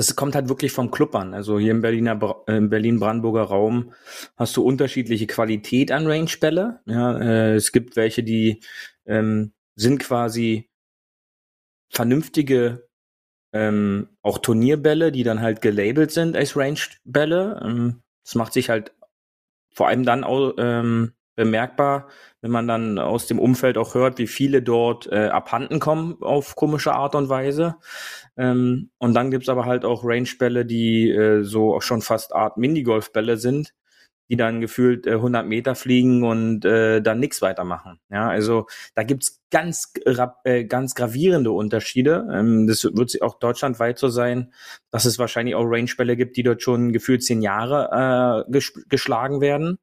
das 0.00 0.16
kommt 0.16 0.34
halt 0.34 0.48
wirklich 0.48 0.72
vom 0.72 0.90
Club 0.90 1.14
an. 1.14 1.34
Also 1.34 1.58
hier 1.58 1.72
im 1.72 1.82
Berliner, 1.82 2.42
äh, 2.46 2.56
im 2.56 2.70
Berlin-Brandenburger 2.70 3.42
Raum 3.42 3.92
hast 4.34 4.56
du 4.56 4.62
unterschiedliche 4.62 5.26
Qualität 5.26 5.92
an 5.92 6.06
Range-Bälle. 6.06 6.80
Ja, 6.86 7.18
äh, 7.18 7.54
es 7.56 7.70
gibt 7.70 7.96
welche, 7.96 8.22
die 8.22 8.62
ähm, 9.04 9.52
sind 9.76 9.98
quasi 9.98 10.70
vernünftige 11.90 12.88
ähm, 13.52 14.08
auch 14.22 14.38
Turnierbälle, 14.38 15.12
die 15.12 15.22
dann 15.22 15.42
halt 15.42 15.60
gelabelt 15.60 16.12
sind 16.12 16.34
als 16.34 16.56
Range-Bälle. 16.56 17.60
Ähm, 17.62 18.02
das 18.24 18.36
macht 18.36 18.54
sich 18.54 18.70
halt 18.70 18.94
vor 19.74 19.88
allem 19.88 20.06
dann 20.06 20.24
auch 20.24 20.54
ähm, 20.56 21.12
bemerkbar, 21.36 22.08
wenn 22.40 22.50
man 22.50 22.66
dann 22.66 22.98
aus 22.98 23.26
dem 23.26 23.38
Umfeld 23.38 23.78
auch 23.78 23.94
hört, 23.94 24.18
wie 24.18 24.26
viele 24.26 24.62
dort 24.62 25.06
äh, 25.08 25.28
abhanden 25.28 25.78
kommen 25.78 26.22
auf 26.22 26.56
komische 26.56 26.92
Art 26.94 27.14
und 27.14 27.28
Weise. 27.28 27.76
Ähm, 28.36 28.90
und 28.98 29.14
dann 29.14 29.30
gibt's 29.30 29.48
aber 29.48 29.66
halt 29.66 29.84
auch 29.84 30.04
Range-Bälle, 30.04 30.64
die 30.64 31.10
äh, 31.10 31.42
so 31.42 31.74
auch 31.74 31.82
schon 31.82 32.02
fast 32.02 32.34
Art 32.34 32.56
Minigolf-Bälle 32.56 33.36
sind, 33.36 33.74
die 34.30 34.36
dann 34.36 34.60
gefühlt 34.60 35.06
äh, 35.06 35.14
100 35.14 35.46
Meter 35.46 35.74
fliegen 35.74 36.22
und 36.22 36.64
äh, 36.64 37.02
dann 37.02 37.18
nichts 37.18 37.42
weitermachen. 37.42 37.98
Ja, 38.10 38.28
also 38.28 38.66
da 38.94 39.02
gibt's 39.02 39.40
ganz, 39.50 39.92
äh, 40.44 40.64
ganz 40.64 40.94
gravierende 40.94 41.50
Unterschiede. 41.50 42.28
Ähm, 42.32 42.68
das 42.68 42.84
wird 42.84 43.20
auch 43.22 43.40
deutschlandweit 43.40 43.98
so 43.98 44.08
sein, 44.08 44.54
dass 44.92 45.04
es 45.04 45.18
wahrscheinlich 45.18 45.56
auch 45.56 45.64
Range-Bälle 45.64 46.16
gibt, 46.16 46.36
die 46.36 46.44
dort 46.44 46.62
schon 46.62 46.92
gefühlt 46.92 47.24
zehn 47.24 47.42
Jahre 47.42 48.46
äh, 48.46 48.52
ges 48.52 48.72
geschlagen 48.88 49.40
werden. 49.40 49.78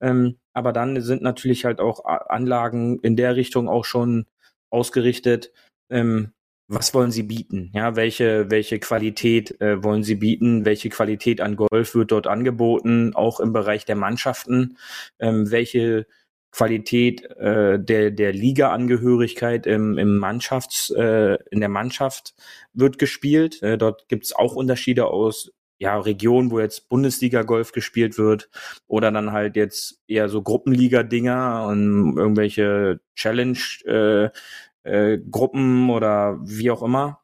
Ähm, 0.00 0.38
aber 0.52 0.72
dann 0.72 1.00
sind 1.00 1.22
natürlich 1.22 1.64
halt 1.64 1.80
auch 1.80 2.04
Anlagen 2.04 2.98
in 3.02 3.16
der 3.16 3.36
Richtung 3.36 3.68
auch 3.68 3.84
schon 3.84 4.26
ausgerichtet, 4.70 5.52
ähm, 5.90 6.32
was 6.68 6.94
wollen 6.94 7.10
sie 7.10 7.22
bieten? 7.22 7.70
Ja, 7.74 7.96
welche, 7.96 8.50
welche 8.50 8.78
Qualität 8.78 9.60
äh, 9.60 9.82
wollen 9.82 10.02
sie 10.02 10.14
bieten? 10.14 10.64
Welche 10.64 10.88
Qualität 10.88 11.40
an 11.40 11.56
Golf 11.56 11.94
wird 11.94 12.12
dort 12.12 12.26
angeboten? 12.26 13.14
Auch 13.14 13.40
im 13.40 13.52
Bereich 13.52 13.84
der 13.84 13.96
Mannschaften. 13.96 14.78
Ähm, 15.18 15.50
welche 15.50 16.06
Qualität 16.52 17.24
äh, 17.38 17.80
der, 17.80 18.10
der 18.10 18.32
Liga-Angehörigkeit 18.32 19.66
im, 19.66 19.96
im 19.96 20.18
Mannschafts, 20.18 20.90
äh, 20.90 21.38
in 21.50 21.60
der 21.60 21.70
Mannschaft 21.70 22.34
wird 22.74 22.98
gespielt. 22.98 23.62
Äh, 23.62 23.78
dort 23.78 24.06
gibt 24.08 24.24
es 24.24 24.34
auch 24.34 24.54
Unterschiede 24.54 25.06
aus 25.06 25.50
ja, 25.78 25.98
Regionen, 25.98 26.50
wo 26.50 26.60
jetzt 26.60 26.88
Bundesliga-Golf 26.88 27.72
gespielt 27.72 28.16
wird 28.16 28.50
oder 28.86 29.10
dann 29.10 29.32
halt 29.32 29.56
jetzt 29.56 30.00
eher 30.06 30.28
so 30.28 30.42
Gruppenliga-Dinger 30.42 31.66
und 31.66 32.16
irgendwelche 32.16 33.00
Challenge 33.16 33.58
äh, 33.86 34.30
äh, 34.84 35.18
Gruppen 35.18 35.90
oder 35.90 36.38
wie 36.42 36.70
auch 36.70 36.82
immer. 36.82 37.20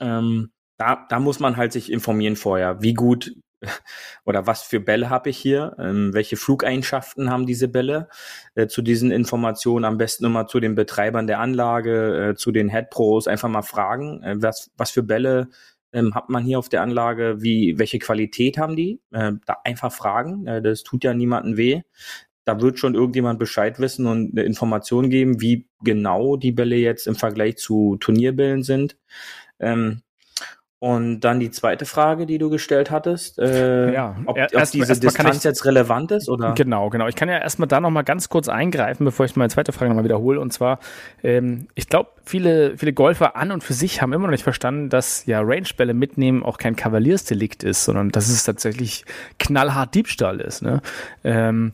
Ähm, 0.00 0.50
da, 0.76 1.06
da 1.08 1.20
muss 1.20 1.40
man 1.40 1.56
halt 1.56 1.72
sich 1.72 1.90
informieren 1.92 2.36
vorher, 2.36 2.82
wie 2.82 2.94
gut 2.94 3.34
oder 4.24 4.46
was 4.46 4.62
für 4.62 4.80
Bälle 4.80 5.10
habe 5.10 5.30
ich 5.30 5.38
hier, 5.38 5.76
ähm, 5.78 6.12
welche 6.12 6.36
Flugeigenschaften 6.36 7.30
haben 7.30 7.46
diese 7.46 7.68
Bälle. 7.68 8.08
Äh, 8.54 8.66
zu 8.66 8.82
diesen 8.82 9.10
Informationen 9.10 9.84
am 9.84 9.98
besten 9.98 10.24
immer 10.24 10.46
zu 10.46 10.60
den 10.60 10.74
Betreibern 10.74 11.26
der 11.26 11.40
Anlage, 11.40 12.30
äh, 12.30 12.34
zu 12.34 12.52
den 12.52 12.70
Head 12.70 12.90
Pros 12.90 13.28
einfach 13.28 13.48
mal 13.48 13.62
fragen, 13.62 14.22
äh, 14.22 14.36
was, 14.38 14.70
was 14.76 14.90
für 14.90 15.02
Bälle 15.02 15.48
ähm, 15.92 16.14
hat 16.14 16.28
man 16.28 16.44
hier 16.44 16.58
auf 16.58 16.68
der 16.68 16.82
Anlage, 16.82 17.36
wie, 17.40 17.78
welche 17.78 18.00
Qualität 18.00 18.58
haben 18.58 18.76
die? 18.76 19.00
Äh, 19.12 19.32
da 19.46 19.58
einfach 19.64 19.92
fragen, 19.92 20.46
äh, 20.46 20.60
das 20.60 20.82
tut 20.82 21.04
ja 21.04 21.14
niemandem 21.14 21.56
weh. 21.56 21.82
Da 22.44 22.60
wird 22.60 22.78
schon 22.78 22.94
irgendjemand 22.94 23.38
Bescheid 23.38 23.78
wissen 23.78 24.06
und 24.06 24.32
eine 24.32 24.46
Information 24.46 25.10
geben, 25.10 25.40
wie 25.40 25.66
genau 25.82 26.36
die 26.36 26.52
Bälle 26.52 26.76
jetzt 26.76 27.06
im 27.06 27.14
Vergleich 27.14 27.56
zu 27.56 27.96
Turnierbällen 28.00 28.62
sind. 28.62 28.96
Ähm, 29.60 30.02
und 30.84 31.20
dann 31.20 31.40
die 31.40 31.50
zweite 31.50 31.86
Frage, 31.86 32.26
die 32.26 32.36
du 32.36 32.50
gestellt 32.50 32.90
hattest, 32.90 33.38
äh, 33.38 33.90
ja, 33.94 34.16
ob, 34.26 34.36
erst, 34.36 34.54
ob 34.54 34.70
diese 34.72 35.00
Distanz 35.00 35.38
ich, 35.38 35.44
jetzt 35.44 35.64
relevant 35.64 36.10
ist 36.12 36.28
oder? 36.28 36.52
Genau, 36.52 36.90
genau. 36.90 37.08
Ich 37.08 37.16
kann 37.16 37.30
ja 37.30 37.38
erstmal 37.38 37.68
da 37.68 37.80
nochmal 37.80 38.04
ganz 38.04 38.28
kurz 38.28 38.50
eingreifen, 38.50 39.06
bevor 39.06 39.24
ich 39.24 39.34
meine 39.34 39.48
zweite 39.48 39.72
Frage 39.72 39.88
nochmal 39.88 40.04
wiederhole. 40.04 40.38
Und 40.38 40.52
zwar, 40.52 40.80
ähm, 41.22 41.68
ich 41.74 41.88
glaube, 41.88 42.10
viele, 42.26 42.76
viele 42.76 42.92
Golfer 42.92 43.34
an 43.34 43.50
und 43.50 43.64
für 43.64 43.72
sich 43.72 44.02
haben 44.02 44.12
immer 44.12 44.24
noch 44.26 44.32
nicht 44.32 44.44
verstanden, 44.44 44.90
dass 44.90 45.24
ja 45.24 45.40
Rangebälle 45.40 45.94
mitnehmen 45.94 46.42
auch 46.42 46.58
kein 46.58 46.76
Kavaliersdelikt 46.76 47.62
ist, 47.62 47.84
sondern 47.84 48.10
dass 48.10 48.28
es 48.28 48.44
tatsächlich 48.44 49.06
knallhart 49.38 49.94
Diebstahl 49.94 50.38
ist. 50.42 50.60
Ne? 50.60 50.82
Ähm, 51.24 51.72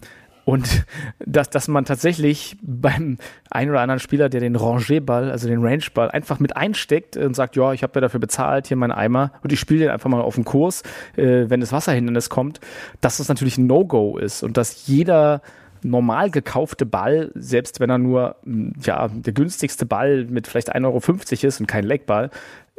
und 0.51 0.85
dass, 1.21 1.49
dass 1.49 1.69
man 1.69 1.85
tatsächlich 1.85 2.57
beim 2.61 3.19
einen 3.51 3.71
oder 3.71 3.83
anderen 3.83 4.01
Spieler, 4.01 4.29
der 4.29 4.41
den 4.41 4.57
Rangerball, 4.57 5.31
also 5.31 5.47
den 5.47 5.63
Rangeball, 5.63 6.11
einfach 6.11 6.41
mit 6.41 6.57
einsteckt 6.57 7.17
und 7.17 7.37
sagt, 7.37 7.55
ja, 7.55 7.73
ich 7.73 7.85
habe 7.85 7.93
ja 7.95 8.01
dafür 8.01 8.19
bezahlt, 8.19 8.67
hier 8.67 8.77
mein 8.77 8.91
Eimer 8.91 9.31
und 9.45 9.53
ich 9.53 9.61
spiele 9.61 9.81
den 9.81 9.91
einfach 9.91 10.11
mal 10.11 10.21
auf 10.21 10.35
den 10.35 10.45
Kurs, 10.45 10.83
äh, 11.17 11.45
wenn 11.49 11.61
das 11.61 11.71
Wasserhindernis 11.71 12.31
kommt, 12.31 12.59
dass 13.01 13.19
das 13.19 13.29
natürlich 13.29 13.59
ein 13.59 13.69
No-Go 13.69 14.19
ist 14.19 14.43
und 14.43 14.57
dass 14.57 14.89
jeder 14.89 15.41
normal 15.83 16.31
gekaufte 16.31 16.85
Ball, 16.85 17.31
selbst 17.37 17.79
wenn 17.79 17.89
er 17.89 17.99
nur 17.99 18.35
ja, 18.83 19.07
der 19.09 19.33
günstigste 19.33 19.87
Ball 19.87 20.25
mit 20.25 20.49
vielleicht 20.49 20.75
1,50 20.75 20.85
Euro 20.85 21.47
ist 21.47 21.61
und 21.61 21.67
kein 21.69 21.85
Legball, 21.85 22.31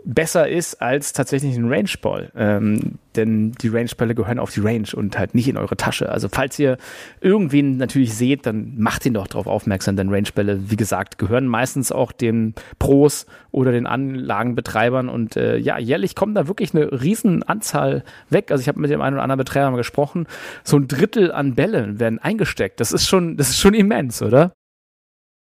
besser 0.03 0.49
ist 0.49 0.81
als 0.81 1.13
tatsächlich 1.13 1.55
ein 1.55 1.71
Rangeball. 1.71 2.31
Ähm, 2.35 2.99
denn 3.15 3.51
die 3.53 3.67
Rangebälle 3.67 4.15
gehören 4.15 4.39
auf 4.39 4.51
die 4.51 4.61
Range 4.61 4.87
und 4.93 5.17
halt 5.17 5.35
nicht 5.35 5.47
in 5.47 5.57
eure 5.57 5.75
Tasche. 5.75 6.09
Also 6.09 6.29
falls 6.29 6.57
ihr 6.59 6.77
irgendwen 7.19 7.77
natürlich 7.77 8.13
seht, 8.15 8.45
dann 8.45 8.73
macht 8.77 9.05
ihn 9.05 9.13
doch 9.13 9.27
darauf 9.27 9.47
aufmerksam, 9.47 9.95
denn 9.95 10.09
Rangebälle, 10.09 10.69
wie 10.71 10.77
gesagt, 10.77 11.17
gehören 11.17 11.45
meistens 11.45 11.91
auch 11.91 12.11
den 12.11 12.55
Pros 12.79 13.25
oder 13.51 13.71
den 13.71 13.85
Anlagenbetreibern 13.85 15.09
und 15.09 15.35
äh, 15.35 15.57
ja, 15.57 15.77
jährlich 15.77 16.15
kommt 16.15 16.37
da 16.37 16.47
wirklich 16.47 16.73
eine 16.73 17.01
riesen 17.01 17.43
Anzahl 17.43 18.03
weg. 18.29 18.51
Also 18.51 18.61
ich 18.61 18.67
habe 18.67 18.79
mit 18.79 18.89
dem 18.89 19.01
einen 19.01 19.15
oder 19.15 19.23
anderen 19.23 19.39
Betreiber 19.39 19.71
mal 19.71 19.77
gesprochen, 19.77 20.25
so 20.63 20.77
ein 20.77 20.87
Drittel 20.87 21.31
an 21.31 21.55
Bällen 21.55 21.99
werden 21.99 22.19
eingesteckt. 22.19 22.79
Das 22.79 22.91
ist 22.91 23.07
schon, 23.07 23.37
das 23.37 23.49
ist 23.49 23.59
schon 23.59 23.73
immens, 23.73 24.21
oder? 24.21 24.53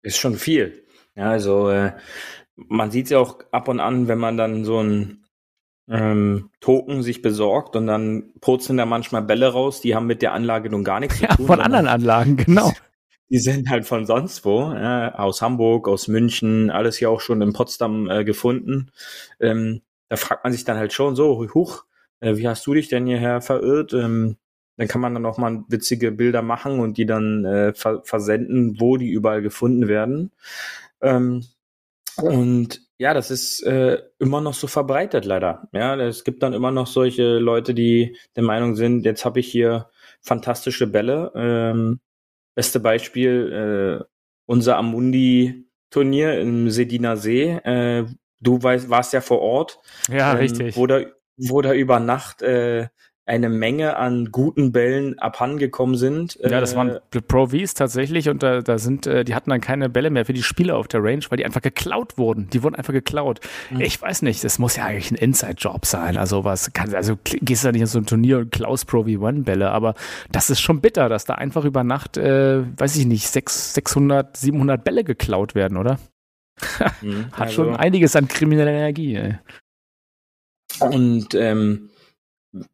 Ist 0.03 0.17
schon 0.17 0.35
viel. 0.35 0.83
Ja, 1.15 1.29
also 1.29 1.69
äh, 1.69 1.91
man 2.67 2.91
sieht 2.91 3.05
es 3.05 3.11
ja 3.11 3.19
auch 3.19 3.39
ab 3.51 3.67
und 3.67 3.79
an, 3.79 4.07
wenn 4.07 4.19
man 4.19 4.37
dann 4.37 4.65
so 4.65 4.81
ein 4.81 5.25
ähm, 5.89 6.49
Token 6.59 7.03
sich 7.03 7.21
besorgt 7.21 7.75
und 7.75 7.87
dann 7.87 8.33
purzeln 8.39 8.77
da 8.77 8.85
manchmal 8.85 9.23
Bälle 9.23 9.47
raus, 9.47 9.81
die 9.81 9.95
haben 9.95 10.07
mit 10.07 10.21
der 10.21 10.33
Anlage 10.33 10.69
nun 10.69 10.83
gar 10.83 10.99
nichts 10.99 11.19
zu 11.19 11.25
tun. 11.27 11.35
Ja, 11.39 11.45
von 11.45 11.59
anderen 11.59 11.87
Anlagen, 11.87 12.37
genau. 12.37 12.71
Die 13.29 13.39
sind 13.39 13.69
halt 13.69 13.85
von 13.85 14.05
sonst 14.05 14.43
wo, 14.43 14.73
ja, 14.73 15.15
aus 15.15 15.41
Hamburg, 15.41 15.87
aus 15.87 16.09
München, 16.09 16.69
alles 16.69 16.99
ja 16.99 17.07
auch 17.07 17.21
schon 17.21 17.41
in 17.41 17.53
Potsdam 17.53 18.09
äh, 18.09 18.25
gefunden. 18.25 18.91
Ähm, 19.39 19.83
da 20.09 20.17
fragt 20.17 20.43
man 20.43 20.51
sich 20.51 20.65
dann 20.65 20.75
halt 20.75 20.91
schon 20.91 21.15
so, 21.15 21.47
huch, 21.53 21.85
äh, 22.19 22.35
wie 22.35 22.49
hast 22.49 22.67
du 22.67 22.73
dich 22.73 22.89
denn 22.89 23.05
hierher 23.05 23.39
verirrt? 23.39 23.93
Ähm, 23.93 24.35
dann 24.75 24.89
kann 24.89 24.99
man 24.99 25.13
dann 25.13 25.25
auch 25.25 25.37
mal 25.37 25.63
witzige 25.69 26.11
Bilder 26.11 26.41
machen 26.41 26.81
und 26.81 26.97
die 26.97 27.05
dann 27.05 27.45
äh, 27.45 27.73
ver 27.73 28.01
versenden, 28.03 28.81
wo 28.81 28.97
die 28.97 29.09
überall 29.09 29.41
gefunden 29.41 29.87
werden. 29.87 30.31
Ähm, 31.01 31.45
und 32.17 32.81
ja, 32.97 33.13
das 33.13 33.31
ist 33.31 33.63
äh, 33.63 34.01
immer 34.19 34.41
noch 34.41 34.53
so 34.53 34.67
verbreitet 34.67 35.25
leider. 35.25 35.67
Ja, 35.73 35.95
es 35.95 36.23
gibt 36.23 36.43
dann 36.43 36.53
immer 36.53 36.71
noch 36.71 36.87
solche 36.87 37.39
Leute, 37.39 37.73
die 37.73 38.15
der 38.35 38.43
Meinung 38.43 38.75
sind, 38.75 39.05
jetzt 39.05 39.25
habe 39.25 39.39
ich 39.39 39.47
hier 39.47 39.89
fantastische 40.21 40.87
Bälle. 40.87 41.31
Ähm, 41.35 41.99
beste 42.55 42.79
Beispiel, 42.79 44.01
äh, 44.01 44.05
unser 44.45 44.77
Amundi-Turnier 44.77 46.39
im 46.39 46.69
Sediner 46.69 47.17
See. 47.17 47.49
Äh, 47.49 48.05
du 48.39 48.61
weißt, 48.61 48.89
warst 48.89 49.13
ja 49.13 49.21
vor 49.21 49.41
Ort. 49.41 49.79
Ja, 50.09 50.33
ähm, 50.33 50.37
richtig. 50.37 50.77
Wo 50.77 50.85
da, 50.85 51.01
wo 51.37 51.61
da 51.61 51.73
über 51.73 51.99
Nacht 51.99 52.41
äh, 52.41 52.87
eine 53.31 53.47
Menge 53.47 53.95
an 53.95 54.29
guten 54.29 54.73
Bällen 54.73 55.17
abhandengekommen 55.17 55.95
sind. 55.95 56.37
Ja, 56.43 56.59
das 56.59 56.75
waren 56.75 56.89
äh, 56.89 57.21
Pro 57.25 57.47
Vs 57.47 57.75
tatsächlich 57.75 58.27
und 58.27 58.43
da, 58.43 58.59
da 58.59 58.77
sind, 58.77 59.07
äh, 59.07 59.23
die 59.23 59.33
hatten 59.35 59.51
dann 59.51 59.61
keine 59.61 59.87
Bälle 59.87 60.09
mehr 60.09 60.25
für 60.25 60.33
die 60.33 60.43
Spieler 60.43 60.75
auf 60.75 60.89
der 60.89 61.01
Range, 61.01 61.23
weil 61.29 61.37
die 61.37 61.45
einfach 61.45 61.61
geklaut 61.61 62.17
wurden. 62.17 62.49
Die 62.49 62.61
wurden 62.61 62.75
einfach 62.75 62.91
geklaut. 62.91 63.39
Mhm. 63.69 63.79
Ich 63.79 64.01
weiß 64.01 64.23
nicht, 64.23 64.43
das 64.43 64.59
muss 64.59 64.75
ja 64.75 64.83
eigentlich 64.83 65.11
ein 65.11 65.15
Inside-Job 65.15 65.85
sein. 65.85 66.17
Also 66.17 66.43
was 66.43 66.73
kann, 66.73 66.93
also 66.93 67.17
gehst 67.23 67.63
du 67.63 67.69
da 67.69 67.71
nicht 67.71 67.81
in 67.81 67.87
so 67.87 67.99
ein 67.99 68.05
Turnier 68.05 68.39
und 68.39 68.51
klaust 68.51 68.85
Pro 68.87 69.03
V1 69.03 69.45
Bälle, 69.45 69.71
aber 69.71 69.95
das 70.33 70.49
ist 70.49 70.59
schon 70.59 70.81
bitter, 70.81 71.07
dass 71.07 71.23
da 71.23 71.35
einfach 71.35 71.63
über 71.63 71.85
Nacht, 71.85 72.17
äh, 72.17 72.63
weiß 72.77 72.97
ich 72.97 73.05
nicht, 73.05 73.29
6, 73.29 73.75
600, 73.75 74.35
700 74.35 74.83
Bälle 74.83 75.05
geklaut 75.05 75.55
werden, 75.55 75.77
oder? 75.77 75.99
Mhm, 77.01 77.27
Hat 77.31 77.41
also. 77.43 77.63
schon 77.63 77.77
einiges 77.77 78.13
an 78.17 78.27
krimineller 78.27 78.71
Energie. 78.71 79.15
Ey. 79.15 79.37
Und 80.81 81.33
ähm, 81.33 81.90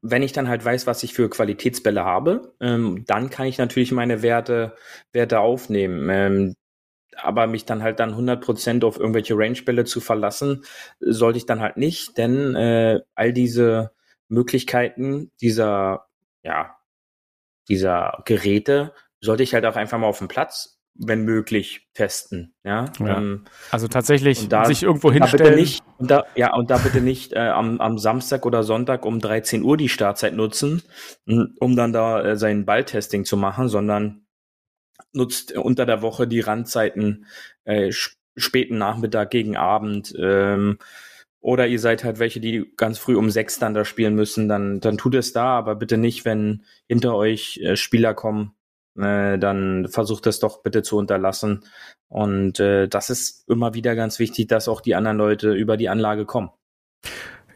wenn 0.01 0.23
ich 0.23 0.34
dann 0.34 0.47
halt 0.47 0.65
weiß, 0.65 0.88
was 0.88 1.03
ich 1.03 1.13
für 1.13 1.30
Qualitätsbälle 1.30 2.03
habe, 2.03 2.53
ähm, 2.59 3.03
dann 3.05 3.30
kann 3.30 3.47
ich 3.47 3.57
natürlich 3.57 3.91
meine 3.91 4.21
Werte, 4.21 4.75
Werte 5.11 5.39
aufnehmen. 5.39 6.09
Ähm, 6.09 6.55
aber 7.15 7.47
mich 7.47 7.65
dann 7.65 7.84
halt 7.84 7.99
dann 7.99 8.13
100% 8.15 8.86
auf 8.86 8.99
irgendwelche 8.99 9.36
Range-Bälle 9.38 9.86
zu 9.86 10.01
verlassen, 10.01 10.63
sollte 10.99 11.38
ich 11.38 11.45
dann 11.45 11.61
halt 11.61 11.78
nicht, 11.78 12.17
denn 12.17 12.55
äh, 12.55 13.01
all 13.15 13.34
diese 13.34 13.91
Möglichkeiten 14.30 15.32
dieser, 15.41 16.07
ja, 16.43 16.78
dieser 17.69 18.21
Geräte 18.25 18.93
sollte 19.19 19.43
ich 19.43 19.53
halt 19.53 19.65
auch 19.65 19.75
einfach 19.75 19.97
mal 19.97 20.07
auf 20.07 20.19
dem 20.19 20.28
Platz 20.28 20.76
wenn 20.99 21.23
möglich, 21.23 21.87
testen. 21.93 22.53
Ja, 22.63 22.85
ja. 22.99 23.17
Ähm, 23.17 23.45
also 23.71 23.87
tatsächlich 23.87 24.47
da, 24.49 24.65
sich 24.65 24.83
irgendwo 24.83 25.11
hinstellen. 25.11 25.55
Nicht, 25.55 25.83
und 25.97 26.11
da, 26.11 26.25
ja, 26.35 26.53
und 26.53 26.69
da 26.69 26.77
bitte 26.77 27.01
nicht 27.01 27.33
äh, 27.33 27.39
am, 27.39 27.79
am 27.79 27.97
Samstag 27.97 28.45
oder 28.45 28.63
Sonntag 28.63 29.05
um 29.05 29.19
13 29.19 29.63
Uhr 29.63 29.77
die 29.77 29.89
Startzeit 29.89 30.33
nutzen, 30.33 30.83
um 31.25 31.75
dann 31.75 31.93
da 31.93 32.21
äh, 32.21 32.37
sein 32.37 32.65
Balltesting 32.65 33.25
zu 33.25 33.37
machen, 33.37 33.69
sondern 33.69 34.25
nutzt 35.13 35.55
unter 35.55 35.85
der 35.85 36.01
Woche 36.01 36.27
die 36.27 36.39
Randzeiten 36.39 37.25
äh, 37.65 37.91
späten 38.35 38.77
Nachmittag 38.77 39.29
gegen 39.29 39.57
Abend. 39.57 40.13
Ähm, 40.19 40.77
oder 41.39 41.67
ihr 41.67 41.79
seid 41.79 42.03
halt 42.03 42.19
welche, 42.19 42.39
die 42.39 42.73
ganz 42.77 42.97
früh 42.97 43.15
um 43.15 43.29
sechs 43.29 43.59
dann 43.59 43.73
da 43.73 43.85
spielen 43.85 44.15
müssen, 44.15 44.49
dann, 44.49 44.79
dann 44.79 44.97
tut 44.97 45.15
es 45.15 45.33
da, 45.33 45.57
aber 45.57 45.75
bitte 45.75 45.97
nicht, 45.97 46.25
wenn 46.25 46.63
hinter 46.87 47.15
euch 47.15 47.59
äh, 47.63 47.75
Spieler 47.75 48.13
kommen, 48.13 48.53
äh, 48.97 49.37
dann 49.37 49.87
versucht 49.87 50.27
es 50.27 50.39
doch 50.39 50.63
bitte 50.63 50.83
zu 50.83 50.97
unterlassen. 50.97 51.65
Und 52.09 52.59
äh, 52.59 52.87
das 52.87 53.09
ist 53.09 53.47
immer 53.49 53.73
wieder 53.73 53.95
ganz 53.95 54.19
wichtig, 54.19 54.47
dass 54.47 54.67
auch 54.67 54.81
die 54.81 54.95
anderen 54.95 55.17
Leute 55.17 55.53
über 55.53 55.77
die 55.77 55.89
Anlage 55.89 56.25
kommen. 56.25 56.49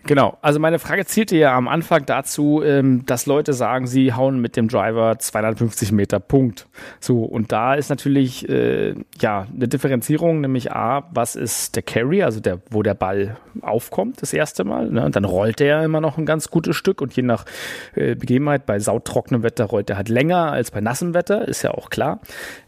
Genau, 0.04 0.38
also 0.42 0.60
meine 0.60 0.80
Frage 0.80 1.06
zielte 1.06 1.38
ja 1.38 1.56
am 1.56 1.68
Anfang 1.68 2.06
dazu, 2.08 2.64
ähm, 2.64 3.06
dass 3.06 3.28
Leute 3.28 3.54
sagen, 3.54 3.86
sie 3.86 4.14
hauen 4.14 4.40
mit 4.42 4.58
dem 4.58 4.68
Driver 4.68 5.20
250 5.20 5.92
Meter 5.92 6.20
Punkt. 6.20 6.68
So, 7.00 7.24
und 7.24 7.52
da 7.52 7.76
ist 7.76 7.90
natürlich 7.90 8.50
äh, 8.50 8.96
ja 9.20 9.48
eine 9.54 9.68
Differenzierung, 9.68 10.42
nämlich 10.42 10.72
A, 10.72 11.08
was 11.14 11.36
ist 11.36 11.76
der 11.76 11.84
Carry, 11.84 12.24
also 12.24 12.40
der, 12.40 12.60
wo 12.72 12.82
der 12.82 12.96
Ball 12.96 13.38
aufkommt, 13.62 14.24
das 14.24 14.34
erste 14.34 14.64
Mal. 14.64 14.90
Ne? 14.90 15.06
Und 15.06 15.16
dann 15.16 15.26
rollt 15.26 15.60
der 15.60 15.84
immer 15.84 16.02
noch 16.02 16.18
ein 16.18 16.26
ganz 16.26 16.50
gutes 16.50 16.76
Stück 16.76 17.00
und 17.00 17.16
je 17.16 17.24
nach 17.24 17.46
äh, 17.94 18.16
Begebenheit, 18.16 18.66
bei 18.66 18.80
sautrockenem 18.80 19.44
Wetter 19.44 19.66
rollt 19.66 19.90
er 19.92 19.98
halt 19.98 20.10
länger 20.10 20.52
als 20.52 20.72
bei 20.72 20.82
nassem 20.82 21.14
Wetter, 21.14 21.48
ist 21.48 21.62
ja 21.62 21.72
auch 21.72 21.92
klar. 21.92 22.22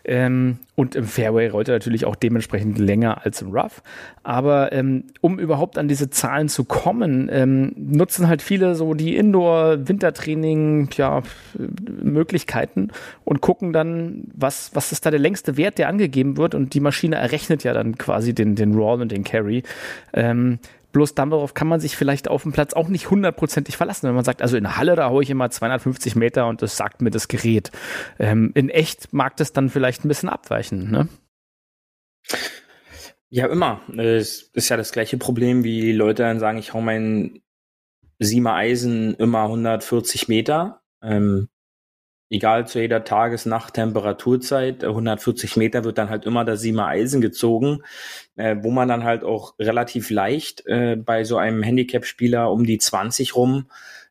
Ähm, 0.05 0.59
und 0.75 0.95
im 0.95 1.05
Fairway 1.05 1.49
rollt 1.49 1.67
er 1.67 1.75
natürlich 1.75 2.05
auch 2.05 2.15
dementsprechend 2.15 2.79
länger 2.79 3.23
als 3.23 3.41
im 3.43 3.51
Rough. 3.51 3.83
Aber 4.23 4.71
ähm, 4.71 5.05
um 5.21 5.37
überhaupt 5.37 5.77
an 5.77 5.87
diese 5.87 6.09
Zahlen 6.09 6.49
zu 6.49 6.63
kommen, 6.63 7.29
ähm, 7.31 7.73
nutzen 7.75 8.27
halt 8.27 8.41
viele 8.41 8.73
so 8.73 8.95
die 8.95 9.15
Indoor-Wintertraining, 9.15 10.89
ja, 10.97 11.21
Möglichkeiten 12.01 12.89
und 13.23 13.41
gucken 13.41 13.71
dann, 13.71 14.23
was, 14.33 14.71
was 14.73 14.91
ist 14.91 15.05
da 15.05 15.11
der 15.11 15.19
längste 15.19 15.57
Wert, 15.57 15.77
der 15.77 15.89
angegeben 15.89 16.37
wird. 16.37 16.55
Und 16.55 16.73
die 16.73 16.79
Maschine 16.79 17.17
errechnet 17.17 17.63
ja 17.63 17.73
dann 17.73 17.97
quasi 17.99 18.33
den, 18.33 18.55
den 18.55 18.73
Roll 18.73 19.01
und 19.01 19.11
den 19.11 19.23
Carry. 19.23 19.61
Ähm, 20.13 20.57
Bloß 20.93 21.15
darauf 21.15 21.53
kann 21.53 21.67
man 21.67 21.79
sich 21.79 21.97
vielleicht 21.97 22.27
auf 22.27 22.43
dem 22.43 22.53
Platz 22.53 22.73
auch 22.73 22.87
nicht 22.87 23.09
hundertprozentig 23.09 23.75
verlassen, 23.75 24.07
wenn 24.07 24.15
man 24.15 24.23
sagt, 24.23 24.41
also 24.41 24.55
in 24.55 24.77
Halle, 24.77 24.95
da 24.95 25.09
haue 25.09 25.23
ich 25.23 25.29
immer 25.29 25.49
250 25.49 26.15
Meter 26.15 26.47
und 26.47 26.61
das 26.61 26.77
sagt 26.77 27.01
mir 27.01 27.11
das 27.11 27.27
Gerät. 27.27 27.71
Ähm, 28.19 28.51
in 28.53 28.69
echt 28.69 29.11
mag 29.11 29.35
das 29.37 29.51
dann 29.51 29.69
vielleicht 29.69 30.05
ein 30.05 30.07
bisschen 30.07 30.29
abweichen, 30.29 30.89
ne? 30.91 31.09
Ja, 33.29 33.47
immer. 33.47 33.81
Es 33.97 34.43
ist 34.53 34.69
ja 34.69 34.77
das 34.77 34.91
gleiche 34.91 35.17
Problem, 35.17 35.63
wie 35.63 35.91
Leute 35.91 36.21
dann 36.21 36.39
sagen, 36.39 36.59
ich 36.59 36.73
hau 36.73 36.81
meinen 36.81 37.41
Siemer 38.19 38.53
Eisen 38.53 39.15
immer 39.15 39.43
140 39.43 40.27
Meter. 40.27 40.83
Ähm, 41.01 41.49
egal 42.33 42.67
zu 42.67 42.79
jeder 42.79 43.03
Tages-, 43.03 43.45
Nacht-, 43.45 43.75
Temperaturzeit, 43.75 44.83
140 44.83 45.55
Meter 45.55 45.83
wird 45.83 45.97
dann 45.97 46.09
halt 46.09 46.25
immer 46.25 46.43
das 46.43 46.61
Siemer 46.61 46.87
Eisen 46.87 47.21
gezogen, 47.21 47.83
äh, 48.35 48.55
wo 48.59 48.71
man 48.71 48.87
dann 48.87 49.03
halt 49.03 49.23
auch 49.23 49.53
relativ 49.59 50.09
leicht 50.09 50.65
äh, 50.65 50.95
bei 50.95 51.23
so 51.23 51.37
einem 51.37 51.63
Handicap-Spieler 51.63 52.51
um 52.51 52.65
die 52.65 52.79
20 52.79 53.35
rum 53.35 53.67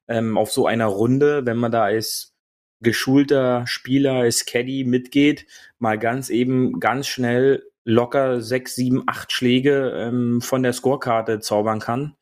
ähm, 0.08 0.38
auf 0.38 0.52
so 0.52 0.66
einer 0.66 0.86
Runde, 0.86 1.44
wenn 1.46 1.56
man 1.56 1.72
da 1.72 1.82
als 1.84 2.32
geschulter 2.80 3.66
Spieler, 3.66 4.14
als 4.14 4.46
Caddy 4.46 4.84
mitgeht, 4.84 5.46
mal 5.78 5.98
ganz 5.98 6.30
eben 6.30 6.80
ganz 6.80 7.06
schnell 7.06 7.64
locker 7.84 8.40
sechs, 8.40 8.76
sieben, 8.76 9.02
acht 9.06 9.32
Schläge 9.32 9.92
ähm, 9.96 10.40
von 10.40 10.62
der 10.62 10.72
Scorekarte 10.72 11.40
zaubern 11.40 11.80
kann, 11.80 12.16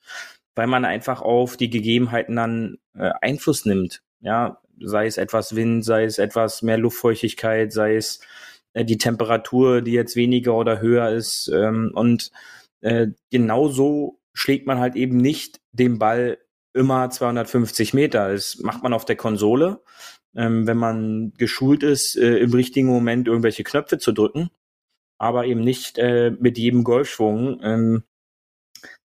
weil 0.55 0.66
man 0.66 0.84
einfach 0.86 1.20
auf 1.20 1.57
die 1.57 1.70
Gegebenheiten 1.70 2.36
dann 2.36 2.78
äh, 2.94 3.11
Einfluss 3.20 3.66
nimmt. 3.66 4.03
Ja, 4.20 4.60
sei 4.83 5.07
es 5.07 5.16
etwas 5.18 5.55
Wind, 5.57 5.85
sei 5.85 6.05
es 6.05 6.18
etwas 6.18 6.62
mehr 6.62 6.78
Luftfeuchtigkeit, 6.78 7.72
sei 7.72 7.97
es 7.97 8.20
äh, 8.72 8.85
die 8.85 8.99
Temperatur, 8.99 9.83
die 9.83 9.93
jetzt 9.93 10.16
weniger 10.16 10.55
oder 10.55 10.81
höher 10.81 11.11
ist. 11.11 11.49
Ähm, 11.49 11.93
und 11.95 12.31
äh, 12.81 13.09
genau 13.31 13.68
so 13.68 14.20
schlägt 14.33 14.66
man 14.66 14.78
halt 14.78 14.97
eben 14.97 15.16
nicht 15.16 15.61
den 15.72 15.99
Ball 15.99 16.39
immer 16.72 17.11
250 17.11 17.95
Meter. 17.95 18.33
Das 18.33 18.59
macht 18.59 18.83
man 18.83 18.93
auf 18.93 19.05
der 19.05 19.16
Konsole, 19.16 19.83
ähm, 20.37 20.66
wenn 20.66 20.76
man 20.76 21.33
geschult 21.37 21.83
ist, 21.83 22.16
äh, 22.16 22.39
im 22.39 22.53
richtigen 22.53 22.89
Moment 22.89 23.28
irgendwelche 23.28 23.64
Knöpfe 23.64 23.99
zu 23.99 24.12
drücken, 24.12 24.51
aber 25.18 25.47
eben 25.47 25.61
nicht 25.61 25.99
äh, 25.99 26.31
mit 26.39 26.59
jedem 26.59 26.85
Golfschwung. 26.85 27.61
Ähm, 27.62 28.05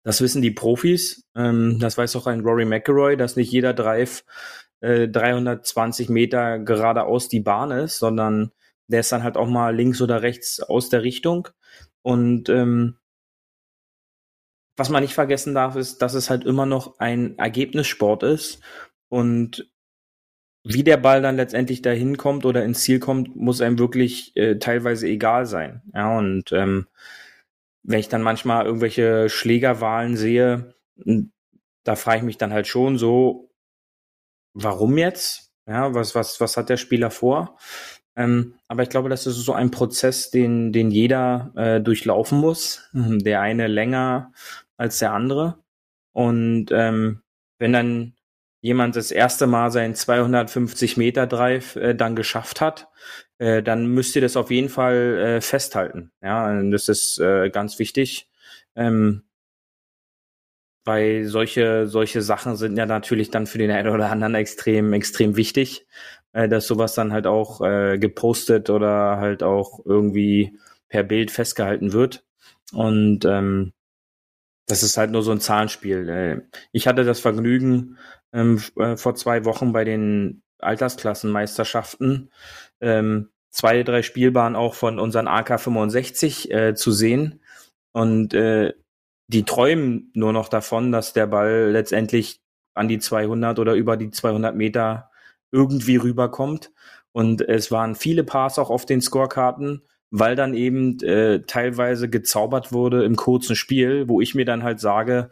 das 0.04 0.22
wissen 0.22 0.42
die 0.42 0.52
Profis. 0.52 1.24
Ähm, 1.36 1.80
das 1.80 1.98
weiß 1.98 2.16
auch 2.16 2.28
ein 2.28 2.42
Rory 2.42 2.66
McIlroy, 2.66 3.18
dass 3.18 3.36
nicht 3.36 3.52
jeder 3.52 3.74
Drive 3.74 4.24
320 4.86 6.10
äh, 6.10 6.12
Meter 6.12 6.60
geradeaus 6.60 7.30
die 7.30 7.40
Bahn 7.40 7.72
ist, 7.72 8.00
sondern 8.00 8.52
der 8.88 9.00
ist 9.00 9.12
dann 9.12 9.24
halt 9.24 9.38
auch 9.38 9.48
mal 9.48 9.76
links 9.76 10.02
oder 10.02 10.22
rechts 10.22 10.60
aus 10.62 10.90
der 10.90 11.04
Richtung. 11.04 11.48
Und 12.02 12.50
ähm, 12.50 12.98
was 14.78 14.90
man 14.90 15.02
nicht 15.02 15.14
vergessen 15.14 15.56
darf, 15.56 15.76
ist, 15.76 16.02
dass 16.02 16.14
es 16.14 16.30
halt 16.30 16.46
immer 16.46 16.66
noch 16.66 17.00
ein 17.00 17.38
Ergebnissport 17.38 18.24
ist. 18.24 18.60
Und 19.10 19.72
wie 20.64 20.84
der 20.84 20.98
Ball 20.98 21.22
dann 21.22 21.38
letztendlich 21.38 21.82
dahin 21.82 22.18
kommt 22.18 22.46
oder 22.46 22.64
ins 22.64 22.82
Ziel 22.82 23.00
kommt, 23.00 23.36
muss 23.36 23.62
einem 23.62 23.80
wirklich 23.80 24.36
äh, 24.36 24.58
teilweise 24.58 25.08
egal 25.08 25.46
sein. 25.46 25.82
Ja, 25.94 26.18
und 26.18 26.52
ähm, 26.52 26.88
wenn 27.84 28.00
ich 28.00 28.10
dann 28.10 28.24
manchmal 28.24 28.66
irgendwelche 28.66 29.30
Schlägerwahlen 29.30 30.18
sehe, 30.18 30.74
da 31.84 31.96
frage 31.96 32.18
ich 32.18 32.24
mich 32.24 32.38
dann 32.38 32.52
halt 32.52 32.68
schon 32.68 32.98
so, 32.98 33.52
warum 34.56 34.98
jetzt? 34.98 35.52
Ja, 35.68 35.94
was, 35.94 36.16
was, 36.16 36.42
was 36.42 36.58
hat 36.58 36.70
der 36.70 36.78
Spieler 36.78 37.12
vor? 37.12 37.58
Ähm, 38.16 38.56
aber 38.68 38.84
ich 38.84 38.90
glaube, 38.90 39.10
das 39.10 39.28
ist 39.28 39.36
so 39.38 39.54
ein 39.54 39.72
Prozess, 39.72 40.32
den, 40.32 40.72
den 40.72 40.90
jeder 40.90 41.52
äh, 41.56 41.82
durchlaufen 41.82 42.40
muss. 42.40 42.90
Der 42.94 43.42
eine 43.42 43.68
länger 43.68 44.32
als 44.78 45.00
der 45.00 45.14
andere. 45.14 45.60
Und 46.14 46.68
ähm, 46.72 47.22
wenn 47.60 47.74
dann 47.74 48.14
jemand 48.62 48.96
das 48.96 49.12
erste 49.12 49.48
Mal 49.48 49.70
seinen 49.72 49.96
250 49.96 50.98
Meter 50.98 51.28
Drive 51.28 51.76
äh, 51.76 51.94
dann 51.94 52.16
geschafft 52.16 52.62
hat, 52.62 52.88
äh, 53.38 53.62
dann 53.62 53.88
müsst 53.88 54.16
ihr 54.16 54.22
das 54.22 54.38
auf 54.38 54.50
jeden 54.50 54.70
Fall 54.70 55.18
äh, 55.20 55.42
festhalten. 55.42 56.12
Ja, 56.22 56.62
das 56.64 56.90
ist 56.90 57.20
äh, 57.20 57.50
ganz 57.50 57.80
wichtig. 57.80 58.30
Ähm, 58.76 59.24
weil 60.86 61.26
solche, 61.26 61.88
solche 61.88 62.22
Sachen 62.22 62.56
sind 62.56 62.78
ja 62.78 62.86
natürlich 62.86 63.32
dann 63.32 63.48
für 63.48 63.58
den 63.58 63.72
einen 63.72 63.90
oder 63.90 64.12
anderen 64.12 64.36
extrem, 64.36 64.94
extrem 64.94 65.36
wichtig, 65.36 65.88
äh, 66.34 66.48
dass 66.48 66.68
sowas 66.68 66.94
dann 66.94 67.12
halt 67.12 67.28
auch 67.28 67.62
äh, 67.62 67.98
gepostet 67.98 68.70
oder 68.70 69.18
halt 69.18 69.44
auch 69.44 69.80
irgendwie 69.86 70.58
per 70.88 71.04
Bild 71.04 71.32
festgehalten 71.32 71.92
wird. 71.92 72.24
Und 72.72 73.26
ähm, 73.26 73.74
das 74.68 74.84
ist 74.84 74.98
halt 74.98 75.12
nur 75.12 75.24
so 75.24 75.32
ein 75.32 75.40
Zahlenspiel. 75.40 76.10
Äh, 76.10 76.42
ich 76.72 76.88
hatte 76.88 77.04
das 77.04 77.20
Vergnügen, 77.20 77.98
ähm, 78.34 78.62
äh, 78.78 78.98
vor 78.98 79.16
zwei 79.16 79.46
Wochen 79.46 79.74
bei 79.74 79.84
den 79.84 80.44
Altersklassenmeisterschaften 80.60 82.32
ähm, 82.82 83.30
zwei, 83.50 83.84
drei 83.84 84.02
Spielbahnen 84.02 84.56
auch 84.56 84.74
von 84.74 85.00
unseren 85.00 85.28
AK65 85.28 86.52
äh, 86.52 86.76
zu 86.76 86.92
sehen. 86.92 87.42
Und 87.92 88.34
äh, 88.34 88.74
die 89.28 89.44
träumen 89.44 90.12
nur 90.14 90.34
noch 90.34 90.50
davon, 90.50 90.92
dass 90.92 91.14
der 91.14 91.28
Ball 91.28 91.72
letztendlich 91.72 92.42
an 92.74 92.88
die 92.88 93.00
200 93.00 93.60
oder 93.60 93.74
über 93.74 93.98
die 93.98 94.12
200 94.12 94.56
Meter 94.56 95.10
irgendwie 95.52 95.96
rüberkommt. 95.96 96.72
Und 97.12 97.42
es 97.42 97.72
waren 97.72 97.96
viele 97.96 98.24
Pars 98.24 98.60
auch 98.60 98.70
auf 98.70 98.86
den 98.86 99.02
Scorekarten, 99.02 99.82
weil 100.12 100.36
dann 100.36 100.54
eben 100.54 101.00
äh, 101.02 101.42
teilweise 101.44 102.10
gezaubert 102.10 102.72
wurde 102.74 103.04
im 103.06 103.16
kurzen 103.16 103.56
Spiel, 103.56 104.08
wo 104.10 104.22
ich 104.22 104.36
mir 104.36 104.46
dann 104.46 104.64
halt 104.64 104.80
sage, 104.80 105.30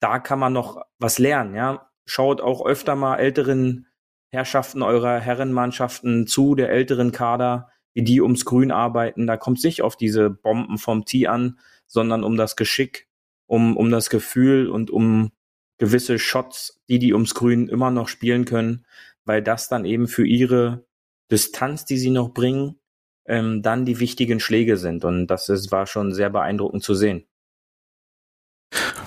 da 0.00 0.18
kann 0.18 0.38
man 0.38 0.52
noch 0.52 0.82
was 0.98 1.18
lernen, 1.18 1.54
ja. 1.54 1.90
Schaut 2.06 2.40
auch 2.40 2.64
öfter 2.64 2.96
mal 2.96 3.16
älteren 3.16 3.86
Herrschaften 4.30 4.82
eurer 4.82 5.20
Herrenmannschaften 5.20 6.26
zu, 6.26 6.54
der 6.54 6.70
älteren 6.70 7.12
Kader, 7.12 7.68
wie 7.94 8.02
die 8.02 8.22
ums 8.22 8.46
Grün 8.46 8.70
arbeiten. 8.70 9.26
Da 9.26 9.36
kommt 9.36 9.58
es 9.58 9.64
nicht 9.64 9.82
auf 9.82 9.96
diese 9.96 10.30
Bomben 10.30 10.78
vom 10.78 11.04
Tee 11.04 11.26
an, 11.26 11.58
sondern 11.86 12.24
um 12.24 12.36
das 12.36 12.56
Geschick 12.56 13.07
um, 13.48 13.76
um 13.76 13.90
das 13.90 14.10
Gefühl 14.10 14.68
und 14.68 14.90
um 14.90 15.32
gewisse 15.78 16.18
Shots, 16.18 16.80
die 16.88 16.98
die 16.98 17.12
ums 17.12 17.34
Grün 17.34 17.68
immer 17.68 17.90
noch 17.90 18.08
spielen 18.08 18.44
können, 18.44 18.86
weil 19.24 19.42
das 19.42 19.68
dann 19.68 19.84
eben 19.84 20.06
für 20.06 20.26
ihre 20.26 20.84
Distanz, 21.30 21.84
die 21.84 21.98
sie 21.98 22.10
noch 22.10 22.32
bringen, 22.32 22.78
ähm, 23.26 23.62
dann 23.62 23.84
die 23.84 24.00
wichtigen 24.00 24.40
Schläge 24.40 24.76
sind. 24.76 25.04
Und 25.04 25.26
das 25.26 25.48
ist, 25.48 25.72
war 25.72 25.86
schon 25.86 26.12
sehr 26.12 26.30
beeindruckend 26.30 26.82
zu 26.82 26.94
sehen. 26.94 27.24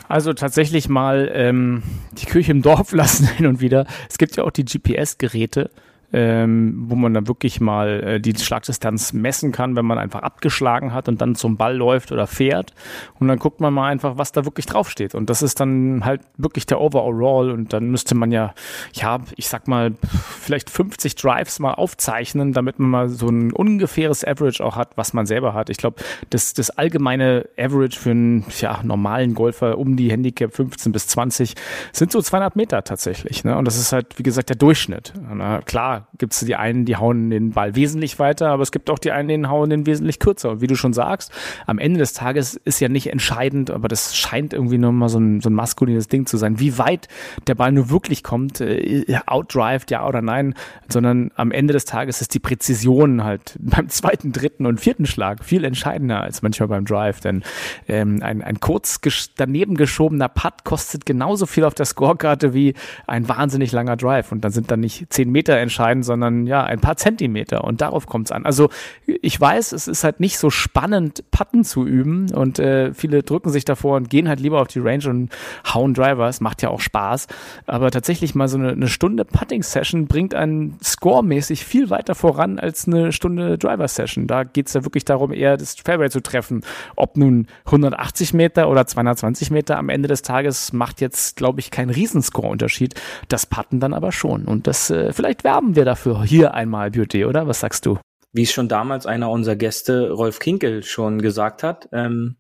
Also 0.08 0.34
tatsächlich 0.34 0.90
mal 0.90 1.32
ähm, 1.34 1.84
die 2.14 2.26
Küche 2.26 2.52
im 2.52 2.62
Dorf 2.62 2.92
lassen 2.92 3.28
hin 3.28 3.46
und 3.46 3.62
wieder. 3.62 3.86
Es 4.10 4.18
gibt 4.18 4.36
ja 4.36 4.44
auch 4.44 4.52
die 4.52 4.66
GPS-Geräte, 4.66 5.72
ähm, 6.14 6.84
wo 6.88 6.96
man 6.96 7.14
dann 7.14 7.28
wirklich 7.28 7.62
mal 7.62 8.04
äh, 8.04 8.20
die 8.20 8.36
Schlagdistanz 8.36 9.14
messen 9.14 9.52
kann, 9.52 9.76
wenn 9.76 9.86
man 9.86 9.98
einfach 9.98 10.22
abgeschlagen 10.22 10.94
hat 10.94 11.08
und 11.08 11.22
dann 11.22 11.36
zum 11.36 11.58
Ball 11.58 11.76
läuft 11.76 12.12
oder 12.12 12.28
fährt. 12.28 12.74
Und 13.20 13.28
dann 13.28 13.40
guckt 13.40 13.62
man 13.62 13.74
mal 13.74 13.88
einfach, 13.90 14.18
was 14.18 14.32
da 14.32 14.46
wirklich 14.46 14.66
draufsteht. 14.66 15.16
Und 15.16 15.30
das 15.30 15.42
ist 15.42 15.60
dann 15.60 16.04
halt 16.04 16.22
wirklich 16.38 16.66
der 16.66 16.82
Overall. 16.82 17.52
Und 17.52 17.74
dann 17.74 17.90
müsste 17.90 18.16
man 18.16 18.32
ja, 18.32 18.54
ja, 18.94 19.20
ich 19.36 19.48
sag 19.48 19.68
mal, 19.68 19.94
vielleicht 20.40 20.70
50 20.70 21.16
Drives 21.16 21.60
mal 21.60 21.74
aufzeichnen, 21.74 22.54
damit 22.54 22.80
man 22.80 22.90
mal 22.90 23.10
so 23.10 23.28
ein 23.28 23.54
ungefähres 23.54 24.26
Average 24.26 24.64
auch 24.64 24.76
hat, 24.76 24.98
was 24.98 25.14
man 25.14 25.26
selber 25.26 25.54
hat. 25.54 25.70
Ich 25.70 25.78
glaube, 25.78 26.02
das, 26.30 26.54
das 26.54 26.70
allgemeine 26.72 27.48
Average 27.58 28.00
für 28.00 28.12
einen 28.12 28.46
ja, 28.60 28.82
normalen 28.84 29.34
Golfer 29.34 29.78
um 29.78 29.96
die 29.96 30.12
Handicap 30.12 30.54
15 30.54 30.92
bis 30.92 31.08
20 31.08 31.56
sind 31.94 32.12
so 32.12 32.22
200 32.22 32.56
Meter 32.56 32.84
tatsächlich. 32.84 33.44
Ne? 33.44 33.58
Und 33.58 33.66
das 33.66 33.78
ist 33.78 33.94
halt, 33.94 34.18
wie 34.18 34.24
gesagt, 34.24 34.50
der 34.50 34.58
Durchschnitt. 34.58 35.14
Na, 35.34 35.62
klar, 35.62 36.01
gibt 36.18 36.34
es 36.34 36.40
die 36.40 36.56
einen, 36.56 36.86
die 36.86 36.96
hauen 36.96 37.30
den 37.30 37.52
Ball 37.52 37.76
wesentlich 37.76 38.20
weiter, 38.20 38.50
aber 38.50 38.64
es 38.64 38.72
gibt 38.72 38.90
auch 38.90 39.00
die 39.00 39.12
einen, 39.12 39.28
die 39.28 39.48
hauen 39.48 39.70
den 39.70 39.86
wesentlich 39.86 40.20
kürzer. 40.20 40.52
Und 40.52 40.62
wie 40.62 40.68
du 40.68 40.76
schon 40.76 40.94
sagst, 40.94 41.32
am 41.68 41.80
Ende 41.80 42.00
des 42.00 42.14
Tages 42.14 42.56
ist 42.56 42.80
ja 42.80 42.90
nicht 42.90 43.08
entscheidend, 43.08 43.72
aber 43.72 43.88
das 43.88 44.16
scheint 44.16 44.54
irgendwie 44.54 44.78
nochmal 44.78 45.10
so 45.10 45.20
ein, 45.20 45.42
so 45.42 45.50
ein 45.50 45.54
maskulines 45.54 46.08
Ding 46.08 46.26
zu 46.26 46.38
sein, 46.38 46.60
wie 46.60 46.78
weit 46.78 47.08
der 47.48 47.56
Ball 47.56 47.72
nur 47.72 47.90
wirklich 47.90 48.24
kommt, 48.24 48.62
äh, 48.62 49.06
outdrived, 49.26 49.92
ja 49.92 50.08
oder 50.08 50.22
nein, 50.22 50.56
sondern 50.90 51.32
am 51.36 51.52
Ende 51.52 51.74
des 51.74 51.86
Tages 51.86 52.22
ist 52.22 52.34
die 52.34 52.40
Präzision 52.40 53.24
halt 53.24 53.56
beim 53.60 53.90
zweiten, 53.90 54.32
dritten 54.32 54.66
und 54.66 54.80
vierten 54.80 55.06
Schlag 55.06 55.44
viel 55.44 55.64
entscheidender 55.64 56.22
als 56.22 56.42
manchmal 56.42 56.70
beim 56.70 56.86
Drive, 56.86 57.20
denn 57.20 57.44
ähm, 57.88 58.22
ein, 58.22 58.42
ein 58.42 58.60
kurz 58.60 59.00
daneben 59.36 59.76
geschobener 59.76 60.30
Putt 60.30 60.64
kostet 60.64 61.06
genauso 61.06 61.46
viel 61.46 61.64
auf 61.64 61.74
der 61.74 61.86
Scorekarte 61.86 62.54
wie 62.54 62.74
ein 63.08 63.28
wahnsinnig 63.28 63.72
langer 63.72 63.98
Drive. 63.98 64.32
Und 64.32 64.42
dann 64.44 64.52
sind 64.52 64.72
dann 64.72 64.80
nicht 64.80 65.12
zehn 65.12 65.32
Meter 65.32 65.58
entscheidend, 65.58 65.91
entscheiden, 65.92 66.04
sondern 66.04 66.48
ja, 66.48 66.64
ein 66.64 66.80
paar 66.80 66.98
Zentimeter 66.98 67.64
und 67.64 67.82
darauf 67.82 68.08
kommt 68.08 68.28
es 68.28 68.32
an. 68.32 68.46
Also 68.46 68.70
ich 69.06 69.40
weiß, 69.40 69.72
es 69.74 69.88
ist 69.88 70.04
halt 70.04 70.20
nicht 70.20 70.38
so 70.38 70.50
spannend, 70.50 71.24
Patten 71.32 71.64
zu 71.64 71.86
üben 71.86 72.32
und 72.32 72.60
äh, 72.60 72.94
viele 72.94 73.24
drücken 73.24 73.50
sich 73.50 73.66
davor 73.66 73.98
und 73.98 74.10
gehen 74.10 74.28
halt 74.28 74.40
lieber 74.40 74.62
auf 74.62 74.68
die 74.68 74.80
Range 74.80 75.08
und 75.10 75.30
hauen 75.74 75.94
Drivers, 75.94 76.42
macht 76.42 76.62
ja 76.62 76.70
auch 76.70 76.80
Spaß. 76.80 77.28
Aber 77.68 77.92
tatsächlich 77.92 78.36
mal 78.36 78.48
so 78.48 78.58
eine, 78.58 78.72
eine 78.72 78.88
Stunde 78.88 79.26
Putting-Session 79.26 80.08
bringt 80.08 80.34
einen 80.34 80.78
scoremäßig 80.84 81.66
viel 81.66 81.90
weiter 81.90 82.16
voran 82.16 82.60
als 82.60 82.88
eine 82.88 83.12
Stunde 83.12 83.58
Driver-Session. 83.58 84.28
Da 84.28 84.44
geht 84.44 84.68
es 84.68 84.74
ja 84.74 84.84
wirklich 84.84 85.06
darum, 85.06 85.32
eher 85.32 85.58
das 85.58 85.76
Fairway 85.76 86.10
zu 86.10 86.22
treffen. 86.22 86.62
Ob 86.96 87.18
nun 87.18 87.48
180 87.66 88.34
Meter 88.34 88.70
oder 88.70 88.86
220 88.86 89.52
Meter 89.52 89.78
am 89.78 89.90
Ende 89.90 90.08
des 90.08 90.22
Tages 90.22 90.74
macht 90.74 91.02
jetzt, 91.02 91.36
glaube 91.36 91.60
ich, 91.60 91.72
keinen 91.72 91.90
Riesenscore-Unterschied. 91.90 92.96
Das 93.28 93.46
Putten 93.46 93.80
dann 93.80 93.94
aber 93.94 94.12
schon. 94.12 94.46
Und 94.46 94.68
das 94.68 94.90
äh, 94.90 95.12
vielleicht 95.14 95.44
werben 95.44 95.76
wir 95.76 95.81
wir 95.82 95.86
dafür 95.86 96.24
hier 96.24 96.54
einmal 96.54 96.92
Beauty, 96.92 97.26
oder? 97.26 97.48
Was 97.48 97.62
sagst 97.62 97.88
du? 97.88 97.98
Wie 98.32 98.44
es 98.44 98.52
schon 98.52 98.70
damals 98.70 99.08
einer 99.08 99.32
unserer 99.32 99.56
Gäste, 99.56 100.12
Rolf 100.12 100.38
Kinkel, 100.38 100.84
schon 100.84 101.20
gesagt 101.22 101.64
hat, 101.64 101.90
ähm, 101.92 102.38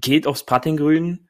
geht 0.00 0.26
aufs 0.26 0.46
Puttinggrün, 0.46 1.28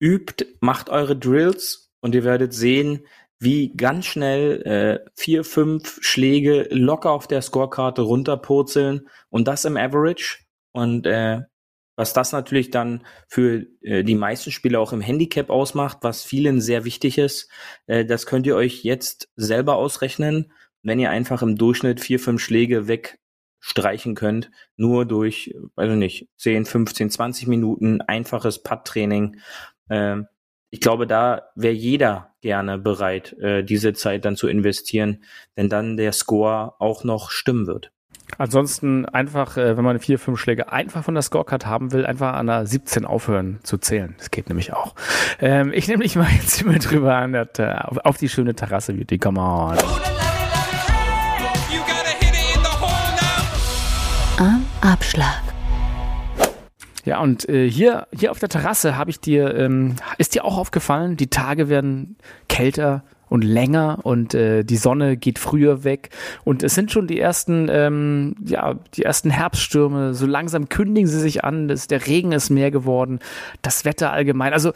übt, 0.00 0.46
macht 0.60 0.88
eure 0.88 1.14
Drills 1.14 1.92
und 2.00 2.14
ihr 2.14 2.24
werdet 2.24 2.54
sehen, 2.54 3.06
wie 3.38 3.76
ganz 3.76 4.06
schnell 4.06 4.62
äh, 4.62 5.10
vier, 5.14 5.44
fünf 5.44 5.98
Schläge 6.00 6.68
locker 6.70 7.10
auf 7.10 7.26
der 7.26 7.42
Scorekarte 7.42 8.00
runterpurzeln 8.00 9.08
und 9.28 9.46
das 9.46 9.66
im 9.66 9.76
Average. 9.76 10.38
Und 10.72 11.06
äh, 11.06 11.42
was 11.96 12.12
das 12.12 12.32
natürlich 12.32 12.70
dann 12.70 13.04
für 13.26 13.66
äh, 13.80 14.04
die 14.04 14.14
meisten 14.14 14.52
Spieler 14.52 14.80
auch 14.80 14.92
im 14.92 15.00
Handicap 15.00 15.50
ausmacht, 15.50 15.98
was 16.02 16.22
vielen 16.22 16.60
sehr 16.60 16.84
wichtig 16.84 17.18
ist, 17.18 17.50
äh, 17.86 18.04
das 18.04 18.26
könnt 18.26 18.46
ihr 18.46 18.54
euch 18.54 18.84
jetzt 18.84 19.30
selber 19.34 19.76
ausrechnen, 19.76 20.52
wenn 20.82 21.00
ihr 21.00 21.10
einfach 21.10 21.42
im 21.42 21.56
Durchschnitt 21.56 22.00
vier, 22.00 22.20
fünf 22.20 22.40
Schläge 22.40 22.86
wegstreichen 22.86 24.14
könnt, 24.14 24.50
nur 24.76 25.06
durch, 25.06 25.54
weiß 25.74 25.90
ich 25.90 25.96
nicht, 25.96 26.28
10, 26.36 26.66
15, 26.66 27.10
20 27.10 27.48
Minuten 27.48 28.00
einfaches 28.02 28.62
Putt-Training. 28.62 29.40
Äh, 29.88 30.18
ich 30.70 30.80
glaube, 30.80 31.06
da 31.06 31.48
wäre 31.54 31.74
jeder 31.74 32.34
gerne 32.42 32.78
bereit, 32.78 33.32
äh, 33.38 33.64
diese 33.64 33.94
Zeit 33.94 34.24
dann 34.24 34.36
zu 34.36 34.48
investieren, 34.48 35.24
wenn 35.54 35.68
dann 35.68 35.96
der 35.96 36.12
Score 36.12 36.74
auch 36.78 37.02
noch 37.02 37.30
stimmen 37.30 37.66
wird. 37.66 37.92
Ansonsten 38.38 39.06
einfach, 39.06 39.56
äh, 39.56 39.76
wenn 39.76 39.84
man 39.84 39.98
vier, 39.98 40.18
fünf 40.18 40.38
Schläge 40.38 40.72
einfach 40.72 41.04
von 41.04 41.14
der 41.14 41.22
Scorecard 41.22 41.66
haben 41.66 41.92
will, 41.92 42.04
einfach 42.04 42.34
an 42.34 42.46
der 42.46 42.66
17 42.66 43.04
aufhören 43.04 43.60
zu 43.62 43.78
zählen. 43.78 44.14
Das 44.18 44.30
geht 44.30 44.48
nämlich 44.48 44.72
auch. 44.72 44.94
Ähm, 45.40 45.72
ich 45.72 45.88
nehme 45.88 46.02
dich 46.02 46.16
mal 46.16 46.28
jetzt 46.40 46.62
immer 46.62 46.78
drüber 46.78 47.14
an 47.16 47.34
auf 48.04 48.18
die 48.18 48.28
schöne 48.28 48.54
Terrasse, 48.54 48.92
Beauty. 48.92 49.18
Come 49.18 49.40
on. 49.40 49.78
Am 54.38 54.66
Abschlag. 54.82 55.42
Ja, 57.06 57.20
und 57.20 57.48
äh, 57.48 57.70
hier, 57.70 58.08
hier 58.12 58.32
auf 58.32 58.40
der 58.40 58.48
Terrasse 58.48 58.96
habe 58.96 59.10
ich 59.10 59.20
dir, 59.20 59.54
ähm, 59.54 59.94
ist 60.18 60.34
dir 60.34 60.44
auch 60.44 60.58
aufgefallen, 60.58 61.16
die 61.16 61.28
Tage 61.28 61.68
werden 61.68 62.16
kälter 62.48 63.04
und 63.28 63.42
länger 63.42 63.98
und 64.02 64.34
äh, 64.34 64.64
die 64.64 64.76
Sonne 64.76 65.16
geht 65.16 65.38
früher 65.38 65.84
weg 65.84 66.10
und 66.44 66.62
es 66.62 66.74
sind 66.74 66.92
schon 66.92 67.06
die 67.06 67.20
ersten, 67.20 67.68
ähm, 67.70 68.36
ja, 68.44 68.74
die 68.94 69.02
ersten 69.02 69.30
Herbststürme. 69.30 70.14
So 70.14 70.26
langsam 70.26 70.68
kündigen 70.68 71.08
sie 71.08 71.20
sich 71.20 71.44
an, 71.44 71.68
das, 71.68 71.86
der 71.88 72.06
Regen 72.06 72.32
ist 72.32 72.50
mehr 72.50 72.70
geworden, 72.70 73.18
das 73.62 73.84
Wetter 73.84 74.12
allgemein. 74.12 74.52
Also 74.52 74.72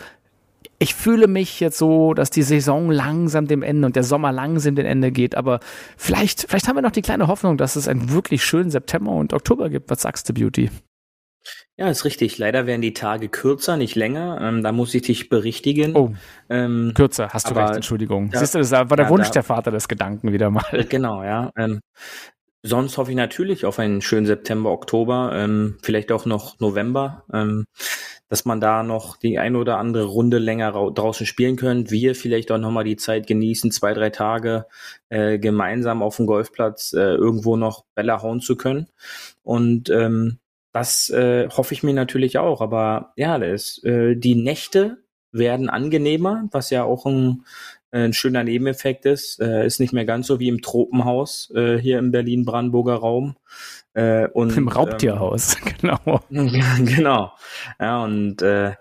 ich 0.79 0.95
fühle 0.95 1.27
mich 1.27 1.61
jetzt 1.61 1.79
so, 1.79 2.15
dass 2.15 2.31
die 2.31 2.43
Saison 2.43 2.91
langsam 2.91 3.47
dem 3.47 3.63
Ende 3.63 3.87
und 3.87 3.97
der 3.97 4.03
Sommer 4.03 4.33
langsam 4.33 4.75
dem 4.75 4.87
Ende 4.87 5.13
geht, 5.13 5.35
aber 5.35 5.61
vielleicht, 5.97 6.47
vielleicht 6.49 6.69
haben 6.69 6.77
wir 6.77 6.83
noch 6.83 6.91
die 6.91 7.03
kleine 7.03 7.29
Hoffnung, 7.29 7.59
dass 7.59 7.77
es 7.77 7.87
einen 7.87 8.11
wirklich 8.11 8.45
schönen 8.45 8.71
September 8.71 9.13
und 9.13 9.33
Oktober 9.33 9.69
gibt. 9.69 9.91
Was 9.91 10.03
sagst 10.03 10.29
du, 10.29 10.35
Beauty? 10.35 10.71
Ja, 11.77 11.89
ist 11.89 12.05
richtig. 12.05 12.37
Leider 12.39 12.67
werden 12.67 12.83
die 12.83 12.93
Tage 12.93 13.29
kürzer, 13.29 13.77
nicht 13.77 13.95
länger. 13.95 14.39
Ähm, 14.43 14.63
da 14.63 14.73
muss 14.73 14.95
ich 14.95 15.03
dich 15.03 15.29
berichtigen. 15.29 15.97
Oh, 15.97 16.13
ähm, 16.51 16.93
kürzer, 16.95 17.31
hast 17.31 17.51
du 17.51 17.55
recht, 17.55 17.75
Entschuldigung. 17.75 18.31
Ja, 18.33 18.41
Siehst 18.41 18.55
du, 18.55 18.59
das 18.59 18.71
war 18.71 18.85
der 18.85 19.07
ja, 19.07 19.11
Wunsch 19.11 19.29
da, 19.29 19.35
der 19.35 19.43
Vater 19.43 19.71
des 19.71 19.89
Gedanken 19.89 20.33
wieder 20.33 20.51
mal. 20.51 20.65
Genau, 20.91 21.23
ja. 21.23 21.51
Ähm, 21.57 21.81
sonst 22.63 22.99
hoffe 22.99 23.11
ich 23.11 23.17
natürlich 23.17 23.65
auf 23.65 23.79
einen 23.79 24.03
schönen 24.03 24.27
September, 24.27 24.71
Oktober, 24.71 25.33
ähm, 25.35 25.79
vielleicht 25.83 26.13
auch 26.13 26.27
noch 26.27 26.59
November, 26.61 27.25
ähm, 27.33 27.65
dass 28.29 28.45
man 28.45 28.61
da 28.61 28.83
noch 28.83 29.17
die 29.17 29.39
ein 29.39 29.57
oder 29.57 29.79
andere 29.79 30.05
Runde 30.05 30.39
länger 30.39 30.73
draußen 30.73 31.27
spielen 31.27 31.57
können. 31.57 31.91
Wir 31.91 32.15
vielleicht 32.15 32.53
auch 32.53 32.59
nochmal 32.59 32.85
die 32.85 32.97
Zeit 32.97 33.27
genießen, 33.27 33.71
zwei, 33.73 33.95
drei 33.95 34.11
Tage 34.11 34.67
äh, 35.09 35.39
gemeinsam 35.39 36.03
auf 36.03 36.17
dem 36.17 36.27
Golfplatz 36.27 36.93
äh, 36.93 37.15
irgendwo 37.15 37.57
noch 37.57 37.85
Bälle 37.95 38.21
hauen 38.23 38.41
zu 38.41 38.57
können. 38.57 38.89
Und 39.43 39.89
ähm, 39.91 40.39
das 40.73 41.11
äh, 41.11 41.49
hoffe 41.49 41.75
ich 41.75 41.83
mir 41.83 41.95
natürlich 41.95 42.39
auch. 42.39 42.61
Aber 42.61 43.13
ja, 43.17 43.39
das, 43.39 43.83
äh, 43.85 44.17
die 44.17 44.35
Nächte 44.35 44.99
werden 45.33 45.69
angenehmer, 45.69 46.49
was 46.51 46.71
ja 46.71 46.85
auch 46.85 47.07
ein, 47.07 47.45
ein 47.91 48.13
schöner 48.13 48.45
Nebeneffekt 48.45 49.07
ist. 49.07 49.41
Äh, 49.41 49.67
ist 49.67 49.81
nicht 49.81 49.93
mehr 49.93 50.05
ganz 50.05 50.27
so 50.27 50.39
wie 50.41 50.49
im 50.49 50.63
Tropenhaus 50.63 51.53
äh, 51.55 51.79
hier 51.79 51.99
im 51.99 52.13
Berlin-Brandenburger 52.13 52.97
Raum. 52.97 53.37
Äh, 53.95 54.29
und, 54.29 54.57
Im 54.57 54.69
Raubtierhaus, 54.69 55.57
ähm, 55.57 55.73
genau. 55.81 56.21
genau. 56.31 57.33
Ja, 57.81 58.05
und 58.05 58.43
äh, 58.43 58.75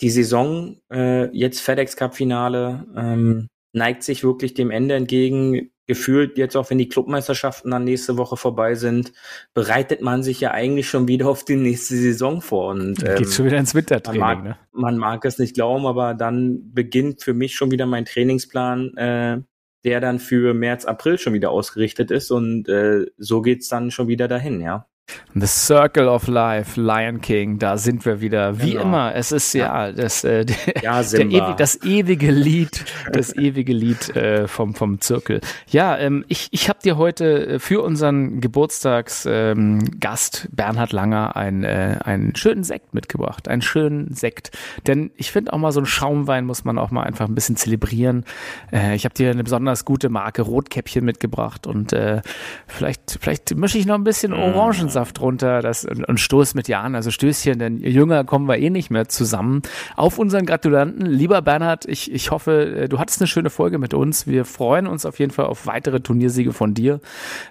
die 0.00 0.10
Saison, 0.10 0.80
äh, 0.92 1.26
jetzt 1.36 1.60
FedEx 1.60 1.96
Cup-Finale, 1.96 2.86
ähm, 2.96 3.48
neigt 3.72 4.02
sich 4.02 4.24
wirklich 4.24 4.54
dem 4.54 4.70
Ende 4.70 4.94
entgegen 4.94 5.70
gefühlt 5.88 6.36
jetzt 6.36 6.56
auch, 6.56 6.70
wenn 6.70 6.78
die 6.78 6.88
Clubmeisterschaften 6.88 7.70
dann 7.70 7.84
nächste 7.84 8.18
Woche 8.18 8.36
vorbei 8.36 8.74
sind, 8.74 9.12
bereitet 9.54 10.02
man 10.02 10.22
sich 10.22 10.38
ja 10.38 10.52
eigentlich 10.52 10.88
schon 10.88 11.08
wieder 11.08 11.28
auf 11.28 11.44
die 11.44 11.56
nächste 11.56 11.96
Saison 11.96 12.42
vor. 12.42 12.70
Und 12.70 13.02
ähm, 13.02 13.16
geht 13.16 13.32
schon 13.32 13.46
wieder 13.46 13.58
ins 13.58 13.74
Wintertraining. 13.74 14.20
Man 14.20 14.36
mag, 14.36 14.44
ne? 14.44 14.58
man 14.72 14.98
mag 14.98 15.24
es 15.24 15.38
nicht 15.38 15.54
glauben, 15.54 15.86
aber 15.86 16.14
dann 16.14 16.72
beginnt 16.74 17.22
für 17.22 17.32
mich 17.32 17.56
schon 17.56 17.70
wieder 17.70 17.86
mein 17.86 18.04
Trainingsplan, 18.04 18.96
äh, 18.96 19.38
der 19.84 20.00
dann 20.00 20.18
für 20.18 20.52
März, 20.52 20.84
April 20.84 21.18
schon 21.18 21.32
wieder 21.32 21.50
ausgerichtet 21.50 22.10
ist 22.10 22.30
und 22.30 22.68
äh, 22.68 23.06
so 23.16 23.40
geht's 23.40 23.68
dann 23.68 23.90
schon 23.90 24.08
wieder 24.08 24.28
dahin, 24.28 24.60
ja. 24.60 24.86
The 25.34 25.46
Circle 25.46 26.08
of 26.08 26.26
Life, 26.26 26.80
Lion 26.80 27.20
King, 27.20 27.58
da 27.58 27.76
sind 27.76 28.04
wir 28.04 28.20
wieder. 28.20 28.60
Wie 28.60 28.72
genau. 28.72 28.82
immer, 28.82 29.14
es 29.14 29.30
ist 29.30 29.52
ja, 29.52 29.92
das, 29.92 30.24
äh, 30.24 30.44
ja, 30.82 31.00
ewig, 31.00 31.56
das 31.56 31.82
ewige 31.82 32.30
Lied, 32.30 32.84
das 33.12 33.34
ewige 33.36 33.72
Lied 33.72 34.14
äh, 34.16 34.48
vom, 34.48 34.74
vom 34.74 35.00
Zirkel. 35.00 35.40
Ja, 35.68 35.96
ähm, 35.96 36.24
ich, 36.28 36.48
ich 36.50 36.68
habe 36.68 36.80
dir 36.82 36.96
heute 36.96 37.46
äh, 37.46 37.58
für 37.58 37.82
unseren 37.82 38.40
Geburtstagsgast 38.40 39.24
ähm, 39.26 40.50
Bernhard 40.50 40.92
Langer 40.92 41.36
ein, 41.36 41.62
äh, 41.62 41.98
einen 42.04 42.34
schönen 42.34 42.64
Sekt 42.64 42.94
mitgebracht. 42.94 43.48
Einen 43.48 43.62
schönen 43.62 44.14
Sekt. 44.14 44.50
Denn 44.86 45.10
ich 45.16 45.30
finde 45.30 45.52
auch 45.52 45.58
mal 45.58 45.72
so 45.72 45.80
ein 45.80 45.86
Schaumwein 45.86 46.46
muss 46.46 46.64
man 46.64 46.78
auch 46.78 46.90
mal 46.90 47.04
einfach 47.04 47.28
ein 47.28 47.34
bisschen 47.34 47.56
zelebrieren. 47.56 48.24
Äh, 48.72 48.96
ich 48.96 49.04
habe 49.04 49.14
dir 49.14 49.30
eine 49.30 49.44
besonders 49.44 49.84
gute 49.84 50.08
Marke 50.08 50.42
Rotkäppchen 50.42 51.04
mitgebracht 51.04 51.66
und 51.66 51.92
äh, 51.92 52.22
vielleicht, 52.66 53.18
vielleicht 53.20 53.54
mische 53.56 53.78
ich 53.78 53.86
noch 53.86 53.94
ein 53.94 54.04
bisschen 54.04 54.32
mm. 54.32 54.38
Orangensaft 54.40 54.97
Orangensaft 54.98 55.20
runter 55.20 55.62
das, 55.62 55.84
und, 55.84 56.04
und 56.04 56.20
stoß 56.20 56.54
mit 56.54 56.68
Jan, 56.68 56.94
also 56.94 57.10
Stößchen, 57.10 57.58
denn 57.58 57.78
jünger 57.78 58.24
kommen 58.24 58.46
wir 58.48 58.58
eh 58.58 58.70
nicht 58.70 58.90
mehr 58.90 59.08
zusammen. 59.08 59.62
Auf 59.96 60.18
unseren 60.18 60.46
Gratulanten, 60.46 61.06
lieber 61.06 61.42
Bernhard, 61.42 61.86
ich, 61.86 62.12
ich 62.12 62.30
hoffe, 62.30 62.82
äh, 62.82 62.88
du 62.88 62.98
hattest 62.98 63.20
eine 63.20 63.26
schöne 63.28 63.50
Folge 63.50 63.78
mit 63.78 63.94
uns. 63.94 64.26
Wir 64.26 64.44
freuen 64.44 64.86
uns 64.86 65.06
auf 65.06 65.18
jeden 65.18 65.32
Fall 65.32 65.46
auf 65.46 65.66
weitere 65.66 66.00
Turniersiege 66.00 66.52
von 66.52 66.74
dir. 66.74 67.00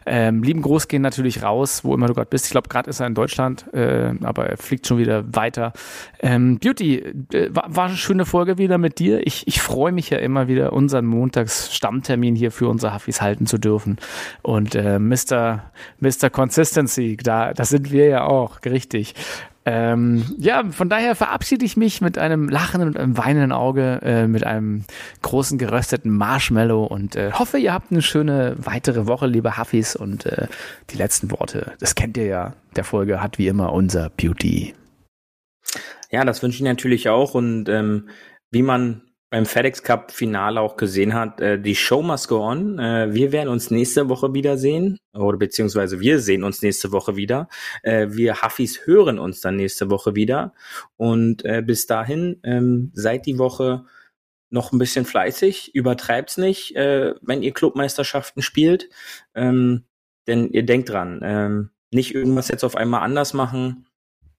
Ähm, 0.05 0.43
lieben 0.43 0.61
Gruß 0.61 0.87
gehen 0.87 1.01
natürlich 1.01 1.43
raus, 1.43 1.83
wo 1.83 1.93
immer 1.93 2.07
du 2.07 2.13
gerade 2.13 2.29
bist. 2.29 2.45
Ich 2.45 2.51
glaube, 2.51 2.69
gerade 2.69 2.89
ist 2.89 2.99
er 2.99 3.07
in 3.07 3.15
Deutschland, 3.15 3.71
äh, 3.73 4.13
aber 4.23 4.47
er 4.47 4.57
fliegt 4.57 4.87
schon 4.87 4.97
wieder 4.97 5.23
weiter. 5.35 5.73
Ähm, 6.19 6.59
Beauty, 6.59 6.97
äh, 7.33 7.49
war, 7.51 7.67
war 7.67 7.85
eine 7.85 7.97
schöne 7.97 8.25
Folge 8.25 8.57
wieder 8.57 8.77
mit 8.77 8.99
dir. 8.99 9.25
Ich, 9.25 9.47
ich 9.47 9.61
freue 9.61 9.91
mich 9.91 10.09
ja 10.09 10.17
immer 10.17 10.47
wieder, 10.47 10.73
unseren 10.73 11.05
Montags-Stammtermin 11.05 12.35
hier 12.35 12.51
für 12.51 12.67
unsere 12.67 12.93
Huffis 12.93 13.21
halten 13.21 13.45
zu 13.45 13.57
dürfen. 13.57 13.97
Und 14.41 14.75
äh, 14.75 14.99
Mr. 14.99 15.63
Mr. 15.99 16.29
Consistency, 16.29 17.17
da 17.17 17.36
das 17.53 17.69
sind 17.69 17.91
wir 17.91 18.07
ja 18.07 18.25
auch, 18.25 18.59
richtig. 18.65 19.15
Ähm, 19.69 20.23
ja, 20.37 20.63
von 20.71 20.87
daher 20.87 21.13
verabschiede 21.13 21.65
ich 21.65 21.75
mich 21.75 21.99
mit 21.99 22.17
einem 22.17 22.47
lachenden 22.47 22.87
und 22.87 22.97
einem 22.97 23.17
weinenden 23.17 23.51
Auge, 23.51 23.99
äh, 24.01 24.25
mit 24.25 24.45
einem 24.45 24.85
großen 25.23 25.57
gerösteten 25.57 26.09
Marshmallow 26.09 26.85
und 26.85 27.17
äh, 27.17 27.33
hoffe, 27.33 27.57
ihr 27.57 27.73
habt 27.73 27.91
eine 27.91 28.01
schöne 28.01 28.55
weitere 28.57 29.07
Woche, 29.07 29.27
liebe 29.27 29.57
Huffis. 29.57 29.97
Und 29.97 30.25
äh, 30.25 30.47
die 30.89 30.97
letzten 30.97 31.31
Worte, 31.31 31.73
das 31.81 31.95
kennt 31.95 32.15
ihr 32.15 32.27
ja, 32.27 32.53
der 32.77 32.85
Folge 32.85 33.21
hat 33.21 33.39
wie 33.39 33.47
immer 33.47 33.73
unser 33.73 34.09
Beauty. 34.09 34.73
Ja, 36.11 36.23
das 36.23 36.41
wünsche 36.41 36.55
ich 36.55 36.63
natürlich 36.63 37.09
auch. 37.09 37.33
Und 37.33 37.67
ähm, 37.67 38.07
wie 38.51 38.61
man 38.61 39.01
beim 39.29 39.45
FedEx 39.45 39.83
Cup 39.83 40.11
Finale 40.11 40.61
auch 40.61 40.77
gesehen 40.77 41.13
hat, 41.13 41.41
äh, 41.41 41.59
die 41.59 41.75
Show 41.75 42.01
must 42.01 42.29
go 42.29 42.39
on. 42.39 42.79
Äh, 42.79 43.13
wir 43.13 43.31
werden 43.31 43.49
uns 43.49 43.71
nächste 43.71 44.07
Woche 44.07 44.33
wiedersehen 44.33 44.97
oder 45.13 45.37
beziehungsweise 45.37 45.99
wir 45.99 46.19
sehen 46.19 46.43
uns 46.43 46.61
nächste 46.61 46.91
Woche 46.91 47.15
wieder. 47.15 47.49
Äh, 47.83 48.07
wir 48.11 48.41
Huffis 48.41 48.85
hören 48.85 49.19
uns 49.19 49.41
dann 49.41 49.57
nächste 49.57 49.89
Woche 49.89 50.15
wieder 50.15 50.53
und 50.95 51.43
äh, 51.43 51.61
bis 51.61 51.87
dahin 51.87 52.39
ähm, 52.43 52.91
seid 52.93 53.25
die 53.25 53.37
Woche 53.37 53.85
noch 54.49 54.71
ein 54.71 54.79
bisschen 54.79 55.03
fleißig, 55.03 55.75
übertreibt's 55.75 56.37
nicht, 56.37 56.75
äh, 56.77 57.13
wenn 57.21 57.43
ihr 57.43 57.53
Clubmeisterschaften 57.53 58.41
spielt, 58.41 58.89
ähm, 59.35 59.83
denn 60.25 60.49
ihr 60.51 60.65
denkt 60.65 60.89
dran, 60.89 61.19
ähm, 61.21 61.71
nicht 61.91 62.15
irgendwas 62.15 62.47
jetzt 62.47 62.63
auf 62.63 62.77
einmal 62.77 63.01
anders 63.01 63.33
machen. 63.33 63.87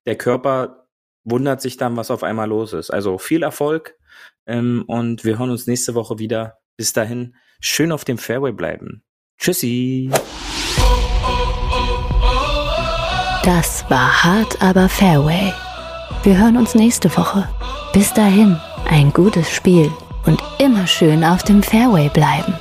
Der 0.06 0.16
Körper 0.16 0.86
wundert 1.24 1.60
sich 1.60 1.76
dann, 1.76 1.96
was 1.98 2.10
auf 2.10 2.22
einmal 2.22 2.48
los 2.48 2.72
ist. 2.72 2.90
Also 2.90 3.18
viel 3.18 3.42
Erfolg 3.42 3.97
ähm, 4.46 4.84
und 4.86 5.24
wir 5.24 5.38
hören 5.38 5.50
uns 5.50 5.66
nächste 5.66 5.94
Woche 5.94 6.18
wieder. 6.18 6.58
Bis 6.76 6.92
dahin, 6.92 7.34
schön 7.60 7.92
auf 7.92 8.04
dem 8.04 8.18
Fairway 8.18 8.52
bleiben. 8.52 9.02
Tschüssi. 9.38 10.10
Das 13.44 13.88
war 13.88 14.24
hart, 14.24 14.60
aber 14.60 14.88
Fairway. 14.88 15.52
Wir 16.22 16.38
hören 16.38 16.56
uns 16.56 16.74
nächste 16.74 17.14
Woche. 17.16 17.48
Bis 17.92 18.12
dahin, 18.12 18.58
ein 18.88 19.12
gutes 19.12 19.50
Spiel 19.50 19.90
und 20.26 20.42
immer 20.58 20.86
schön 20.86 21.24
auf 21.24 21.42
dem 21.42 21.62
Fairway 21.62 22.08
bleiben. 22.10 22.54